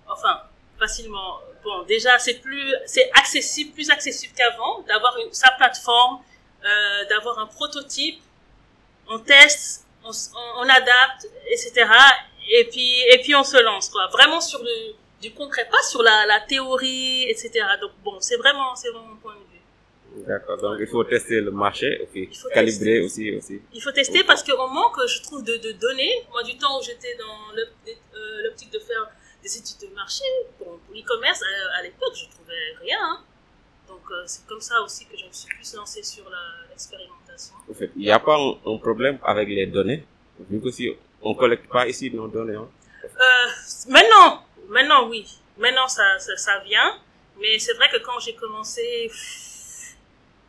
enfin 0.07 0.43
facilement, 0.79 1.41
bon 1.65 1.83
déjà 1.85 2.19
c'est 2.19 2.35
plus, 2.35 2.75
c'est 2.87 3.11
accessible, 3.15 3.73
plus 3.73 3.91
accessible 3.91 4.35
qu'avant, 4.37 4.83
d'avoir 4.83 5.17
sa 5.33 5.51
plateforme, 5.53 6.21
euh, 6.65 7.05
d'avoir 7.09 7.39
un 7.39 7.47
prototype, 7.47 8.21
on 9.15 9.19
teste, 9.21 9.87
on, 10.05 10.11
on, 10.11 10.49
on 10.63 10.69
adapte, 10.81 11.23
etc. 11.55 11.73
Et 12.59 12.65
puis 12.73 12.91
et 13.13 13.19
puis 13.23 13.35
on 13.35 13.45
se 13.45 13.59
lance 13.69 13.89
quoi, 13.89 14.05
vraiment 14.09 14.41
sur 14.41 14.61
le 14.63 14.77
du 15.23 15.31
concret, 15.41 15.67
pas 15.71 15.83
sur 15.93 16.03
la, 16.03 16.27
la 16.27 16.41
théorie, 16.41 17.25
etc. 17.33 17.51
Donc 17.81 17.93
bon, 18.05 18.17
c'est 18.21 18.37
vraiment 18.37 18.75
c'est 18.75 18.91
vraiment 18.91 19.07
mon 19.15 19.17
point 19.25 19.35
de 19.35 19.39
vue. 19.41 20.25
D'accord, 20.29 20.59
donc 20.65 20.77
il 20.81 20.87
faut 20.87 21.05
tester 21.05 21.41
le 21.41 21.51
marché 21.53 21.89
puis 22.13 22.29
Il 22.31 22.37
faut 22.37 22.49
calibrer 22.51 23.01
aussi, 23.01 23.35
aussi. 23.37 23.63
Il 23.73 23.81
faut 23.81 23.93
tester 23.93 24.23
parce 24.25 24.43
qu'on 24.43 24.69
manque, 24.69 24.99
je 25.07 25.23
trouve, 25.23 25.43
de, 25.43 25.57
de 25.57 25.73
données. 25.73 26.15
Moi, 26.33 26.43
du 26.43 26.55
temps 26.59 26.79
où 26.79 26.83
j'étais 26.83 27.15
dans 27.25 27.39
euh, 27.57 28.43
l'optique 28.45 28.71
de 28.71 28.79
faire 28.81 29.05
des 29.43 29.57
études 29.59 29.89
de 29.89 29.95
marché, 29.95 30.25
pour, 30.59 30.79
pour 30.81 30.95
l'e-commerce, 30.95 31.41
à, 31.43 31.79
à 31.79 31.83
l'époque, 31.83 32.15
je 32.15 32.27
trouvais 32.35 32.63
rien. 32.83 32.99
hein. 33.01 33.19
Donc, 33.93 34.07
euh, 34.11 34.23
c'est 34.27 34.47
comme 34.47 34.61
ça 34.61 34.81
aussi 34.83 35.05
que 35.07 35.17
je 35.21 35.27
me 35.27 35.33
suis 35.33 35.49
plus 35.55 35.75
lancée 35.75 36.03
sur 36.03 36.25
la- 36.31 36.69
l'expérimentation. 36.71 37.55
En 37.71 37.75
fait, 37.75 37.91
il 37.97 38.03
n'y 38.03 38.11
a 38.11 38.19
pas 38.19 38.37
un, 38.39 38.51
un 38.73 38.79
problème 38.79 39.19
avec 39.23 39.49
les 39.49 39.67
données, 39.67 40.05
vu 40.51 40.61
que 40.61 40.71
si 40.71 40.91
on 41.21 41.35
collecte 41.35 41.69
pas 41.69 41.87
ici 41.87 42.11
nos 42.11 42.27
données. 42.29 42.57
Hein. 42.57 42.69
Euh, 43.05 43.49
maintenant, 43.89 44.29
maintenant, 44.69 45.09
oui. 45.11 45.27
Maintenant, 45.59 45.89
ça, 45.89 46.19
ça, 46.19 46.37
ça 46.37 46.59
vient. 46.61 46.91
Mais 47.41 47.59
c'est 47.59 47.75
vrai 47.75 47.89
que 47.93 47.99
quand 48.07 48.19
j'ai 48.25 48.35
commencé, 48.35 49.11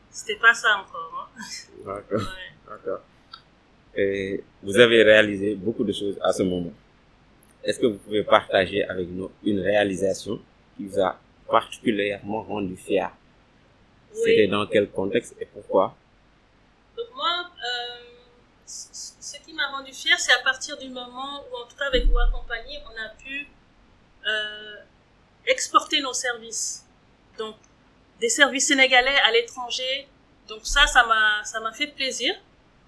c'était 0.10 0.36
pas 0.36 0.54
ça 0.54 0.78
encore. 0.78 1.12
hein. 1.38 1.42
D'accord. 1.86 2.20
Ouais. 2.22 2.50
D'accord. 2.70 3.00
Et 3.96 4.44
vous 4.64 4.78
avez 4.78 5.04
réalisé 5.04 5.56
beaucoup 5.56 5.84
de 5.84 5.92
choses 5.94 6.18
à 6.24 6.32
ce 6.34 6.44
moment. 6.44 6.74
Est-ce 7.64 7.80
que 7.80 7.88
vous 7.88 7.98
pouvez 7.98 8.24
partager 8.24 8.84
avec 8.86 9.08
nous 9.10 9.30
une 9.44 9.60
réalisation 9.60 10.40
qui 10.78 10.86
vous 10.88 11.00
a 11.00 11.20
particulièrement 11.50 12.42
rendu 12.44 12.76
fier? 12.76 13.10
C'était 14.14 14.48
dans 14.48 14.68
quel 14.68 14.90
contexte 14.92 15.36
et 15.40 15.46
pourquoi 15.46 15.96
Donc 16.96 17.08
moi, 17.16 17.50
euh, 17.50 18.04
ce 18.66 19.38
qui 19.40 19.54
m'a 19.54 19.68
rendu 19.70 19.92
fière, 19.92 20.20
c'est 20.20 20.34
à 20.34 20.44
partir 20.44 20.78
du 20.78 20.90
moment 20.90 21.44
où, 21.52 21.56
en 21.58 21.68
tout 21.68 21.76
cas 21.76 21.86
avec 21.88 22.06
Voix 22.06 22.28
Compagnie, 22.32 22.78
on 22.86 23.06
a 23.06 23.10
pu 23.10 23.48
euh, 24.28 24.76
exporter 25.48 26.02
nos 26.02 26.14
services. 26.14 26.86
Donc, 27.38 27.56
des 28.20 28.30
services 28.30 28.68
sénégalais 28.68 29.18
à 29.28 29.32
l'étranger. 29.32 30.08
Donc 30.48 30.62
ça, 30.64 30.86
ça 30.88 31.06
m'a, 31.06 31.44
ça 31.44 31.60
m'a 31.60 31.74
fait 31.74 31.88
plaisir 31.88 32.36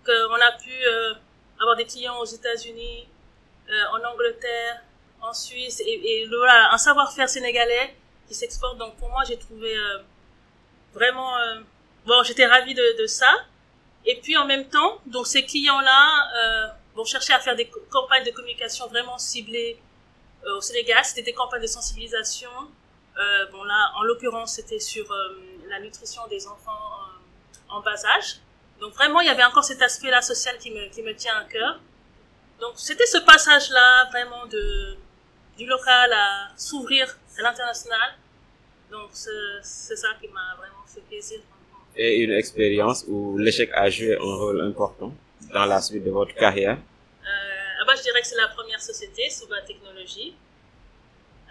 qu'on 0.06 0.36
a 0.36 0.52
pu 0.64 0.72
euh, 0.72 1.14
avoir 1.60 1.76
des 1.76 1.86
clients 1.86 2.18
aux 2.20 2.26
États-Unis, 2.26 3.08
en 3.94 4.14
Angleterre, 4.14 4.84
en 5.22 5.34
Suisse, 5.34 5.82
et, 5.84 6.22
et 6.22 6.28
voilà, 6.28 6.72
un 6.72 6.78
savoir-faire 6.78 7.28
sénégalais 7.28 7.96
qui 8.28 8.36
s'exporte. 8.36 8.78
Donc 8.78 8.96
pour 8.98 9.10
moi, 9.10 9.24
j'ai 9.28 9.40
trouvé 9.40 9.76
vraiment... 10.96 11.38
euh, 11.38 11.62
bon, 12.06 12.24
j'étais 12.24 12.48
ravie 12.48 12.74
de, 12.74 12.88
de 13.02 13.08
ça. 13.08 13.32
Et 14.06 14.16
puis 14.22 14.36
en 14.38 14.46
même 14.46 14.68
temps, 14.76 14.92
donc 15.06 15.28
ces 15.28 15.44
clients-là 15.46 16.02
euh, 16.40 16.68
vont 16.96 17.06
chercher 17.06 17.34
à 17.34 17.40
faire 17.40 17.56
des 17.56 17.70
campagnes 17.90 18.26
de 18.26 18.32
communication 18.32 18.88
vraiment 18.88 19.18
ciblées 19.18 19.80
euh, 20.46 20.58
au 20.58 20.62
Sénégal. 20.62 21.04
C'était 21.04 21.24
des 21.24 21.34
campagnes 21.34 21.62
de 21.62 21.68
sensibilisation. 21.68 22.52
Euh, 23.18 23.46
bon 23.52 23.64
là, 23.64 23.92
en 23.96 24.04
l'occurrence, 24.04 24.54
c'était 24.58 24.80
sur 24.80 25.06
la 25.68 25.80
nutrition 25.80 26.22
des 26.28 26.48
enfants 26.48 26.86
en 27.70 27.80
bas 27.82 28.06
âge. 28.18 28.40
Donc 28.80 28.94
vraiment, 28.94 29.22
il 29.22 29.28
y 29.28 29.30
avait 29.30 29.44
encore 29.44 29.64
cet 29.64 29.82
aspect-là 29.82 30.22
social 30.22 30.58
qui 30.60 30.70
me, 30.70 30.90
qui 30.90 31.02
me 31.02 31.16
tient 31.16 31.38
à 31.38 31.46
cœur. 31.46 31.80
Donc 32.60 32.74
c'était 32.76 33.06
ce 33.06 33.18
passage-là 33.20 34.06
vraiment 34.12 34.46
de 34.48 34.98
du 35.58 35.66
local 35.66 36.12
à 36.12 36.50
s'ouvrir 36.58 37.18
à 37.38 37.42
l'international. 37.42 38.16
Donc 38.92 39.10
c'est 39.14 39.96
ça 39.96 40.10
qui 40.22 40.28
m'a 40.28 40.56
vraiment 40.58 40.75
Et 41.98 42.18
une 42.24 42.32
expérience 42.32 43.06
où 43.08 43.38
l'échec 43.38 43.70
a 43.74 43.90
joué 43.90 44.16
un 44.16 44.36
rôle 44.42 44.62
important 44.62 45.14
dans 45.54 45.66
la 45.66 45.82
suite 45.82 46.04
de 46.04 46.12
votre 46.12 46.34
carrière 46.36 46.78
Euh, 46.78 47.28
ah 47.82 47.86
bah, 47.88 47.94
je 47.98 48.02
dirais 48.04 48.22
que 48.22 48.28
c'est 48.28 48.36
la 48.38 48.50
première 48.50 48.82
société, 48.82 49.30
Suba 49.30 49.62
Technologies. 49.62 50.36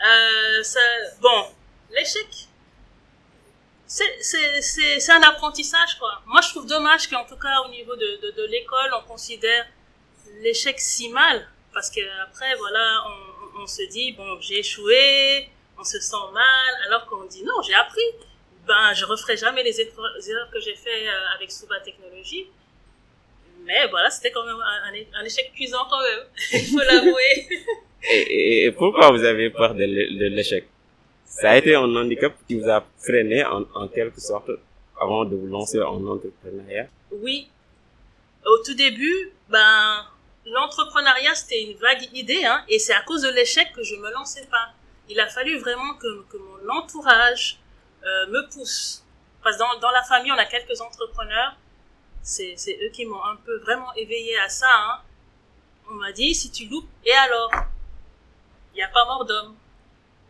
Euh, 0.06 0.62
ça, 0.62 0.80
bon, 1.20 1.46
l'échec, 1.90 2.26
c'est- 3.86 5.10
un 5.10 5.22
apprentissage, 5.22 5.98
quoi. 5.98 6.20
Moi, 6.26 6.40
je 6.42 6.48
trouve 6.50 6.66
dommage 6.66 7.08
qu'en 7.08 7.24
tout 7.24 7.36
cas, 7.36 7.60
au 7.66 7.70
niveau 7.70 7.94
de, 7.96 8.30
de, 8.38 8.44
l'école, 8.46 8.90
on 8.98 9.06
considère 9.08 9.66
l'échec 10.42 10.78
si 10.80 11.08
mal. 11.08 11.46
Parce 11.72 11.90
que 11.90 12.00
après, 12.22 12.54
voilà, 12.56 13.02
on- 13.08 13.62
on 13.62 13.66
se 13.66 13.82
dit, 13.90 14.12
bon, 14.12 14.40
j'ai 14.40 14.58
échoué, 14.60 15.48
on 15.78 15.84
se 15.84 15.98
sent 16.00 16.26
mal, 16.32 16.72
alors 16.86 17.06
qu'on 17.06 17.24
dit, 17.24 17.42
non, 17.44 17.60
j'ai 17.62 17.74
appris. 17.74 18.02
Ben, 18.66 18.94
je 18.94 19.04
referai 19.04 19.36
jamais 19.36 19.62
les 19.62 19.78
erreurs 19.80 20.50
que 20.52 20.60
j'ai 20.60 20.74
fait 20.74 21.08
euh, 21.08 21.34
avec 21.36 21.50
Suba 21.50 21.80
Technologies. 21.80 22.46
Mais 23.64 23.86
voilà, 23.88 24.10
c'était 24.10 24.30
quand 24.30 24.44
même 24.44 24.60
un, 25.14 25.24
échec 25.24 25.52
cuisant 25.54 25.86
quand 25.88 26.00
même, 26.00 26.26
il 26.52 26.66
faut 26.66 26.78
l'avouer. 26.80 27.48
et, 28.10 28.64
et- 28.66 28.72
pourquoi 28.72 29.10
vous 29.10 29.24
avez 29.24 29.48
peur 29.50 29.74
de 29.74 29.84
l'échec? 29.84 30.66
Ça 31.24 31.50
a 31.50 31.56
été 31.56 31.74
un 31.74 31.94
handicap 31.96 32.34
qui 32.46 32.60
vous 32.60 32.68
a 32.68 32.84
freiné 32.98 33.44
en, 33.44 33.64
en 33.74 33.88
quelque 33.88 34.20
sorte 34.20 34.50
avant 35.00 35.24
de 35.24 35.34
vous 35.34 35.46
lancer 35.46 35.80
en 35.82 36.04
entrepreneuriat? 36.06 36.86
Oui, 37.10 37.48
au 38.44 38.58
tout 38.64 38.74
début, 38.74 39.32
ben, 39.48 40.06
l'entrepreneuriat 40.46 41.34
c'était 41.34 41.62
une 41.62 41.76
vague 41.78 42.06
idée, 42.14 42.44
hein, 42.44 42.64
et 42.68 42.78
c'est 42.78 42.92
à 42.94 43.00
cause 43.00 43.22
de 43.22 43.30
l'échec 43.30 43.72
que 43.74 43.82
je 43.82 43.96
me 43.96 44.10
lançais 44.12 44.46
pas. 44.50 44.72
Il 45.08 45.18
a 45.20 45.26
fallu 45.26 45.58
vraiment 45.58 45.94
que, 45.94 46.22
que 46.30 46.36
mon 46.36 46.68
entourage 46.68 47.58
euh, 48.06 48.26
me 48.28 48.48
pousse. 48.50 49.04
Parce 49.42 49.56
que 49.56 49.60
dans, 49.60 49.78
dans 49.80 49.90
la 49.90 50.02
famille, 50.02 50.32
on 50.32 50.36
a 50.38 50.46
quelques 50.46 50.80
entrepreneurs, 50.80 51.56
c'est 52.22 52.54
c'est 52.56 52.78
eux 52.82 52.90
qui 52.90 53.04
m'ont 53.04 53.22
un 53.24 53.36
peu 53.36 53.58
vraiment 53.58 53.92
éveillé 53.94 54.38
à 54.38 54.48
ça. 54.48 54.66
Hein. 54.74 55.00
On 55.90 55.94
m'a 55.94 56.12
dit, 56.12 56.34
si 56.34 56.50
tu 56.50 56.66
loupes, 56.66 56.88
et 57.04 57.12
alors? 57.12 57.50
Il 58.72 58.76
n'y 58.78 58.82
a 58.82 58.88
pas 58.88 59.04
mort 59.04 59.24
d'homme. 59.24 59.54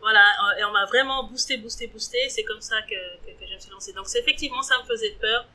Voilà, 0.01 0.19
euh, 0.21 0.59
et 0.59 0.63
on 0.65 0.71
m'a 0.71 0.85
vraiment 0.85 1.23
boosté, 1.23 1.57
boosté, 1.57 1.87
boosté. 1.87 2.17
C'est 2.29 2.43
comme 2.43 2.61
ça 2.61 2.75
que, 2.83 2.93
que, 3.25 3.31
que 3.39 3.47
je 3.49 3.55
me 3.55 3.59
suis 3.59 3.71
lancée. 3.71 3.93
Donc, 3.93 4.07
c'est 4.07 4.19
effectivement, 4.19 4.61
ça 4.61 4.75
me 4.79 4.85
faisait 4.85 5.15
peur. 5.19 5.47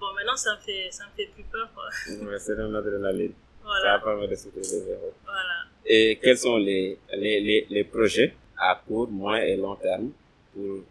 Bon, 0.00 0.06
maintenant, 0.14 0.36
ça 0.36 0.54
me 0.54 0.60
fait, 0.60 0.88
ça 0.90 1.04
me 1.04 1.10
fait 1.16 1.26
plus 1.34 1.42
peur. 1.44 1.68
Ouais, 2.22 2.38
C'est 2.38 2.58
un 2.58 2.74
adrénaline. 2.74 3.32
Ça 3.32 3.64
Voilà, 3.64 3.98
permet 3.98 4.28
de 4.28 4.34
les 4.34 4.80
verrous. 4.86 5.12
voilà. 5.24 5.64
Et 5.84 6.18
quels 6.22 6.38
sont 6.38 6.56
les, 6.56 6.98
les, 7.12 7.40
les, 7.40 7.66
les 7.68 7.84
projets 7.84 8.34
à 8.56 8.80
court, 8.86 9.08
moyen 9.10 9.42
et 9.44 9.56
long 9.56 9.74
terme 9.76 10.10
pour 10.54 10.84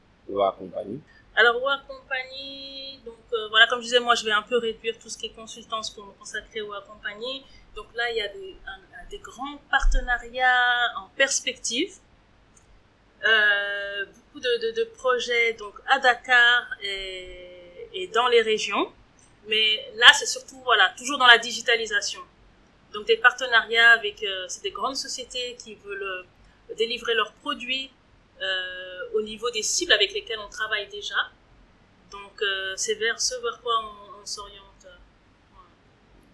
Alors, 1.35 1.61
Wa 1.61 1.79
Compagnie, 1.87 2.99
donc 3.05 3.19
euh, 3.31 3.47
voilà, 3.49 3.67
comme 3.67 3.79
je 3.79 3.85
disais, 3.85 3.99
moi 3.99 4.15
je 4.15 4.25
vais 4.25 4.31
un 4.31 4.41
peu 4.41 4.57
réduire 4.57 4.97
tout 4.99 5.07
ce 5.07 5.17
qui 5.17 5.27
est 5.27 5.35
consultance 5.35 5.91
pour 5.91 6.05
me 6.05 6.11
consacrer 6.13 6.61
au 6.61 6.73
Compagnie. 6.87 7.45
Donc 7.75 7.85
là, 7.95 8.09
il 8.09 8.17
y 8.17 8.21
a 8.21 8.27
des, 8.27 9.19
grands 9.19 9.57
partenariats 9.69 10.97
en 10.97 11.09
perspective. 11.15 11.93
Euh, 13.25 14.05
beaucoup 14.05 14.39
de, 14.39 14.83
projets 14.95 15.53
donc 15.53 15.75
à 15.87 15.99
Dakar 15.99 16.63
et, 16.81 18.09
dans 18.13 18.27
les 18.27 18.41
régions. 18.41 18.91
Mais 19.47 19.91
là, 19.95 20.07
c'est 20.13 20.25
surtout, 20.25 20.59
voilà, 20.63 20.93
toujours 20.97 21.17
dans 21.17 21.27
la 21.27 21.37
digitalisation. 21.37 22.21
Donc 22.93 23.05
des 23.05 23.17
partenariats 23.17 23.91
avec 23.91 24.23
euh, 24.23 24.47
des 24.63 24.71
grandes 24.71 24.95
sociétés 24.95 25.55
qui 25.63 25.75
veulent 25.75 26.25
délivrer 26.77 27.13
leurs 27.13 27.31
produits 27.33 27.91
au 29.13 29.21
niveau 29.21 29.49
des 29.51 29.63
cibles 29.63 29.93
avec 29.93 30.13
lesquelles 30.13 30.39
on 30.39 30.49
travaille 30.49 30.87
déjà. 30.89 31.15
Donc 32.11 32.41
euh, 32.41 32.73
c'est 32.75 32.95
vers 32.95 33.19
ce 33.19 33.35
vers 33.41 33.59
quoi 33.61 33.73
on, 33.83 34.21
on 34.21 34.25
s'oriente. 34.25 34.87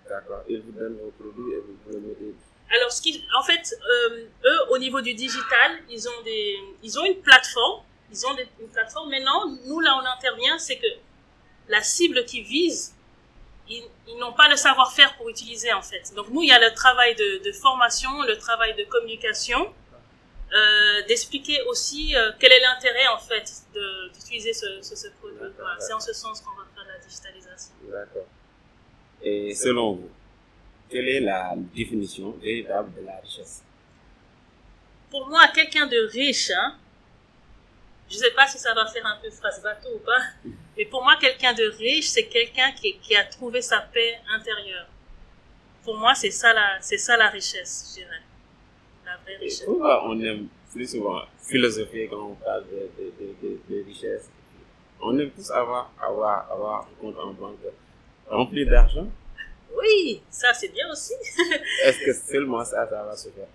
D'accord. 0.07 0.43
Ils 0.49 0.61
vous 0.61 0.71
donnent 0.71 0.97
vos 0.97 1.11
produits 1.11 1.53
et 1.53 1.59
vous 1.59 1.77
pouvez 1.83 1.99
mettez. 1.99 2.35
Alors, 2.75 2.91
ce 2.91 3.01
qui, 3.01 3.23
en 3.37 3.43
fait, 3.43 3.75
euh, 3.87 4.25
eux, 4.45 4.59
au 4.71 4.77
niveau 4.77 4.99
du 5.01 5.13
digital, 5.13 5.79
ils 5.89 6.07
ont 6.09 6.21
des, 6.23 6.59
ils 6.81 6.99
ont 6.99 7.05
une 7.05 7.21
plateforme. 7.21 7.83
Ils 8.11 8.25
ont 8.25 8.33
des, 8.33 8.47
une 8.59 8.69
plateforme. 8.69 9.09
Maintenant, 9.11 9.45
nous, 9.65 9.79
là, 9.79 9.95
on 10.01 10.05
intervient, 10.05 10.57
c'est 10.57 10.77
que 10.77 10.87
la 11.67 11.83
cible 11.83 12.25
qui 12.25 12.41
vise, 12.41 12.95
ils, 13.69 13.83
ils 14.07 14.17
n'ont 14.17 14.33
pas 14.33 14.49
le 14.49 14.55
savoir-faire 14.55 15.15
pour 15.17 15.29
utiliser, 15.29 15.71
en 15.71 15.81
fait. 15.83 16.13
Donc, 16.15 16.29
nous, 16.29 16.41
il 16.41 16.49
y 16.49 16.51
a 16.51 16.59
le 16.59 16.73
travail 16.73 17.15
de, 17.15 17.43
de 17.43 17.51
formation, 17.51 18.23
le 18.23 18.37
travail 18.37 18.73
de 18.75 18.83
communication, 18.85 19.73
euh, 20.53 21.01
d'expliquer 21.07 21.61
aussi 21.63 22.15
euh, 22.15 22.31
quel 22.39 22.51
est 22.51 22.59
l'intérêt, 22.59 23.07
en 23.07 23.17
fait, 23.17 23.51
d'utiliser 24.13 24.53
ce, 24.53 24.81
ce, 24.81 24.95
ce 24.95 25.07
produit. 25.19 25.39
Voilà, 25.57 25.79
c'est 25.79 25.93
en 25.93 25.99
ce 25.99 26.13
sens 26.13 26.41
qu'on 26.41 26.51
va 26.51 26.67
faire 26.75 26.85
la 26.87 26.99
digitalisation. 26.99 27.73
D'accord. 27.89 28.27
Et 29.23 29.55
selon 29.55 29.93
vous, 29.93 30.11
quelle 30.89 31.09
est 31.09 31.21
la 31.21 31.53
définition 31.57 32.31
véritable 32.33 32.93
de 32.93 33.05
la 33.05 33.17
richesse? 33.19 33.63
Pour 35.09 35.27
moi, 35.27 35.47
quelqu'un 35.47 35.87
de 35.87 36.07
riche, 36.11 36.51
hein, 36.51 36.77
je 38.09 38.17
sais 38.17 38.31
pas 38.31 38.45
si 38.45 38.59
ça 38.59 38.73
va 38.75 38.85
faire 38.85 39.05
un 39.07 39.17
peu 39.17 39.31
phrase 39.31 39.61
bateau 39.63 39.89
ou 39.95 39.99
pas, 39.99 40.21
mais 40.77 40.85
pour 40.85 41.03
moi, 41.03 41.15
quelqu'un 41.19 41.53
de 41.53 41.63
riche, 41.63 42.09
c'est 42.09 42.27
quelqu'un 42.27 42.71
qui, 42.73 42.99
qui 42.99 43.15
a 43.15 43.23
trouvé 43.23 43.61
sa 43.61 43.79
paix 43.79 44.19
intérieure. 44.29 44.87
Pour 45.83 45.97
moi, 45.97 46.13
c'est 46.13 46.31
ça 46.31 46.53
la, 46.53 46.79
c'est 46.79 46.97
ça 46.99 47.17
la 47.17 47.29
richesse, 47.29 47.89
je 47.89 48.01
dirais. 48.01 48.21
La 49.05 49.17
vraie 49.23 49.35
richesse. 49.37 49.63
pourquoi 49.65 50.05
on 50.07 50.19
aime 50.21 50.47
plus 50.71 50.89
souvent 50.91 51.21
philosopher 51.39 52.07
quand 52.09 52.21
on 52.31 52.35
parle 52.35 52.63
de, 52.71 52.89
de, 52.99 53.59
de, 53.69 53.83
richesse? 53.85 54.29
On 55.01 55.17
aime 55.19 55.31
tous 55.31 55.51
avoir, 55.51 55.91
avoir, 56.01 56.51
avoir 56.51 56.81
un 56.81 57.01
compte 57.01 57.17
en 57.19 57.31
banque 57.33 57.59
rempli 58.29 58.65
d'argent? 58.65 59.07
Oui, 59.75 60.21
ça 60.29 60.53
c'est 60.53 60.69
bien 60.69 60.89
aussi. 60.91 61.13
Est-ce 61.83 61.99
que 62.05 62.13
seulement 62.13 62.63
ça, 62.63 62.87
ça 62.89 63.03
va 63.03 63.15
se 63.15 63.29
faire? 63.29 63.47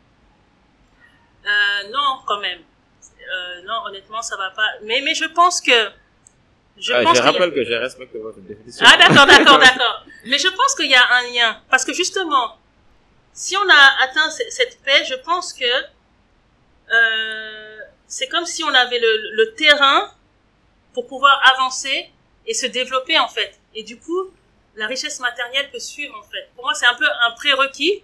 Euh, 1.46 1.88
non, 1.90 2.18
quand 2.26 2.40
même. 2.40 2.60
Euh, 2.60 3.62
non, 3.64 3.82
honnêtement, 3.86 4.20
ça 4.22 4.36
va 4.36 4.50
pas. 4.50 4.68
Mais, 4.84 5.00
mais 5.02 5.14
je 5.14 5.24
pense 5.26 5.60
que 5.60 5.72
Je 6.76 6.92
pense 7.02 7.16
je 7.16 7.22
a- 7.22 7.24
rappelle 7.24 7.52
que 7.54 7.64
je 7.64 7.72
respecte 7.74 8.14
votre 8.16 8.40
définition. 8.40 8.84
Ah 8.88 8.96
d'accord, 8.98 9.26
d'accord, 9.26 9.58
d'accord. 9.66 10.04
Mais 10.26 10.38
je 10.38 10.48
pense 10.48 10.74
qu'il 10.74 10.90
y 10.90 10.94
a 10.94 11.04
un 11.18 11.22
lien. 11.32 11.60
Parce 11.70 11.84
que 11.84 11.92
justement, 11.92 12.56
si 13.44 13.56
on 13.56 13.68
a 13.68 13.82
atteint 14.04 14.30
ce- 14.30 14.50
cette 14.58 14.74
paix, 14.84 15.02
je 15.04 15.14
pense 15.28 15.52
que 15.52 15.72
euh, 16.94 17.78
c'est 18.06 18.28
comme 18.28 18.46
si 18.46 18.64
on 18.64 18.74
avait 18.74 18.98
le, 18.98 19.12
le 19.40 19.54
terrain 19.54 20.10
pour 20.94 21.06
pouvoir 21.06 21.36
avancer 21.54 22.10
et 22.46 22.54
se 22.54 22.66
développer 22.66 23.18
en 23.18 23.28
fait. 23.28 23.52
Et 23.74 23.82
du 23.82 23.98
coup, 23.98 24.22
la 24.74 24.86
richesse 24.86 25.20
matérielle 25.20 25.70
peut 25.70 25.78
suivre 25.78 26.14
en 26.18 26.22
fait. 26.32 26.44
Pour 26.54 26.64
moi, 26.64 26.74
c'est 26.74 26.86
un 26.86 26.94
peu 26.94 27.06
un 27.26 27.30
prérequis 27.32 28.02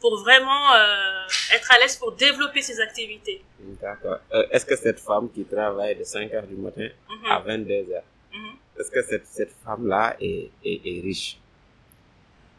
pour 0.00 0.18
vraiment 0.20 0.74
euh, 0.74 1.26
être 1.54 1.70
à 1.72 1.78
l'aise 1.78 1.96
pour 1.96 2.12
développer 2.12 2.62
ses 2.62 2.80
activités. 2.80 3.42
D'accord. 3.82 4.18
Euh, 4.32 4.46
est-ce 4.50 4.66
que 4.66 4.76
cette 4.76 5.00
femme 5.00 5.30
qui 5.32 5.44
travaille 5.44 5.96
de 5.96 6.04
5 6.04 6.32
heures 6.34 6.46
du 6.46 6.54
matin 6.56 6.88
Mhm, 7.08 7.30
à 7.30 7.38
22 7.40 7.92
heures, 7.94 8.02
mhm. 8.32 8.54
est-ce 8.78 8.90
que 8.90 9.02
cette, 9.02 9.26
cette 9.26 9.54
femme-là 9.64 10.16
est, 10.20 10.50
est, 10.64 10.80
est 10.84 11.00
riche? 11.02 11.38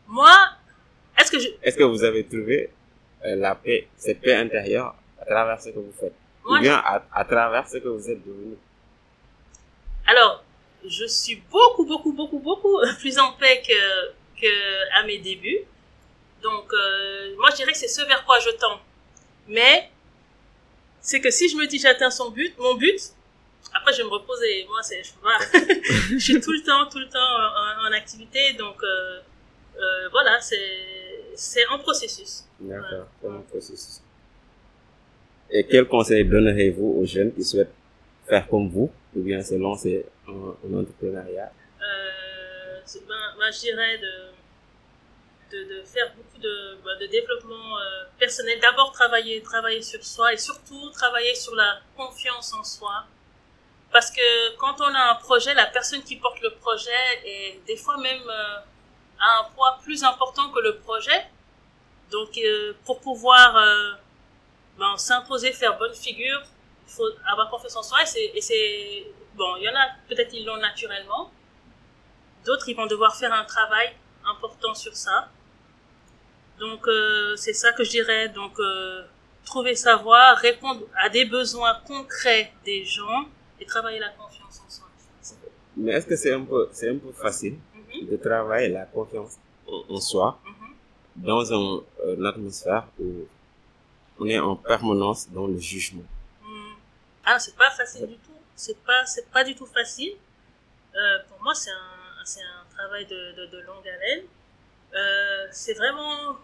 Moi, 0.07 0.35
est-ce 1.19 1.31
que 1.31 1.39
je... 1.39 1.47
Est-ce 1.61 1.77
que 1.77 1.83
vous 1.83 2.03
avez 2.03 2.25
trouvé 2.25 2.69
euh, 3.25 3.35
la 3.35 3.55
paix, 3.55 3.87
cette 3.97 4.21
paix 4.21 4.33
intérieure 4.35 4.95
à 5.21 5.25
travers 5.25 5.61
ce 5.61 5.69
que 5.69 5.79
vous 5.79 5.93
faites? 5.99 6.13
Moi, 6.45 6.57
Ou 6.57 6.61
bien 6.61 6.75
à, 6.75 7.03
à 7.13 7.25
travers 7.25 7.67
ce 7.67 7.77
que 7.77 7.87
vous 7.87 8.09
êtes 8.09 8.25
devenu? 8.25 8.55
Alors, 10.07 10.43
je 10.87 11.05
suis 11.05 11.35
beaucoup, 11.51 11.85
beaucoup, 11.85 12.13
beaucoup, 12.13 12.39
beaucoup 12.39 12.79
plus 12.99 13.17
en 13.19 13.33
paix 13.33 13.61
que, 13.67 14.41
que 14.41 14.99
à 14.99 15.03
mes 15.03 15.17
débuts. 15.19 15.59
Donc, 16.41 16.71
euh, 16.73 17.35
moi, 17.37 17.49
je 17.51 17.57
dirais 17.57 17.73
que 17.73 17.77
c'est 17.77 17.87
ce 17.89 18.01
vers 18.05 18.23
quoi 18.25 18.39
je 18.39 18.49
tends. 18.51 18.79
Mais, 19.47 19.89
c'est 21.01 21.19
que 21.19 21.29
si 21.29 21.49
je 21.49 21.57
me 21.57 21.67
dis 21.67 21.79
j'atteins 21.79 22.09
son 22.09 22.29
but, 22.31 22.57
mon 22.57 22.75
but, 22.75 22.99
après 23.73 23.93
je 23.93 23.97
vais 23.97 24.03
me 24.05 24.09
reposer. 24.09 24.65
Moi, 24.69 24.81
c'est, 24.83 25.01
je, 25.03 26.17
suis 26.19 26.39
tout 26.39 26.51
le 26.51 26.63
temps, 26.63 26.87
tout 26.89 26.99
le 26.99 27.09
temps 27.09 27.19
en, 27.19 27.89
en 27.89 27.91
activité. 27.91 28.53
Donc, 28.53 28.81
euh, 28.83 29.19
euh, 29.77 30.09
voilà, 30.11 30.39
c'est, 30.41 30.57
c'est 31.39 31.65
en 31.67 31.79
processus. 31.79 32.43
D'accord, 32.59 33.07
c'est 33.21 33.27
un 33.27 33.41
processus. 33.49 34.01
Et 35.49 35.65
quel 35.65 35.87
conseil 35.87 36.25
donnerez-vous 36.25 36.99
aux 36.99 37.05
jeunes 37.05 37.33
qui 37.33 37.43
souhaitent 37.43 37.73
faire 38.27 38.47
comme 38.47 38.69
vous 38.69 38.91
ou 39.15 39.21
bien 39.21 39.41
se 39.41 39.55
lancer 39.55 40.05
en, 40.27 40.55
en 40.63 40.79
entrepreneuriat? 40.79 41.51
Euh, 41.81 42.79
ben, 43.07 43.15
ben, 43.39 43.51
je 43.51 43.59
dirais 43.61 43.97
de, 43.97 44.13
de, 45.51 45.59
de 45.73 45.83
faire 45.83 46.13
beaucoup 46.15 46.37
de, 46.37 46.75
ben, 46.83 46.99
de 46.99 47.07
développement 47.07 47.79
euh, 47.79 48.03
personnel. 48.19 48.59
D'abord 48.59 48.91
travailler, 48.91 49.41
travailler 49.41 49.81
sur 49.81 50.03
soi 50.03 50.33
et 50.33 50.37
surtout 50.37 50.89
travailler 50.91 51.33
sur 51.33 51.55
la 51.55 51.79
confiance 51.95 52.53
en 52.53 52.63
soi. 52.63 53.05
Parce 53.91 54.11
que 54.11 54.55
quand 54.57 54.75
on 54.81 54.93
a 54.93 55.13
un 55.13 55.15
projet, 55.15 55.53
la 55.55 55.65
personne 55.65 56.03
qui 56.03 56.17
porte 56.17 56.41
le 56.41 56.51
projet 56.51 56.91
est 57.25 57.59
des 57.65 57.77
fois 57.77 57.97
même 57.97 58.21
euh, 58.29 58.59
a 59.19 59.41
un 59.41 59.51
poids 59.55 59.79
plus 59.83 60.03
important 60.03 60.49
que 60.51 60.59
le 60.59 60.77
projet. 60.77 61.25
Donc 62.11 62.37
euh, 62.37 62.73
pour 62.85 62.99
pouvoir 62.99 63.55
euh, 63.57 63.91
ben, 64.77 64.97
s'imposer, 64.97 65.51
faire 65.51 65.77
bonne 65.77 65.93
figure, 65.93 66.41
il 66.87 66.91
faut 66.91 67.09
avoir 67.31 67.49
confiance 67.49 67.75
en 67.75 67.83
soi 67.83 67.99
et 68.01 68.41
c'est, 68.41 69.05
bon, 69.35 69.55
il 69.57 69.63
y 69.63 69.69
en 69.69 69.75
a 69.75 69.87
peut-être 70.07 70.33
ils 70.33 70.45
l'ont 70.45 70.57
naturellement, 70.57 71.31
d'autres 72.45 72.67
ils 72.67 72.75
vont 72.75 72.87
devoir 72.87 73.15
faire 73.15 73.31
un 73.31 73.45
travail 73.45 73.95
important 74.25 74.73
sur 74.73 74.95
ça. 74.95 75.29
Donc 76.59 76.87
euh, 76.87 77.35
c'est 77.35 77.53
ça 77.53 77.71
que 77.73 77.83
je 77.83 77.91
dirais. 77.91 78.29
Donc 78.29 78.59
trouver 79.45 79.75
sa 79.75 79.95
voie, 79.97 80.33
répondre 80.35 80.81
à 80.95 81.09
des 81.09 81.25
besoins 81.25 81.75
concrets 81.85 82.53
des 82.65 82.85
gens 82.85 83.27
et 83.59 83.65
travailler 83.65 83.99
la 83.99 84.09
confiance 84.09 84.61
en 84.65 84.69
soi. 84.69 84.87
Mais 85.77 85.93
est-ce 85.93 86.07
que 86.07 86.15
c'est 86.15 86.33
un 86.33 86.43
peu, 86.43 86.69
c'est 86.71 86.89
un 86.89 86.97
peu 86.97 87.11
facile? 87.13 87.57
De 87.93 88.17
travailler 88.17 88.69
la 88.69 88.85
confiance 88.85 89.37
en, 89.67 89.83
en 89.95 89.99
soi 90.01 90.39
mhm. 90.45 90.75
dans 91.25 91.53
un, 91.53 91.83
euh, 92.05 92.15
une 92.17 92.25
atmosphère 92.25 92.87
où 92.99 93.25
on 94.19 94.25
est 94.27 94.39
en 94.39 94.55
permanence 94.55 95.29
dans 95.29 95.47
le 95.47 95.57
jugement 95.59 96.03
Hmm. 96.41 96.73
Ah, 97.25 97.39
c'est 97.39 97.55
pas 97.55 97.69
facile 97.71 98.07
du 98.07 98.15
tout. 98.15 98.31
C'est 98.55 98.77
pas, 98.83 99.05
c'est 99.05 99.29
pas 99.31 99.43
du 99.43 99.55
tout 99.55 99.65
facile. 99.67 100.13
Euh, 100.95 101.19
pour 101.29 101.41
moi, 101.43 101.53
c'est 101.53 101.71
un, 101.71 102.25
c'est 102.25 102.41
un 102.41 102.75
travail 102.75 103.05
de, 103.05 103.33
de, 103.37 103.45
de 103.47 103.59
longue 103.61 103.87
haleine. 103.87 104.23
Euh, 104.95 105.47
c'est 105.51 105.75
vraiment 105.75 106.37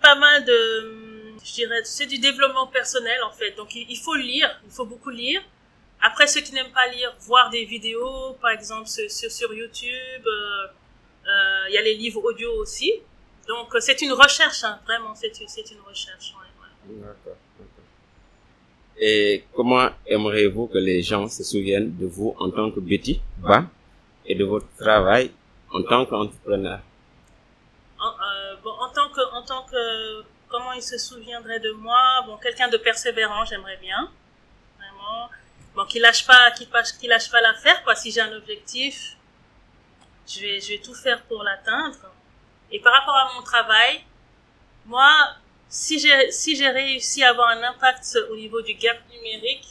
pas 0.00 0.14
mal 0.16 0.44
de, 0.44 1.34
je 1.44 1.52
dirais, 1.54 1.80
c'est 1.84 2.06
du 2.06 2.18
développement 2.18 2.66
personnel 2.66 3.22
en 3.22 3.30
fait. 3.32 3.52
Donc 3.52 3.74
il, 3.74 3.90
il 3.90 3.96
faut 3.98 4.14
lire, 4.16 4.60
il 4.64 4.70
faut 4.70 4.84
beaucoup 4.84 5.10
lire. 5.10 5.42
Après, 6.02 6.26
ceux 6.26 6.40
qui 6.40 6.52
n'aiment 6.52 6.72
pas 6.72 6.88
lire, 6.88 7.14
voir 7.20 7.48
des 7.50 7.64
vidéos, 7.64 8.32
par 8.40 8.50
exemple 8.50 8.88
sur, 8.88 9.08
sur, 9.10 9.54
YouTube. 9.54 10.26
euh, 10.26 10.66
euh, 11.26 11.68
Il 11.68 11.74
y 11.74 11.78
a 11.78 11.82
les 11.82 11.94
livres 11.94 12.22
audio 12.24 12.52
aussi. 12.54 12.92
Donc 13.46 13.74
euh, 13.74 13.80
c'est 13.80 14.00
une 14.02 14.12
recherche, 14.12 14.64
hein, 14.64 14.80
vraiment, 14.84 15.14
c'est 15.14 15.28
une, 15.38 15.80
recherche. 15.86 16.34
ouais, 16.38 16.92
ouais. 16.92 17.00
D'accord. 17.06 17.36
Et 18.98 19.44
comment 19.54 19.88
aimeriez-vous 20.06 20.66
que 20.68 20.78
les 20.78 21.02
gens 21.02 21.28
se 21.28 21.42
souviennent 21.42 21.96
de 21.96 22.06
vous 22.06 22.34
en 22.38 22.50
tant 22.50 22.70
que 22.70 22.80
Betty 22.80 23.20
Ba 23.38 23.64
et 24.26 24.34
de 24.34 24.44
votre 24.44 24.68
travail 24.76 25.32
en 25.72 25.82
tant 25.82 26.04
qu'entrepreneur? 26.06 26.80
En, 27.98 28.08
euh, 28.10 28.56
bon, 28.62 28.70
en 28.70 28.88
tant 28.90 29.08
que, 29.08 29.20
en 29.34 29.42
tant 29.42 29.62
que, 29.64 30.22
comment 30.48 30.72
il 30.72 30.82
se 30.82 30.98
souviendrait 30.98 31.60
de 31.60 31.70
moi? 31.72 32.22
Bon, 32.26 32.36
quelqu'un 32.36 32.68
de 32.68 32.76
persévérant, 32.76 33.44
j'aimerais 33.44 33.78
bien, 33.78 34.10
vraiment. 34.78 35.30
Bon, 35.74 35.86
qui 35.86 35.98
lâche 35.98 36.26
pas, 36.26 36.50
qui 36.50 36.68
lâche, 36.72 36.92
qui 36.98 37.06
lâche 37.06 37.30
pas 37.30 37.40
l'affaire, 37.40 37.82
quoi. 37.84 37.94
Si 37.94 38.10
j'ai 38.10 38.20
un 38.20 38.32
objectif, 38.36 39.16
je 40.26 40.40
vais, 40.40 40.60
je 40.60 40.68
vais 40.68 40.78
tout 40.78 40.94
faire 40.94 41.22
pour 41.24 41.42
l'atteindre. 41.42 42.12
Et 42.70 42.80
par 42.80 42.92
rapport 42.92 43.14
à 43.14 43.32
mon 43.34 43.42
travail, 43.42 44.04
moi, 44.86 45.10
si 45.68 45.98
j'ai, 45.98 46.30
si 46.30 46.56
j'ai 46.56 46.68
réussi 46.68 47.22
à 47.22 47.30
avoir 47.30 47.48
un 47.48 47.62
impact 47.62 48.18
au 48.30 48.36
niveau 48.36 48.60
du 48.60 48.74
gap 48.74 48.98
numérique, 49.10 49.66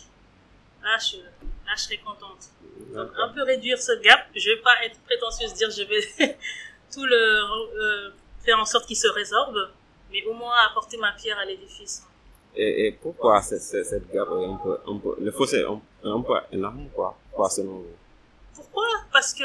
là, 0.84 0.98
je, 0.98 1.18
là, 1.18 1.74
je 1.76 1.82
serais 1.82 1.98
contente. 1.98 2.50
Donc, 2.94 3.12
un 3.18 3.30
peu 3.30 3.44
réduire 3.44 3.78
ce 3.80 3.94
gap. 4.02 4.26
Je 4.36 4.50
vais 4.50 4.62
pas 4.62 4.74
être 4.84 5.00
prétentieuse, 5.04 5.54
dire 5.54 5.70
je 5.70 5.84
vais 5.84 6.38
tout 6.94 7.06
le 7.06 7.16
euh, 7.16 8.12
faire 8.44 8.60
en 8.60 8.66
sorte 8.66 8.88
qu'il 8.88 8.98
se 8.98 9.08
résorbe, 9.08 9.70
mais 10.12 10.24
au 10.26 10.34
moins 10.34 10.56
apporter 10.70 10.98
ma 10.98 11.12
pierre 11.12 11.38
à 11.38 11.46
l'édifice. 11.46 12.04
et, 12.56 12.88
et 12.88 12.92
pourquoi 12.92 13.42
cette, 13.42 13.62
cette, 13.62 14.12
gap 14.12 14.28
est 14.28 14.46
un 14.46 14.56
peu, 14.56 14.78
un 14.88 14.98
peu, 14.98 15.16
le 15.20 15.32
fossé 15.32 15.60
est 15.60 15.66
un, 16.04 16.22
peu 16.22 16.34
énorme, 16.52 16.90
quoi, 16.94 17.18
quoi 17.32 17.50
selon 17.50 17.84
Pourquoi? 18.56 18.88
Parce 19.12 19.34
que 19.34 19.44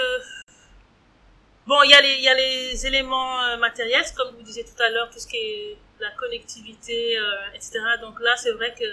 bon, 1.67 1.83
il 1.85 1.91
y 1.91 2.23
y 2.23 2.29
a 2.29 2.35
les 2.35 2.87
éléments 2.87 3.43
euh, 3.43 3.57
matériels, 3.59 4.05
comme 4.17 4.35
vous 4.35 4.43
disiez 4.43 4.65
tout 4.65 4.81
à 4.83 4.91
l'heure, 4.91 5.11
tout 5.11 5.19
ce 5.19 5.27
qui 5.27 5.37
est 5.37 5.77
la 6.01 6.11
connectivité, 6.13 7.19
euh, 7.19 7.55
etc. 7.55 7.81
Donc 8.01 8.21
là, 8.21 8.37
c'est 8.37 8.53
vrai 8.53 8.75
que 8.79 8.85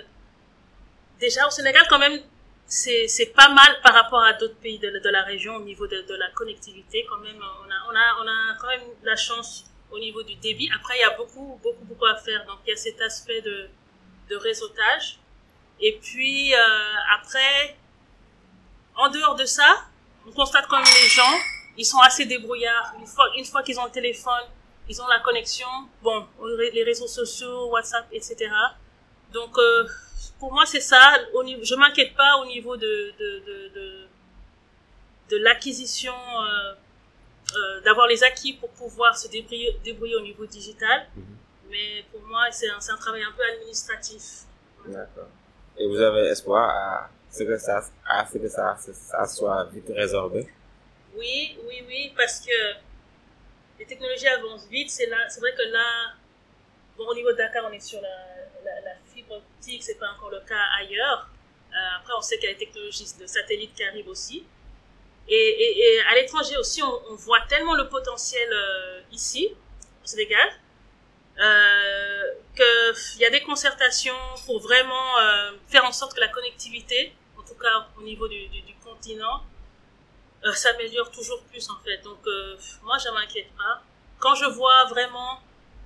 déjà 1.20 1.46
au 1.48 1.52
Sénégal, 1.52 1.86
quand 1.90 2.00
même, 2.00 2.20
c'est 2.66 3.34
pas 3.36 3.50
mal 3.50 3.80
par 3.84 3.94
rapport 3.94 4.24
à 4.24 4.34
d'autres 4.34 4.58
pays 4.58 4.80
de, 4.80 4.90
de 4.90 5.10
la 5.10 5.24
région 5.24 5.58
au 5.58 5.62
niveau 5.62 5.86
de, 5.88 6.02
de 6.02 6.16
la 6.16 6.30
connectivité. 6.32 7.06
Quand 7.10 7.18
même, 7.18 7.38
on 7.38 7.70
a 7.70 7.80
on 7.90 7.96
a 7.96 8.24
on 8.24 8.28
a 8.28 8.58
quand 8.60 8.68
même 8.68 8.88
la 9.04 9.16
chance 9.16 9.66
au 9.92 10.00
niveau 10.00 10.24
du 10.24 10.36
débit. 10.36 10.70
Après, 10.76 10.96
il 10.98 11.02
y 11.02 11.04
a 11.04 11.12
beaucoup 11.12 11.60
beaucoup 11.62 11.86
beaucoup 11.86 12.06
à 12.06 12.16
faire. 12.16 12.46
Donc 12.46 12.60
il 12.66 12.72
y 12.72 12.74
a 12.74 12.78
cet 12.78 13.00
aspect 13.02 13.42
de 13.42 13.68
de 14.30 14.36
réseautage. 14.36 15.20
Et 15.80 16.00
puis 16.02 16.54
euh, 16.54 16.58
après, 17.16 17.78
en 18.96 19.10
dehors 19.10 19.36
de 19.36 19.46
ça, 19.46 19.86
on 20.28 20.32
constate 20.32 20.68
quand 20.68 20.78
même 20.78 20.86
les 20.86 21.10
gens, 21.10 21.40
ils 21.78 21.86
sont 21.86 22.00
assez 22.00 22.26
débrouillards. 22.26 22.94
Une 23.00 23.08
fois, 23.08 23.26
une 23.38 23.46
fois 23.46 23.64
qu'ils 23.64 23.80
ont 23.80 23.86
le 23.86 23.92
téléphone, 23.92 24.44
ils 24.88 25.02
ont 25.02 25.08
la 25.08 25.20
connexion. 25.20 25.68
Bon, 26.02 26.28
les 26.74 26.84
réseaux 26.84 27.08
sociaux, 27.08 27.70
WhatsApp, 27.72 28.06
etc. 28.12 28.50
Donc, 29.32 29.58
euh, 29.58 29.88
pour 30.40 30.54
moi, 30.54 30.66
c'est 30.66 30.82
ça. 30.82 31.18
Au 31.34 31.44
niveau, 31.44 31.64
je 31.64 31.76
m'inquiète 31.76 32.16
pas 32.16 32.38
au 32.38 32.46
niveau 32.46 32.78
de 32.78 33.14
de 33.20 33.40
de 33.40 33.70
de, 33.70 34.08
de 35.30 35.38
l'acquisition, 35.38 36.14
euh, 36.14 36.74
euh, 37.56 37.82
d'avoir 37.82 38.08
les 38.08 38.24
acquis 38.24 38.54
pour 38.54 38.70
pouvoir 38.72 39.18
se 39.18 39.28
débrouiller, 39.28 39.78
débrouiller 39.84 40.16
au 40.16 40.22
niveau 40.22 40.46
digital. 40.46 41.08
Mhm. 41.16 41.38
Mais 41.70 42.06
pour 42.12 42.22
moi, 42.22 42.52
c'est 42.52 42.70
un, 42.70 42.80
c'est 42.80 42.92
un 42.92 42.98
travail 42.98 43.24
un 43.24 43.32
peu 43.32 43.44
administratif. 43.44 44.44
D'accord. 44.86 45.30
Et 45.78 45.88
vous 45.88 46.00
avez 46.00 46.28
espoir 46.28 46.70
à 46.70 47.10
ce 47.32 47.44
que 47.44 47.58
ça, 47.58 47.84
à 48.08 48.26
ce 48.26 48.38
que 48.38 48.48
ça, 48.48 48.78
ça 48.78 49.26
soit 49.26 49.66
vite 49.66 49.90
résorbé 49.90 50.48
Oui, 51.16 51.58
oui, 51.68 51.84
oui, 51.88 52.14
parce 52.16 52.40
que 52.42 52.52
les 53.80 53.86
technologies 53.86 54.28
avancent 54.28 54.68
vite. 54.68 54.90
C'est 54.90 55.08
là, 55.08 55.18
c'est 55.30 55.40
vrai 55.40 55.54
que 55.54 55.64
là, 55.72 56.14
bon, 56.98 57.06
au 57.08 57.16
niveau 57.16 57.32
de 57.32 57.38
Dakar, 57.38 57.66
on 57.68 57.72
est 57.74 57.80
sur 57.80 58.02
la, 58.02 58.10
la, 58.66 58.94
fibre 59.14 59.36
optique, 59.36 59.84
c'est 59.84 60.00
pas 60.00 60.12
encore 60.16 60.30
le 60.30 60.42
cas 60.42 60.62
ailleurs. 60.80 61.30
Euh, 61.72 61.98
après, 62.00 62.14
on 62.18 62.22
sait 62.22 62.38
qu'il 62.38 62.46
y 62.46 62.50
a 62.50 62.52
les 62.52 62.58
technologies 62.58 63.08
de 63.20 63.26
satellite 63.26 63.74
qui 63.74 63.84
arrivent 63.84 64.08
aussi. 64.10 64.46
Et, 65.28 65.34
et, 65.34 65.80
et 65.80 66.02
à 66.12 66.16
l'étranger 66.16 66.58
aussi, 66.58 66.84
on, 66.84 67.16
voit 67.16 67.42
tellement 67.48 67.74
le 67.76 67.88
potentiel 67.90 68.48
euh, 68.52 69.02
ici, 69.12 69.56
au 70.04 70.06
Sénégal, 70.06 70.50
qu'il 72.56 73.22
y 73.22 73.26
a 73.26 73.30
des 73.30 73.42
concertations 73.42 74.14
pour 74.46 74.60
vraiment 74.62 75.20
euh, 75.20 75.52
faire 75.68 75.86
en 75.86 75.92
sorte 75.92 76.14
que 76.14 76.20
la 76.20 76.28
connectivité, 76.30 77.14
en 77.38 77.44
tout 77.44 77.56
cas 77.56 77.88
au 77.98 78.04
niveau 78.04 78.28
du, 78.28 78.48
du, 78.48 78.62
du 78.62 78.74
continent 78.84 79.44
euh, 80.46 80.54
s'améliore 80.54 81.10
toujours 81.12 81.42
plus 81.44 81.68
en 81.70 81.80
fait. 81.84 82.00
Donc 82.04 82.20
euh, 82.28 82.56
moi, 82.84 82.98
je 83.04 83.10
m'inquiète 83.10 83.52
pas. 83.58 83.82
Quand 84.20 84.36
je 84.36 84.46
vois 84.46 84.86
vraiment 84.86 85.40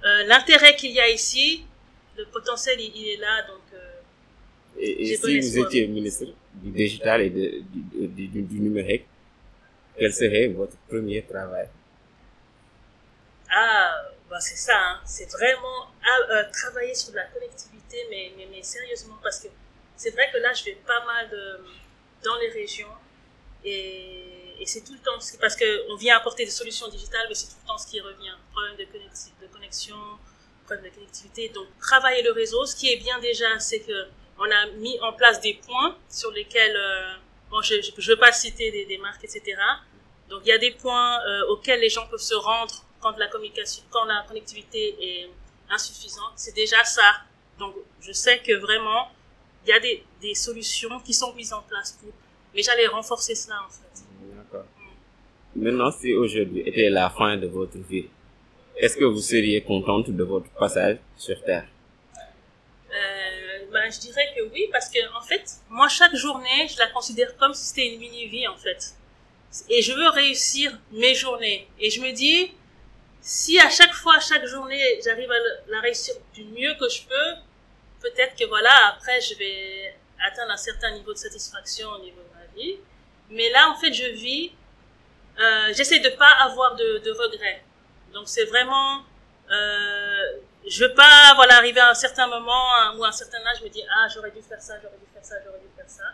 euh, 0.06 0.24
l'intérêt 0.26 0.76
qu'il 0.76 0.92
y 0.92 1.00
a 1.00 1.10
ici, 1.10 1.66
le 2.18 2.26
potentiel 2.26 2.80
il, 2.80 2.96
il 2.96 3.10
est 3.14 3.18
là. 3.18 3.44
Donc 3.44 3.62
euh, 3.74 3.94
Et, 4.80 5.12
et 5.12 5.16
si 5.16 5.40
vous 5.40 5.48
espoir. 5.48 5.68
étiez 5.68 5.88
ministre 5.88 6.26
du 6.54 6.72
digital 6.72 7.22
et 7.22 7.30
de- 7.30 7.60
du, 7.74 8.08
du- 8.08 8.28
du- 8.28 8.42
du 8.44 8.60
numérique, 8.60 9.06
quel 9.98 10.14
serait 10.14 10.48
votre 10.48 10.78
premier 10.90 11.22
travail? 11.24 11.68
Ah, 13.50 13.96
bah 14.38 14.42
c'est 14.42 14.56
ça, 14.56 14.78
hein. 14.78 15.02
c'est 15.06 15.30
vraiment 15.32 15.88
ah, 16.06 16.20
euh, 16.32 16.44
travailler 16.52 16.94
sur 16.94 17.14
la 17.14 17.24
connectivité, 17.26 18.06
mais, 18.10 18.32
mais, 18.38 18.48
mais 18.52 18.62
sérieusement, 18.62 19.18
parce 19.24 19.40
que 19.40 19.48
c'est 19.96 20.12
vrai 20.12 20.30
que 20.32 20.38
là, 20.38 20.54
je 20.54 20.64
vais 20.66 20.78
pas 20.86 21.04
mal 21.06 21.28
dans 22.24 22.36
les 22.38 22.50
régions 22.50 22.94
et, 23.64 24.24
c'est 24.66 24.84
tout 24.84 24.94
le 24.94 25.00
temps, 25.00 25.20
ce- 25.20 25.38
parce 25.38 25.56
qu'on 25.56 25.96
vient 25.96 26.18
apporter 26.18 26.44
des 26.46 26.52
solutions 26.52 26.88
digitales, 26.90 27.26
mais 27.30 27.36
c'est 27.36 27.48
tout 27.48 27.56
le 27.62 27.68
temps 27.68 27.78
ce 27.78 27.88
qui 27.88 28.02
revient. 28.02 28.34
Problème 28.52 28.76
de, 28.76 28.84
de 28.84 29.48
connexion, 29.54 29.96
problème 30.66 30.86
de 30.86 30.96
connectivité. 30.96 31.50
Donc, 31.50 31.68
travailler 31.80 32.22
le 32.22 32.32
réseau, 32.32 32.66
ce 32.66 32.76
qui 32.76 32.92
est 32.92 32.98
bien 32.98 33.18
déjà, 33.20 33.58
c'est 33.60 33.80
que 33.80 34.08
on 34.40 34.52
a 34.52 34.66
mis 34.78 35.00
en 35.02 35.14
place 35.14 35.40
des 35.42 35.54
points 35.56 35.98
sur 36.10 36.32
lesquels, 36.32 36.76
euh, 36.76 37.14
bon, 37.50 37.62
je 37.62 37.76
ne 37.76 38.08
veux 38.08 38.18
pas 38.18 38.32
citer 38.32 38.70
des, 38.72 38.86
des 38.86 38.98
marques, 38.98 39.24
etc. 39.24 39.58
Donc 40.30 40.42
il 40.46 40.50
y 40.50 40.52
a 40.52 40.58
des 40.58 40.72
points 40.72 41.20
euh, 41.26 41.48
auxquels 41.48 41.80
les 41.80 41.90
gens 41.90 42.06
peuvent 42.08 42.20
se 42.20 42.36
rendre 42.36 42.84
quand 43.08 43.18
la 43.18 43.28
communication, 43.28 43.84
quand 43.90 44.06
la 44.06 44.24
connectivité 44.28 44.96
est 45.00 45.30
insuffisante. 45.70 46.34
C'est 46.36 46.56
déjà 46.56 46.84
ça. 46.84 47.22
Donc 47.60 47.74
je 48.02 48.12
sais 48.12 48.40
que 48.40 48.54
vraiment 48.54 49.08
il 49.66 49.70
y 49.70 49.74
a 49.74 49.80
des, 49.80 50.04
des 50.22 50.36
solutions 50.36 51.00
qui 51.00 51.14
sont 51.14 51.34
mises 51.34 51.54
en 51.54 51.62
place 51.62 51.98
pour. 52.00 52.12
Mais 52.54 52.62
j'allais 52.62 52.88
renforcer 52.88 53.36
cela 53.36 53.56
en 53.66 53.70
fait. 53.70 54.04
D'accord. 54.36 54.66
Maintenant, 55.56 55.92
si 55.92 56.14
aujourd'hui 56.14 56.62
était 56.66 56.90
la 56.90 57.10
fin 57.10 57.38
de 57.38 57.48
votre 57.48 57.78
vie, 57.78 58.08
est-ce 58.76 58.96
que 58.96 59.06
vous 59.06 59.20
seriez 59.20 59.62
contente 59.64 60.10
de 60.10 60.24
votre 60.24 60.50
passage 60.52 60.98
sur 61.18 61.44
Terre? 61.44 61.68
Euh, 62.16 63.66
ben, 63.72 63.92
je 63.92 64.00
dirais 64.00 64.28
que 64.36 64.44
oui 64.54 64.68
parce 64.72 64.90
que 64.90 65.00
en 65.16 65.22
fait 65.22 65.46
moi 65.70 65.88
chaque 65.90 66.16
journée 66.16 66.68
je 66.70 66.78
la 66.80 66.88
considère 66.88 67.36
comme 67.38 67.54
si 67.54 67.66
c'était 67.68 67.88
une 67.94 68.00
mini 68.00 68.28
vie 68.28 68.48
en 68.48 68.56
fait. 68.56 68.96
Et 69.70 69.82
je 69.82 69.94
veux 69.94 70.10
réussir 70.10 70.78
mes 70.92 71.16
journées. 71.16 71.68
Et 71.80 71.90
je 71.90 72.02
me 72.02 72.12
dis 72.12 72.52
si 73.28 73.60
à 73.60 73.70
chaque 73.70 73.92
fois, 73.92 74.22
chaque 74.22 74.46
journée, 74.46 75.02
j'arrive 75.04 75.30
à 75.30 75.36
la 75.68 75.82
réussir 75.82 76.16
du 76.34 76.46
mieux 76.46 76.74
que 76.80 76.88
je 76.88 77.02
peux, 77.04 77.36
peut-être 78.00 78.38
que 78.38 78.46
voilà, 78.46 78.72
après, 78.88 79.20
je 79.20 79.36
vais 79.36 79.94
atteindre 80.26 80.54
un 80.54 80.58
certain 80.58 80.92
niveau 80.92 81.12
de 81.12 81.18
satisfaction 81.18 81.90
au 81.90 82.00
niveau 82.00 82.22
de 82.22 82.40
ma 82.40 82.46
vie. 82.56 82.78
Mais 83.30 83.50
là, 83.50 83.70
en 83.70 83.76
fait, 83.76 83.92
je 83.92 84.06
vis, 84.06 84.54
euh, 85.40 85.74
j'essaie 85.76 86.00
de 86.00 86.10
pas 86.12 86.32
avoir 86.40 86.76
de, 86.78 87.00
de 87.00 87.12
regrets. 87.12 87.66
Donc, 88.14 88.30
c'est 88.30 88.46
vraiment, 88.46 89.04
euh, 89.52 90.40
je 90.66 90.86
veux 90.86 90.94
pas, 90.94 91.34
voilà, 91.36 91.58
arriver 91.58 91.82
à 91.82 91.90
un 91.90 91.96
certain 91.96 92.28
moment 92.28 92.96
ou 92.96 93.04
à 93.04 93.10
un 93.10 93.12
certain 93.12 93.46
âge, 93.46 93.58
je 93.60 93.66
me 93.66 93.70
dis, 93.70 93.84
ah, 93.94 94.08
j'aurais 94.08 94.32
dû 94.32 94.42
faire 94.42 94.62
ça, 94.62 94.76
j'aurais 94.82 95.00
dû 95.00 95.08
faire 95.14 95.26
ça, 95.26 95.36
j'aurais 95.44 95.60
dû 95.60 95.68
faire 95.76 95.90
ça. 95.90 96.06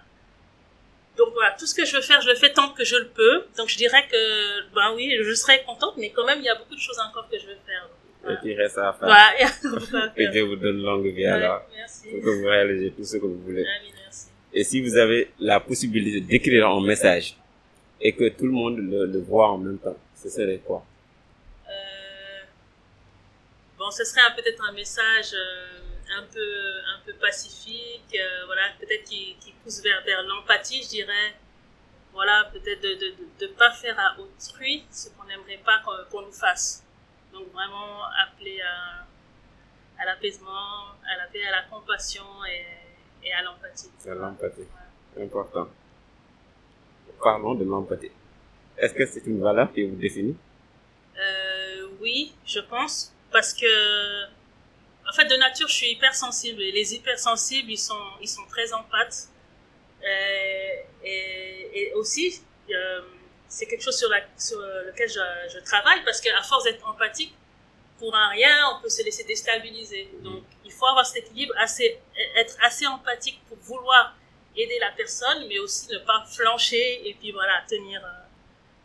Donc 1.18 1.30
voilà, 1.34 1.56
tout 1.60 1.68
ce 1.68 1.76
que 1.76 1.86
je 1.86 1.96
veux 1.96 2.02
faire, 2.02 2.20
je 2.22 2.30
le 2.30 2.36
fais 2.36 2.52
tant 2.52 2.70
que 2.70 2.84
je 2.84 2.96
le 2.96 3.08
peux. 3.10 3.44
Donc 3.58 3.70
je 3.70 3.78
dirais 3.78 4.06
que, 4.12 4.74
ben 4.74 4.94
oui, 4.96 5.16
je 5.22 5.34
serais 5.34 5.64
contente, 5.64 5.96
mais 5.98 6.10
quand 6.10 6.26
même, 6.26 6.40
il 6.40 6.46
y 6.46 6.50
a 6.50 6.56
beaucoup 6.56 6.76
de 6.76 6.80
choses 6.80 7.00
encore 7.00 7.28
que 7.30 7.38
je 7.38 7.46
veux 7.48 7.58
faire. 7.66 7.88
Et 8.32 8.40
qu'il 8.42 8.60
reste 8.60 8.78
à 8.78 8.94
faire. 8.94 9.08
Voilà, 9.08 9.34
il 9.38 9.42
y 9.42 9.46
a 9.46 9.70
beaucoup 9.70 9.98
à 9.98 10.08
Que 10.10 10.16
faire. 10.24 10.32
Dieu 10.32 10.44
vous 10.44 10.56
donne 10.56 10.82
longue 10.82 11.06
vie 11.06 11.24
Ouais, 11.24 11.28
alors, 11.28 11.62
merci. 11.76 12.10
pour 12.10 12.22
que 12.22 12.30
vous 12.30 12.46
réalisez 12.48 12.92
tout 12.92 13.04
ce 13.04 13.18
que 13.18 13.26
vous 13.26 13.42
voulez. 13.44 13.64
Merci. 14.04 14.28
Et 14.54 14.64
si 14.64 14.82
vous 14.82 14.96
avez 14.98 15.32
la 15.40 15.60
possibilité 15.60 16.22
d'écrire 16.22 16.68
un 16.70 16.82
message 16.82 17.36
et 18.02 18.14
que 18.14 18.30
tout 18.30 18.46
le 18.46 18.52
monde 18.52 18.78
le, 18.80 19.06
le 19.06 19.20
voit 19.20 19.50
en 19.50 19.58
même 19.58 19.78
temps, 19.78 19.98
ce 20.16 20.30
serait 20.30 20.62
quoi? 20.66 20.84
Euh, 21.70 22.44
bon, 23.78 23.92
ce 23.92 24.04
serait 24.04 24.22
peut-être 24.36 24.64
un 24.68 24.72
message 24.74 25.34
euh, 25.34 25.93
un 26.18 26.24
peu 26.24 26.52
un 26.96 27.00
peu 27.06 27.14
pacifique, 27.14 28.16
euh, 28.16 28.46
voilà, 28.46 28.64
peut-être 28.80 29.04
qui, 29.04 29.36
qui 29.42 29.52
pousse 29.64 29.82
vers 29.82 30.04
vers 30.04 30.22
l'empathie, 30.24 30.82
je 30.84 30.90
dirais. 30.90 31.36
Voilà, 32.14 32.50
peut-être 32.54 32.82
de 32.82 32.94
de 32.94 33.10
de, 33.18 33.26
de 33.42 33.48
pas 33.54 33.72
faire 33.72 34.00
à 34.00 34.20
autrui 34.20 34.86
ce 34.92 35.10
qu'on 35.10 35.26
n'aimerait 35.26 35.62
pas 35.66 35.82
qu'on 36.12 36.22
nous 36.22 36.32
fasse. 36.32 36.84
Donc 37.34 37.52
vraiment 37.52 38.04
appeler 38.24 38.62
à 38.62 39.06
à 40.02 40.06
l'apaisement, 40.06 40.92
à 41.12 41.18
la 41.18 41.28
paix, 41.32 41.46
à 41.46 41.52
la 41.52 41.64
compassion 41.64 42.26
et, 42.46 43.28
et 43.28 43.34
à 43.34 43.42
l'empathie. 43.44 43.92
C'est 44.00 44.14
l'empathie. 44.16 44.68
Important. 45.20 45.70
Parlons 47.24 47.56
de 47.56 47.64
l'empathie. 47.64 48.12
Est-ce 48.78 48.94
que 48.94 49.06
c'est 49.06 49.26
une 49.28 49.42
valeur 49.42 49.72
qui 49.72 49.84
vous 49.84 49.96
définit? 49.96 50.36
Euh, 51.18 51.88
oui, 52.02 52.34
je 52.46 52.60
pense, 52.60 53.14
parce 53.32 53.54
que 53.54 54.26
en 55.10 55.14
fait 55.14 55.26
de 55.26 55.36
nature 55.36 55.68
je 55.68 55.74
suis 55.82 55.92
hypersensible 55.92 56.62
et 56.62 56.72
les 56.72 56.94
hypersensibles 56.96 57.72
ils 57.72 57.78
sont 57.90 58.06
ils 58.22 58.30
sont 58.30 58.46
très 58.48 58.72
empathes 58.74 59.30
Euh, 60.06 61.06
et, 61.06 61.70
et 61.80 61.94
aussi 61.94 62.26
euh, 62.70 63.02
c'est 63.48 63.68
quelque 63.70 63.86
chose 63.88 63.98
sur, 63.98 64.10
la, 64.10 64.20
sur 64.38 64.60
lequel 64.88 65.08
je, 65.18 65.26
je 65.54 65.60
travaille 65.64 66.02
parce 66.04 66.20
qu'à 66.20 66.44
force 66.44 66.66
d'être 66.66 66.86
empathique 66.94 67.34
pour 68.00 68.12
un 68.14 68.28
rien 68.40 68.56
on 68.72 68.82
peut 68.82 68.90
se 68.98 69.02
laisser 69.08 69.24
déstabiliser. 69.24 70.04
Donc 70.28 70.44
il 70.68 70.74
faut 70.74 70.88
avoir 70.94 71.06
cet 71.06 71.24
équilibre 71.24 71.54
assez 71.58 71.88
être 72.42 72.56
assez 72.68 72.86
empathique 72.86 73.40
pour 73.48 73.58
vouloir 73.72 74.04
aider 74.62 74.78
la 74.88 74.92
personne 75.02 75.40
mais 75.48 75.58
aussi 75.60 75.88
ne 75.96 76.00
pas 76.00 76.20
flancher 76.36 77.08
et 77.08 77.14
puis 77.20 77.32
voilà 77.32 77.56
tenir 77.74 78.00
euh, 78.04 78.26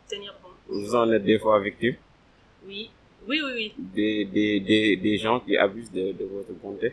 tenir 0.07 0.31
bon. 0.41 0.51
Vous 0.67 0.95
en 0.95 1.11
êtes 1.11 1.25
des 1.31 1.37
fois 1.43 1.59
victime? 1.59 1.97
Oui 2.69 2.91
oui 3.29 3.37
oui 3.45 3.51
oui 3.59 3.67
des, 3.77 4.25
des, 4.25 4.59
des, 4.69 4.95
des 4.97 5.17
gens 5.17 5.39
qui 5.39 5.55
abusent 5.65 5.91
de, 5.99 6.05
de 6.19 6.25
votre 6.25 6.51
bonté? 6.63 6.89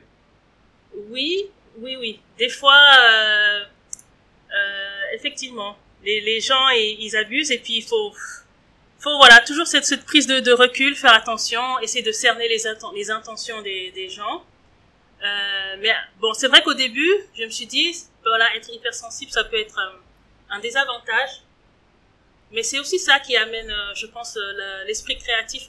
Oui, 1.11 1.30
oui, 1.78 1.97
oui. 2.03 2.20
Des 2.39 2.49
fois, 2.49 2.80
euh, 3.01 3.64
euh, 4.59 5.14
effectivement, 5.16 5.76
les, 6.05 6.20
les 6.20 6.41
gens, 6.41 6.68
ils, 6.70 6.97
ils 7.07 7.14
abusent 7.16 7.51
et 7.51 7.59
puis 7.59 7.74
il 7.78 7.82
faut, 7.82 8.12
faut 8.99 9.16
voilà, 9.18 9.41
toujours 9.41 9.66
cette, 9.66 9.84
cette 9.84 10.05
prise 10.05 10.26
de, 10.26 10.41
de 10.41 10.53
recul, 10.53 10.95
faire 10.97 11.12
attention, 11.12 11.78
essayer 11.80 12.03
de 12.03 12.12
cerner 12.12 12.49
les, 12.49 12.62
inten- 12.66 12.95
les 12.95 13.11
intentions 13.11 13.61
des, 13.62 13.91
des 13.93 14.09
gens. 14.09 14.37
Euh, 15.22 15.76
mais 15.80 15.93
bon, 16.20 16.32
c'est 16.32 16.49
vrai 16.49 16.62
qu'au 16.62 16.74
début, 16.74 17.12
je 17.39 17.45
me 17.45 17.51
suis 17.51 17.66
dit, 17.66 17.95
voilà, 18.22 18.47
être 18.57 18.72
hypersensible, 18.72 19.30
ça 19.32 19.45
peut 19.45 19.61
être 19.61 19.78
un 20.51 20.61
désavantage. 20.61 21.32
Mais 22.53 22.62
c'est 22.62 22.78
aussi 22.78 22.99
ça 22.99 23.18
qui 23.20 23.37
amène, 23.37 23.72
je 23.95 24.07
pense, 24.07 24.37
le- 24.41 24.87
l'esprit 24.87 25.18
créatif. 25.18 25.68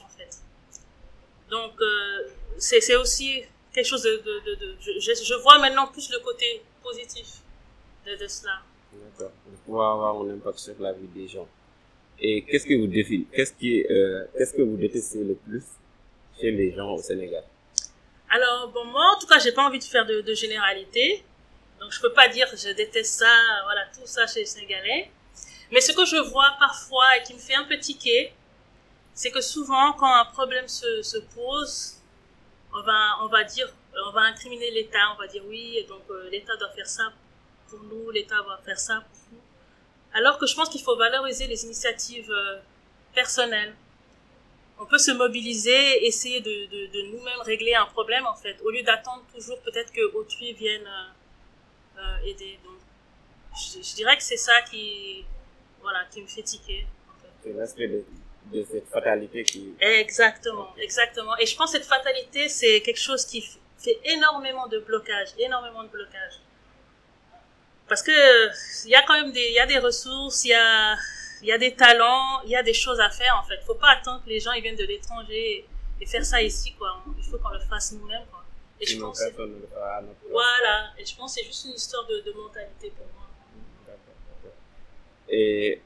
Donc, 1.50 1.72
euh, 1.80 2.28
c'est 2.58 2.96
aussi 2.96 3.42
quelque 3.72 3.86
chose 3.86 4.02
de... 4.02 4.16
de, 4.24 4.40
de, 4.46 4.54
de- 4.56 4.76
je, 4.80 5.12
je- 5.14 5.34
vois 5.42 5.58
maintenant 5.58 5.86
plus 5.86 6.10
le 6.10 6.18
côté 6.20 6.62
positif 6.82 7.26
de, 8.06 8.16
de 8.16 8.26
cela. 8.26 8.60
D'accord. 8.92 9.32
Pouvoir 9.64 9.92
avoir 9.94 10.22
un 10.22 10.30
impact 10.34 10.58
sur 10.58 10.74
la 10.80 10.92
vie 10.92 11.06
des 11.08 11.28
gens. 11.28 11.48
Et 12.20 12.42
qu'est-ce 12.42 12.66
que 12.66 12.74
vous 12.74 12.86
définissez 12.86 13.28
Qu'est-ce 13.32 13.52
qui, 13.52 13.84
euh, 13.84 14.24
qu'est-ce 14.36 14.54
que 14.54 14.62
vous 14.62 14.76
détestez 14.76 15.22
le 15.22 15.34
plus 15.34 15.62
chez 16.40 16.50
les 16.50 16.74
gens 16.74 16.90
au 16.94 17.02
Sénégal? 17.02 17.44
Alors, 18.30 18.68
bon, 18.68 18.84
moi, 18.86 19.14
en 19.14 19.18
tout 19.20 19.26
cas, 19.26 19.38
j'ai 19.38 19.52
pas 19.52 19.62
envie 19.66 19.78
de 19.78 19.84
faire 19.84 20.04
de, 20.04 20.20
de 20.20 20.34
généralité. 20.34 21.22
Donc, 21.80 21.92
je 21.92 22.00
peux 22.00 22.12
pas 22.12 22.28
dire 22.28 22.46
je 22.56 22.70
déteste 22.72 23.14
ça, 23.20 23.32
voilà, 23.64 23.82
tout 23.94 24.04
ça 24.06 24.26
chez 24.26 24.40
les 24.40 24.46
Sénégalais. 24.46 25.10
Mais 25.70 25.80
ce 25.80 25.92
que 25.92 26.04
je 26.04 26.16
vois 26.30 26.50
parfois 26.58 27.04
et 27.18 27.22
qui 27.22 27.34
me 27.34 27.38
fait 27.38 27.54
un 27.54 27.64
peu 27.64 27.78
tiquer, 27.78 28.32
c'est 29.18 29.32
que 29.32 29.40
souvent, 29.40 29.94
quand 29.94 30.14
un 30.14 30.26
problème 30.26 30.68
se, 30.68 31.02
se 31.02 31.18
pose, 31.18 31.96
on 32.72 32.82
va, 32.82 33.00
on 33.22 33.26
va 33.26 33.42
dire, 33.42 33.68
on 34.06 34.12
va 34.12 34.20
incriminer 34.20 34.70
l'État, 34.70 35.12
on 35.12 35.18
va 35.18 35.26
dire 35.26 35.42
oui, 35.48 35.84
donc 35.88 36.02
euh, 36.10 36.30
l'État 36.30 36.56
doit 36.56 36.70
faire 36.70 36.86
ça 36.86 37.12
pour 37.68 37.80
nous, 37.82 38.12
l'État 38.12 38.40
va 38.42 38.60
faire 38.64 38.78
ça 38.78 39.00
pour 39.10 39.32
nous. 39.32 39.40
Alors 40.14 40.38
que 40.38 40.46
je 40.46 40.54
pense 40.54 40.68
qu'il 40.68 40.82
faut 40.82 40.96
valoriser 40.96 41.48
les 41.48 41.64
initiatives 41.64 42.30
euh, 42.30 42.60
personnelles. 43.12 43.74
On 44.78 44.86
peut 44.86 44.98
se 44.98 45.10
mobiliser, 45.10 46.06
essayer 46.06 46.40
de, 46.40 46.56
de, 46.92 47.02
nous-mêmes 47.10 47.40
régler 47.40 47.74
un 47.74 47.86
problème 47.86 48.24
en 48.24 48.36
fait, 48.36 48.56
au 48.62 48.70
lieu 48.70 48.84
d'attendre 48.84 49.24
toujours 49.34 49.58
peut-être 49.62 49.90
que 49.90 50.14
autrui 50.14 50.52
vienne 50.52 50.86
euh, 50.86 52.02
euh, 52.02 52.28
aider. 52.28 52.60
Donc, 52.64 52.78
je, 53.56 53.82
je 53.82 53.94
dirais 53.96 54.16
que 54.16 54.22
c'est 54.22 54.36
ça 54.36 54.62
qui, 54.70 55.24
voilà, 55.82 56.04
qui 56.08 56.22
me 56.22 56.28
fait 56.28 56.44
tiquer. 56.44 56.86
en 57.08 57.20
fait. 57.20 57.50
De, 58.52 58.64
cette 58.70 58.88
fatalité 58.88 59.44
qui... 59.44 59.74
Exactement, 59.80 60.74
exactement. 60.78 61.36
Et 61.38 61.46
je 61.46 61.54
pense 61.56 61.72
que 61.72 61.78
cette 61.78 61.86
fatalité, 61.86 62.48
c'est 62.48 62.80
quelque 62.80 63.00
chose 63.00 63.24
qui 63.26 63.44
fait 63.78 63.98
énormément 64.04 64.66
de 64.66 64.78
blocage, 64.78 65.28
énormément 65.38 65.82
de 65.82 65.88
blocage. 65.88 66.40
Parce 67.88 68.02
que 68.02 68.10
il 68.86 68.90
y 68.90 68.94
a 68.94 69.02
quand 69.02 69.14
même 69.14 69.32
des, 69.32 69.48
il 69.48 69.54
y 69.54 69.58
a 69.58 69.66
des 69.66 69.78
ressources, 69.78 70.44
il 70.44 70.48
y 70.48 70.54
a, 70.54 70.96
il 71.42 71.48
y 71.48 71.52
a 71.52 71.58
des 71.58 71.74
talents, 71.74 72.42
il 72.44 72.50
y 72.50 72.56
a 72.56 72.62
des 72.62 72.74
choses 72.74 73.00
à 73.00 73.10
faire 73.10 73.40
en 73.42 73.46
fait. 73.46 73.58
Faut 73.66 73.74
pas 73.74 73.90
attendre 73.90 74.22
que 74.24 74.28
les 74.28 74.40
gens 74.40 74.52
ils 74.52 74.62
viennent 74.62 74.76
de 74.76 74.84
l'étranger 74.84 75.66
et 76.00 76.06
faire 76.06 76.24
ça 76.24 76.42
ici 76.42 76.74
quoi. 76.74 77.02
Il 77.16 77.24
faut 77.24 77.38
qu'on 77.38 77.50
le 77.50 77.60
fasse 77.60 77.92
nous-mêmes 77.92 78.26
quoi. 78.30 78.44
Et 78.80 78.86
je 78.86 79.00
pense, 79.00 79.20
voilà. 80.30 80.90
Et 80.98 81.04
je 81.04 81.16
pense 81.16 81.34
que 81.34 81.40
c'est 81.40 81.46
juste 81.46 81.64
une 81.64 81.72
histoire 81.72 82.06
de, 82.06 82.20
de 82.20 82.32
mentalité 82.32 82.92
pour 82.96 83.06
moi. 83.06 83.28
D'accord, 83.86 84.14
d'accord. 84.28 84.56
Et 85.28 85.80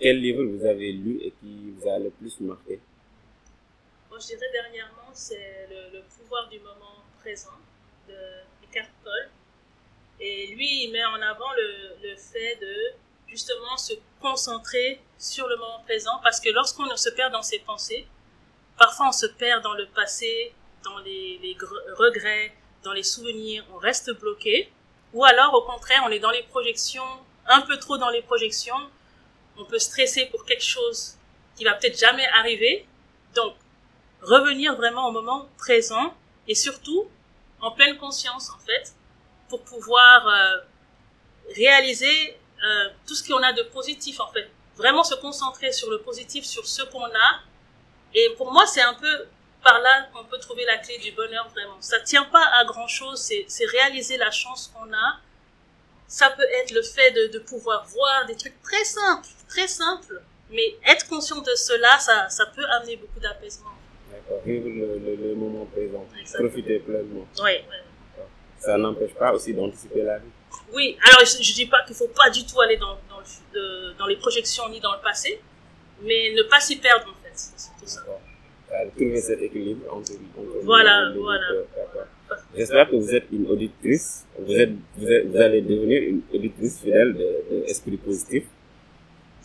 quel 0.00 0.20
livre 0.20 0.44
vous 0.44 0.64
avez 0.64 0.92
lu 0.92 1.18
et 1.22 1.32
qui 1.40 1.70
vous 1.70 1.88
a 1.88 1.98
le 1.98 2.10
plus 2.10 2.38
marqué? 2.40 2.80
Moi, 4.08 4.18
je 4.20 4.26
dirais 4.26 4.50
dernièrement, 4.52 5.10
c'est 5.12 5.68
le, 5.70 6.00
pouvoir 6.18 6.48
du 6.48 6.58
moment 6.60 7.04
présent 7.20 7.58
de 8.08 8.14
Eckhart 8.64 8.88
Tolle. 9.04 9.30
Et 10.20 10.48
lui, 10.48 10.84
il 10.84 10.92
met 10.92 11.04
en 11.04 11.20
avant 11.22 11.52
le, 11.56 12.08
le 12.08 12.16
fait 12.16 12.56
de 12.60 12.74
justement 13.26 13.76
se 13.76 13.92
concentrer 14.20 15.00
sur 15.18 15.46
le 15.46 15.56
moment 15.56 15.80
présent 15.84 16.18
parce 16.22 16.40
que 16.40 16.48
lorsqu'on 16.50 16.96
se 16.96 17.10
perd 17.10 17.32
dans 17.32 17.42
ses 17.42 17.58
pensées, 17.60 18.06
parfois 18.76 19.08
on 19.08 19.12
se 19.12 19.26
perd 19.26 19.62
dans 19.62 19.74
le 19.74 19.86
passé, 19.86 20.52
dans 20.82 20.98
les, 21.00 21.38
les 21.42 21.54
gre- 21.54 21.92
regrets, 21.94 22.52
dans 22.82 22.92
les 22.92 23.02
souvenirs, 23.02 23.64
on 23.72 23.76
reste 23.76 24.10
bloqué. 24.18 24.72
Ou 25.12 25.24
alors, 25.24 25.54
au 25.54 25.62
contraire, 25.62 26.02
on 26.06 26.10
est 26.10 26.18
dans 26.18 26.30
les 26.30 26.42
projections, 26.44 27.02
un 27.46 27.60
peu 27.62 27.78
trop 27.78 27.98
dans 27.98 28.10
les 28.10 28.22
projections, 28.22 28.78
on 29.58 29.64
peut 29.64 29.78
stresser 29.78 30.26
pour 30.26 30.44
quelque 30.44 30.64
chose 30.64 31.16
qui 31.56 31.64
va 31.64 31.74
peut-être 31.74 31.98
jamais 31.98 32.26
arriver. 32.28 32.86
Donc, 33.34 33.54
revenir 34.22 34.76
vraiment 34.76 35.08
au 35.08 35.12
moment 35.12 35.48
présent 35.58 36.14
et 36.46 36.54
surtout 36.54 37.08
en 37.60 37.72
pleine 37.72 37.98
conscience, 37.98 38.50
en 38.50 38.58
fait, 38.60 38.92
pour 39.48 39.62
pouvoir 39.64 40.26
euh, 40.28 40.58
réaliser 41.54 42.36
euh, 42.64 42.88
tout 43.06 43.14
ce 43.14 43.26
qu'on 43.26 43.42
a 43.42 43.52
de 43.52 43.62
positif, 43.64 44.20
en 44.20 44.28
fait. 44.28 44.48
Vraiment 44.76 45.02
se 45.02 45.14
concentrer 45.16 45.72
sur 45.72 45.90
le 45.90 46.00
positif, 46.00 46.44
sur 46.44 46.66
ce 46.66 46.82
qu'on 46.82 47.04
a. 47.04 47.40
Et 48.14 48.34
pour 48.36 48.52
moi, 48.52 48.64
c'est 48.66 48.82
un 48.82 48.94
peu 48.94 49.26
par 49.62 49.80
là 49.80 50.08
qu'on 50.12 50.24
peut 50.24 50.38
trouver 50.38 50.64
la 50.64 50.78
clé 50.78 50.98
du 50.98 51.10
bonheur, 51.12 51.48
vraiment. 51.48 51.76
Ça 51.80 51.98
tient 52.00 52.24
pas 52.24 52.44
à 52.54 52.64
grand-chose, 52.64 53.20
c'est 53.20 53.44
c'est 53.48 53.66
réaliser 53.66 54.16
la 54.16 54.30
chance 54.30 54.72
qu'on 54.72 54.92
a. 54.92 55.20
Ça 56.06 56.30
peut 56.30 56.46
être 56.60 56.70
le 56.70 56.82
fait 56.82 57.10
de, 57.10 57.26
de 57.32 57.38
pouvoir 57.40 57.84
voir 57.86 58.26
des 58.26 58.36
trucs 58.36 58.62
très 58.62 58.84
simples, 58.84 59.28
très 59.48 59.66
simples, 59.68 60.20
mais 60.50 60.76
être 60.86 61.08
conscient 61.08 61.40
de 61.40 61.54
cela, 61.54 61.98
ça, 61.98 62.28
ça 62.28 62.46
peut 62.54 62.64
amener 62.66 62.96
beaucoup 62.96 63.20
d'apaisement. 63.20 63.70
D'accord. 64.12 64.40
Vivre 64.44 64.68
le, 64.68 64.98
le, 64.98 65.28
le 65.28 65.34
moment 65.34 65.64
présent. 65.66 66.06
Exactement. 66.20 66.48
Profiter 66.48 66.78
pleinement. 66.80 67.26
Oui. 67.42 67.52
Ça 68.58 68.76
n'empêche 68.76 69.14
pas 69.14 69.32
aussi 69.32 69.54
d'anticiper 69.54 70.02
la 70.02 70.18
vie. 70.18 70.24
Oui, 70.72 70.96
alors 71.06 71.20
je, 71.24 71.42
je 71.42 71.54
dis 71.54 71.66
pas 71.66 71.82
qu'il 71.86 71.94
faut 71.94 72.08
pas 72.08 72.28
du 72.30 72.44
tout 72.44 72.60
aller 72.60 72.76
dans, 72.76 72.96
dans, 73.08 73.20
le, 73.20 73.54
de- 73.58 73.92
dans 73.98 74.06
les 74.06 74.16
projections 74.16 74.68
ni 74.68 74.80
dans 74.80 74.92
le 74.94 75.00
passé, 75.00 75.40
mais 76.02 76.32
ne 76.34 76.42
pas 76.42 76.60
s'y 76.60 76.76
perdre 76.76 77.06
en 77.08 77.22
fait. 77.22 77.32
C'est 77.34 77.70
tout 77.78 77.86
ça. 77.86 78.00
Euh, 78.72 78.88
Trouver 78.96 79.20
cet 79.20 79.40
équilibre 79.40 79.86
entre, 79.94 80.12
entre 80.36 80.64
Voilà, 80.64 81.06
les 81.08 81.14
deux. 81.14 81.20
voilà. 81.20 81.46
J'espère 82.54 82.90
que 82.90 82.96
vous 82.96 83.14
êtes 83.14 83.26
une 83.32 83.46
auditrice. 83.46 84.26
Vous, 84.38 84.52
êtes, 84.52 84.72
vous, 84.96 85.06
êtes, 85.10 85.26
vous 85.26 85.36
allez 85.38 85.62
devenir 85.62 86.02
une 86.02 86.22
auditrice 86.34 86.80
fidèle 86.80 87.14
de, 87.14 87.20
de 87.50 87.64
Esprit 87.66 87.96
Positif. 87.96 88.44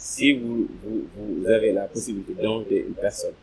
Si 0.03 0.33
vous, 0.33 0.67
vous, 0.83 1.47
avez 1.47 1.71
la 1.71 1.83
possibilité 1.83 2.33
d'inviter 2.33 2.79
une 2.79 2.93
personne, 2.93 3.35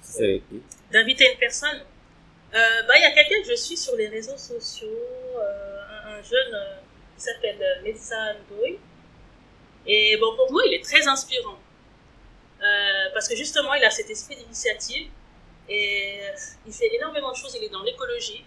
ce 0.00 0.12
serait 0.12 0.42
qui? 0.48 0.62
D'inviter 0.92 1.28
une 1.32 1.38
personne? 1.40 1.80
Euh, 2.54 2.82
bah, 2.86 2.94
il 2.96 3.02
y 3.02 3.04
a 3.04 3.10
quelqu'un 3.10 3.42
que 3.42 3.48
je 3.50 3.56
suis 3.56 3.76
sur 3.76 3.96
les 3.96 4.06
réseaux 4.06 4.36
sociaux, 4.36 4.86
euh, 4.86 5.80
un, 5.90 6.18
un 6.18 6.22
jeune 6.22 6.54
euh, 6.54 6.76
qui 7.16 7.24
s'appelle 7.24 7.58
Melissa 7.82 8.32
Ndoye. 8.34 8.78
Et 9.88 10.16
bon, 10.18 10.36
pour 10.36 10.52
moi, 10.52 10.62
il 10.68 10.74
est 10.74 10.84
très 10.84 11.04
inspirant. 11.08 11.58
Parce 13.12 13.26
que 13.26 13.34
justement, 13.34 13.74
il 13.74 13.82
a 13.82 13.90
cet 13.90 14.08
esprit 14.08 14.36
d'initiative 14.36 15.08
et 15.68 16.20
il 16.64 16.72
fait 16.72 16.94
énormément 16.94 17.32
de 17.32 17.36
choses. 17.36 17.56
Il 17.56 17.64
est 17.64 17.70
dans 17.70 17.82
l'écologie. 17.82 18.44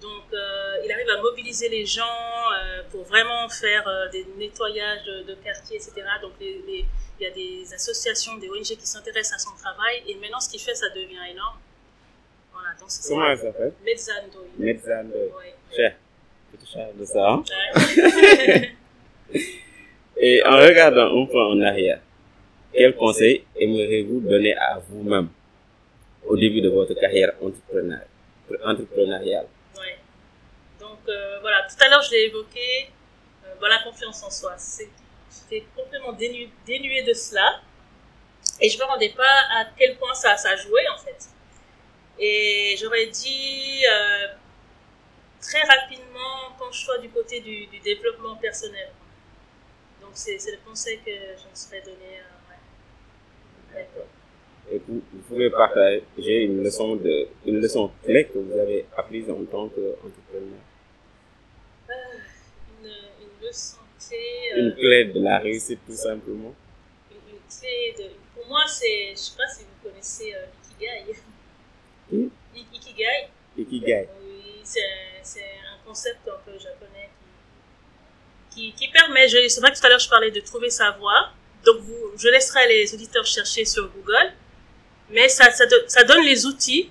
Donc, 0.00 0.24
euh, 0.32 0.82
il 0.84 0.90
arrive 0.92 1.08
à 1.10 1.20
mobiliser 1.20 1.68
les 1.68 1.84
gens 1.84 2.02
euh, 2.02 2.82
pour 2.90 3.02
vraiment 3.04 3.48
faire 3.48 3.86
euh, 3.86 4.08
des 4.08 4.24
nettoyages 4.38 5.04
de, 5.04 5.22
de 5.24 5.34
quartiers, 5.34 5.76
etc. 5.76 5.92
Donc, 6.22 6.32
les, 6.40 6.62
les- 6.66 6.84
il 7.18 7.24
y 7.24 7.26
a 7.26 7.30
des 7.32 7.74
associations, 7.74 8.38
des 8.38 8.48
ONG 8.48 8.62
qui 8.62 8.78
s'intéressent 8.86 9.34
à 9.34 9.38
son 9.50 9.54
travail. 9.62 10.02
Et 10.08 10.14
maintenant, 10.14 10.40
ce 10.40 10.48
qu'il 10.48 10.60
fait, 10.60 10.74
ça 10.74 10.88
devient 10.88 11.18
énorme. 11.30 11.58
Voilà, 12.50 12.70
donc 12.80 12.88
c'est 12.88 13.12
Comment 13.12 13.28
elle 13.28 13.38
s'appelle? 13.38 13.72
Ouais. 15.36 15.54
Cher. 15.76 15.96
Petit 16.52 16.66
cher 16.72 16.88
de 16.98 17.04
ça. 17.04 17.28
hein? 17.28 17.44
Ouais. 17.76 18.70
Et 20.16 20.42
en 20.44 20.56
regardant 20.56 21.22
un 21.22 21.26
peu 21.26 21.38
en 21.40 21.60
arrière, 21.60 22.00
quel 22.72 22.94
conseil 22.96 23.44
aimeriez-vous 23.56 24.20
donner 24.20 24.54
à 24.56 24.78
vous-même 24.88 25.28
au 26.26 26.36
début 26.36 26.60
de 26.62 26.68
votre 26.70 26.94
carrière 26.94 27.32
entrepreneur- 27.40 28.06
entrepreneuriale? 28.64 29.46
Euh, 31.08 31.38
voilà, 31.40 31.66
tout 31.68 31.76
à 31.84 31.88
l'heure 31.88 32.02
je 32.02 32.10
l'ai 32.10 32.24
évoqué, 32.26 32.90
euh, 33.46 33.68
la 33.68 33.78
confiance 33.82 34.22
en 34.22 34.30
soi. 34.30 34.56
J'étais 35.30 35.66
complètement 35.76 36.12
dénu, 36.12 36.48
dénuée 36.66 37.02
de 37.02 37.12
cela 37.12 37.60
et 38.60 38.68
je 38.68 38.78
me 38.78 38.84
rendais 38.84 39.10
pas 39.10 39.38
à 39.58 39.64
quel 39.78 39.96
point 39.96 40.14
ça, 40.14 40.34
jouait 40.56 40.88
en 40.88 40.98
fait. 40.98 41.28
Et 42.18 42.76
j'aurais 42.78 43.06
dit 43.06 43.84
euh, 43.86 44.28
très 45.40 45.62
rapidement 45.62 46.54
penche-toi 46.58 46.98
du 46.98 47.08
côté 47.08 47.40
du, 47.40 47.66
développement 47.82 48.36
personnel. 48.36 48.88
Donc 50.00 50.10
c'est 50.14 50.34
le 50.34 50.58
conseil 50.68 50.98
que 50.98 51.10
je 51.10 51.48
me 51.48 51.54
serais 51.54 51.80
donné. 51.80 52.20
euh, 53.74 53.76
ouais. 53.76 53.88
Et 54.72 54.80
vous, 54.86 55.02
pouvez 55.28 55.50
partager 55.50 56.44
une 56.44 56.62
leçon, 56.62 56.98
une 57.46 57.60
leçon 57.60 57.90
clé 58.04 58.26
que 58.26 58.38
vous 58.38 58.58
avez 58.58 58.86
apprise 58.96 59.28
en 59.30 59.44
tant 59.44 59.68
qu'entrepreneur. 59.68 60.60
Euh, 61.90 61.94
une, 62.82 62.86
une 62.88 63.46
leçon 63.48 63.78
clé. 63.98 64.18
euh, 64.54 64.58
Une 64.60 64.74
clé 64.74 65.04
de 65.06 65.20
la 65.22 65.38
réussite 65.38 65.80
tout 65.86 65.96
simplement. 65.96 66.54
une, 67.10 67.34
une 67.34 67.40
clé 67.48 67.94
de. 67.98 68.10
Pour 68.34 68.46
moi, 68.48 68.64
c'est. 68.66 69.10
Je 69.10 69.16
sais 69.16 69.36
pas 69.36 69.48
si 69.48 69.64
vous 69.64 69.88
connaissez 69.88 70.34
euh, 70.34 70.46
l'ikigai. 70.80 71.18
Hmm? 72.12 72.28
I- 72.54 72.66
Ikigai, 72.74 73.28
Ikigai. 73.56 74.08
oui, 74.22 74.60
c'est 74.64 74.80
un 75.42 75.78
concept 75.86 76.26
un 76.28 76.38
peu 76.44 76.58
japonais 76.58 77.08
qui, 78.50 78.72
qui, 78.72 78.86
qui 78.86 78.88
permet. 78.92 79.28
je- 79.28 79.48
C'est 79.48 79.60
vrai 79.60 79.72
que 79.72 79.78
tout 79.78 79.86
à 79.86 79.88
l'heure, 79.88 79.98
je 80.00 80.08
parlais 80.08 80.30
de 80.30 80.40
trouver 80.40 80.70
sa 80.70 80.90
voie. 80.92 81.30
Donc, 81.64 81.78
vous, 81.80 82.12
je 82.16 82.28
laisserai 82.28 82.66
les 82.68 82.92
auditeurs 82.94 83.24
chercher 83.26 83.64
sur 83.64 83.88
Google. 83.90 84.32
Mais 85.10 85.28
ça, 85.28 85.50
ça, 85.52 85.66
do- 85.66 85.86
ça 85.88 86.04
donne 86.04 86.24
les 86.24 86.46
outils 86.46 86.90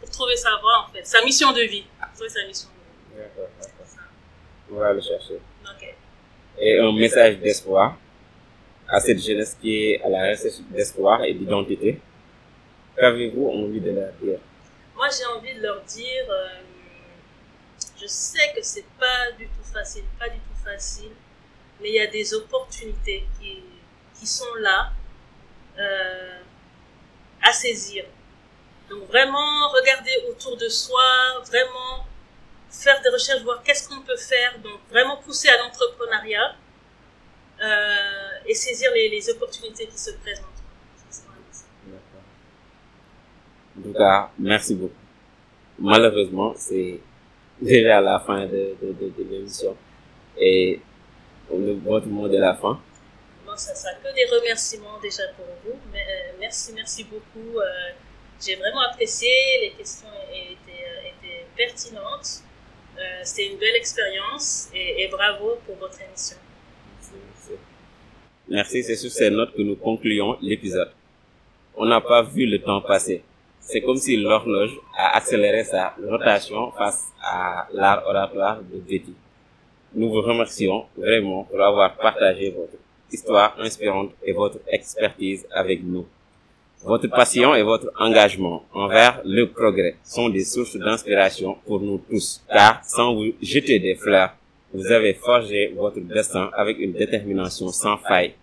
pour 0.00 0.10
trouver 0.10 0.36
sa 0.36 0.56
voie, 0.56 0.86
en 0.88 0.92
fait. 0.92 1.04
Sa 1.06 1.22
mission 1.24 1.52
de 1.52 1.62
vie. 1.62 1.84
Trouver 2.14 2.28
sa 2.30 2.44
mission 2.46 2.68
de 2.68 2.74
vie. 2.74 3.20
D'accord, 3.22 3.48
d'accord. 3.60 3.84
C'est 3.86 3.96
ça. 3.96 4.02
Le 4.76 5.00
chercher. 5.00 5.40
Et 6.58 6.78
un 6.78 6.92
message 6.92 7.38
d'espoir 7.38 7.96
à 8.88 9.00
cette 9.00 9.20
jeunesse 9.20 9.56
qui 9.60 9.84
est 9.84 10.02
à 10.02 10.08
la 10.08 10.30
recherche 10.30 10.60
d'espoir 10.70 11.22
et 11.24 11.32
d'identité. 11.34 12.00
Qu'avez-vous 12.96 13.48
envie 13.48 13.80
de 13.80 13.90
leur 13.90 14.12
dire? 14.20 14.38
Moi, 14.94 15.08
j'ai 15.16 15.26
envie 15.26 15.54
de 15.54 15.62
leur 15.62 15.80
dire, 15.82 16.26
euh, 16.30 16.60
je 18.00 18.06
sais 18.06 18.52
que 18.54 18.62
c'est 18.62 18.86
pas 18.98 19.32
du 19.36 19.46
tout 19.46 19.64
facile, 19.72 20.04
pas 20.18 20.28
du 20.28 20.38
tout 20.38 20.64
facile, 20.64 21.10
mais 21.80 21.88
il 21.88 21.94
y 21.94 22.00
a 22.00 22.06
des 22.06 22.34
opportunités 22.34 23.24
qui, 23.40 23.62
qui 24.18 24.26
sont 24.26 24.54
là 24.60 24.92
euh, 25.78 26.40
à 27.42 27.52
saisir. 27.52 28.04
Donc 28.88 29.08
vraiment, 29.08 29.68
regarder 29.70 30.12
autour 30.30 30.56
de 30.56 30.68
soi, 30.68 31.02
vraiment 31.46 32.06
faire 32.74 33.00
des 33.02 33.10
recherches, 33.10 33.42
voir 33.42 33.62
qu'est-ce 33.62 33.88
qu'on 33.88 34.00
peut 34.02 34.16
faire, 34.16 34.58
donc 34.58 34.80
vraiment 34.90 35.16
pousser 35.18 35.48
à 35.48 35.56
l'entrepreneuriat 35.58 36.54
euh, 37.62 38.46
et 38.46 38.54
saisir 38.54 38.90
les, 38.94 39.08
les 39.08 39.30
opportunités 39.30 39.86
qui 39.86 39.98
se 39.98 40.10
présentent. 40.22 40.48
En 43.76 43.82
tout 43.82 43.92
cas, 43.92 44.30
merci 44.38 44.74
beaucoup. 44.76 44.94
Malheureusement, 45.78 46.54
c'est 46.56 47.00
déjà 47.60 48.00
la 48.00 48.20
fin 48.20 48.46
de, 48.46 48.76
de, 48.80 48.92
de, 48.92 49.08
de 49.18 49.24
l'émission. 49.30 49.76
Et 50.38 50.80
le, 51.50 51.74
votre 51.74 52.06
mot 52.06 52.28
de 52.28 52.38
la 52.38 52.54
fin. 52.54 52.80
Bon, 53.44 53.56
ça 53.56 53.74
sera 53.74 53.94
que 53.94 54.14
des 54.14 54.26
remerciements 54.26 54.98
déjà 55.00 55.24
pour 55.36 55.46
vous. 55.64 55.78
Mais, 55.92 56.02
euh, 56.02 56.32
merci, 56.38 56.72
merci 56.72 57.02
beaucoup. 57.04 57.58
Euh, 57.58 57.90
J'ai 58.40 58.56
vraiment 58.56 58.82
apprécié. 58.90 59.28
Les 59.62 59.70
questions 59.72 60.08
étaient, 60.32 61.10
étaient 61.10 61.46
pertinentes. 61.56 62.42
Euh, 62.98 63.20
C'était 63.24 63.48
une 63.52 63.58
belle 63.58 63.76
expérience 63.76 64.68
et, 64.74 65.02
et 65.02 65.08
bravo 65.08 65.56
pour 65.66 65.76
votre 65.76 65.98
émission. 66.00 66.36
Merci, 68.48 68.82
c'est 68.82 68.96
sur 68.96 69.10
ces 69.10 69.30
notes 69.30 69.54
que 69.54 69.62
nous 69.62 69.76
concluons 69.76 70.36
l'épisode. 70.42 70.90
On 71.76 71.86
n'a 71.86 72.00
pas 72.00 72.22
vu 72.22 72.46
le 72.46 72.60
temps 72.60 72.80
passer. 72.82 73.22
C'est 73.60 73.80
comme 73.80 73.96
si 73.96 74.16
l'horloge 74.18 74.72
a 74.96 75.16
accéléré 75.16 75.64
sa 75.64 75.94
rotation 76.10 76.70
face 76.72 77.06
à 77.22 77.66
l'art 77.72 78.06
oratoire 78.06 78.60
de 78.62 78.78
Betty. 78.78 79.14
Nous 79.94 80.10
vous 80.10 80.20
remercions 80.20 80.84
vraiment 80.96 81.44
pour 81.44 81.60
avoir 81.62 81.96
partagé 81.96 82.50
votre 82.50 82.74
histoire 83.10 83.58
inspirante 83.58 84.10
et 84.22 84.32
votre 84.32 84.58
expertise 84.68 85.46
avec 85.50 85.82
nous. 85.82 86.06
Votre 86.84 87.08
passion 87.08 87.54
et 87.54 87.62
votre 87.62 87.90
engagement 87.98 88.62
envers 88.74 89.22
le 89.24 89.46
progrès 89.46 89.96
sont 90.04 90.28
des 90.28 90.44
sources 90.44 90.76
d'inspiration 90.76 91.56
pour 91.64 91.80
nous 91.80 91.96
tous, 92.10 92.42
car 92.46 92.84
sans 92.84 93.14
vous 93.14 93.32
jeter 93.40 93.78
des 93.78 93.94
fleurs, 93.94 94.36
Vous 94.74 94.90
avez 94.90 95.14
forgé 95.14 95.72
votre 95.76 96.00
destin 96.00 96.50
avec 96.52 96.78
une 96.80 96.92
détermination 96.92 97.68
sans 97.68 97.96
faille. 97.96 98.34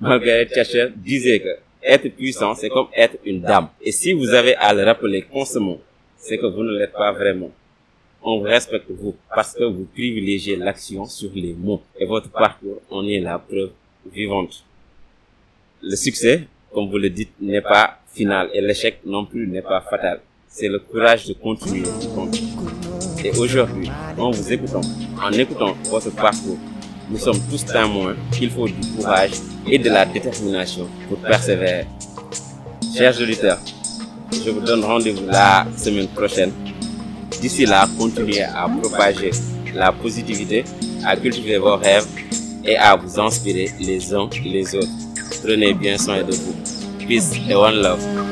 Margaret 0.00 0.46
Thatcher 0.46 0.90
disait 0.94 1.40
que 1.40 1.48
être 1.82 2.08
puissant, 2.10 2.54
c'est 2.54 2.68
comme 2.68 2.86
être 2.94 3.16
une 3.24 3.40
dame. 3.40 3.68
Et 3.82 3.90
si 3.90 4.12
vous 4.12 4.30
avez 4.30 4.54
à 4.54 4.72
le 4.72 4.84
rappeler 4.84 5.22
constamment, 5.22 5.78
c'est 6.16 6.38
que 6.38 6.46
vous 6.46 6.62
ne 6.62 6.78
l'êtes 6.78 6.92
pas 6.92 7.10
vraiment. 7.12 7.50
On 8.22 8.40
respecte 8.40 8.88
vous 8.90 9.16
parce 9.34 9.52
que 9.54 9.64
vous 9.64 9.84
privilégiez 9.84 10.54
l'action 10.56 11.04
sur 11.06 11.30
les 11.34 11.54
mots. 11.54 11.82
Et 11.98 12.06
votre 12.06 12.30
parcours 12.30 12.80
en 12.88 13.04
est 13.06 13.20
la 13.20 13.38
preuve 13.38 13.72
vivante. 14.12 14.64
Le 15.82 15.96
succès, 15.96 16.46
comme 16.72 16.90
vous 16.90 16.98
le 16.98 17.10
dites, 17.10 17.32
n'est 17.40 17.60
pas 17.60 17.98
final 18.12 18.48
et 18.54 18.60
l'échec 18.60 19.00
non 19.04 19.24
plus 19.24 19.46
n'est 19.46 19.62
pas 19.62 19.80
fatal. 19.80 20.20
C'est 20.48 20.68
le 20.68 20.78
courage 20.78 21.26
de 21.26 21.34
continuer. 21.34 21.88
Et 23.24 23.30
aujourd'hui, 23.38 23.90
en 24.16 24.30
vous 24.30 24.52
écoutant, 24.52 24.80
en 25.22 25.32
écoutant 25.32 25.74
votre 25.90 26.10
parcours, 26.14 26.58
nous 27.10 27.18
sommes 27.18 27.40
tous 27.50 27.64
témoins 27.64 28.16
qu'il 28.32 28.50
faut 28.50 28.66
du 28.66 28.74
courage 28.96 29.32
et 29.66 29.78
de 29.78 29.90
la 29.90 30.04
détermination 30.06 30.88
pour 31.08 31.18
persévérer. 31.18 31.86
Chers 32.96 33.20
auditeurs, 33.20 33.58
je 34.32 34.50
vous 34.50 34.60
donne 34.60 34.84
rendez-vous 34.84 35.26
la 35.26 35.66
semaine 35.76 36.08
prochaine. 36.08 36.52
D'ici 37.40 37.66
là, 37.66 37.86
continuez 37.98 38.42
à 38.42 38.68
propager 38.82 39.30
la 39.74 39.92
positivité, 39.92 40.64
à 41.04 41.16
cultiver 41.16 41.58
vos 41.58 41.76
rêves 41.76 42.06
et 42.64 42.76
à 42.76 42.96
vous 42.96 43.20
inspirer 43.20 43.70
les 43.78 44.14
uns 44.14 44.28
les 44.44 44.74
autres. 44.74 45.05
Prenez 45.46 45.74
bien 45.74 45.96
soin 45.96 46.24
de 46.24 46.32
vous. 46.32 46.56
Peace 47.06 47.38
et 47.48 47.54
one 47.54 47.80
love. 47.80 48.25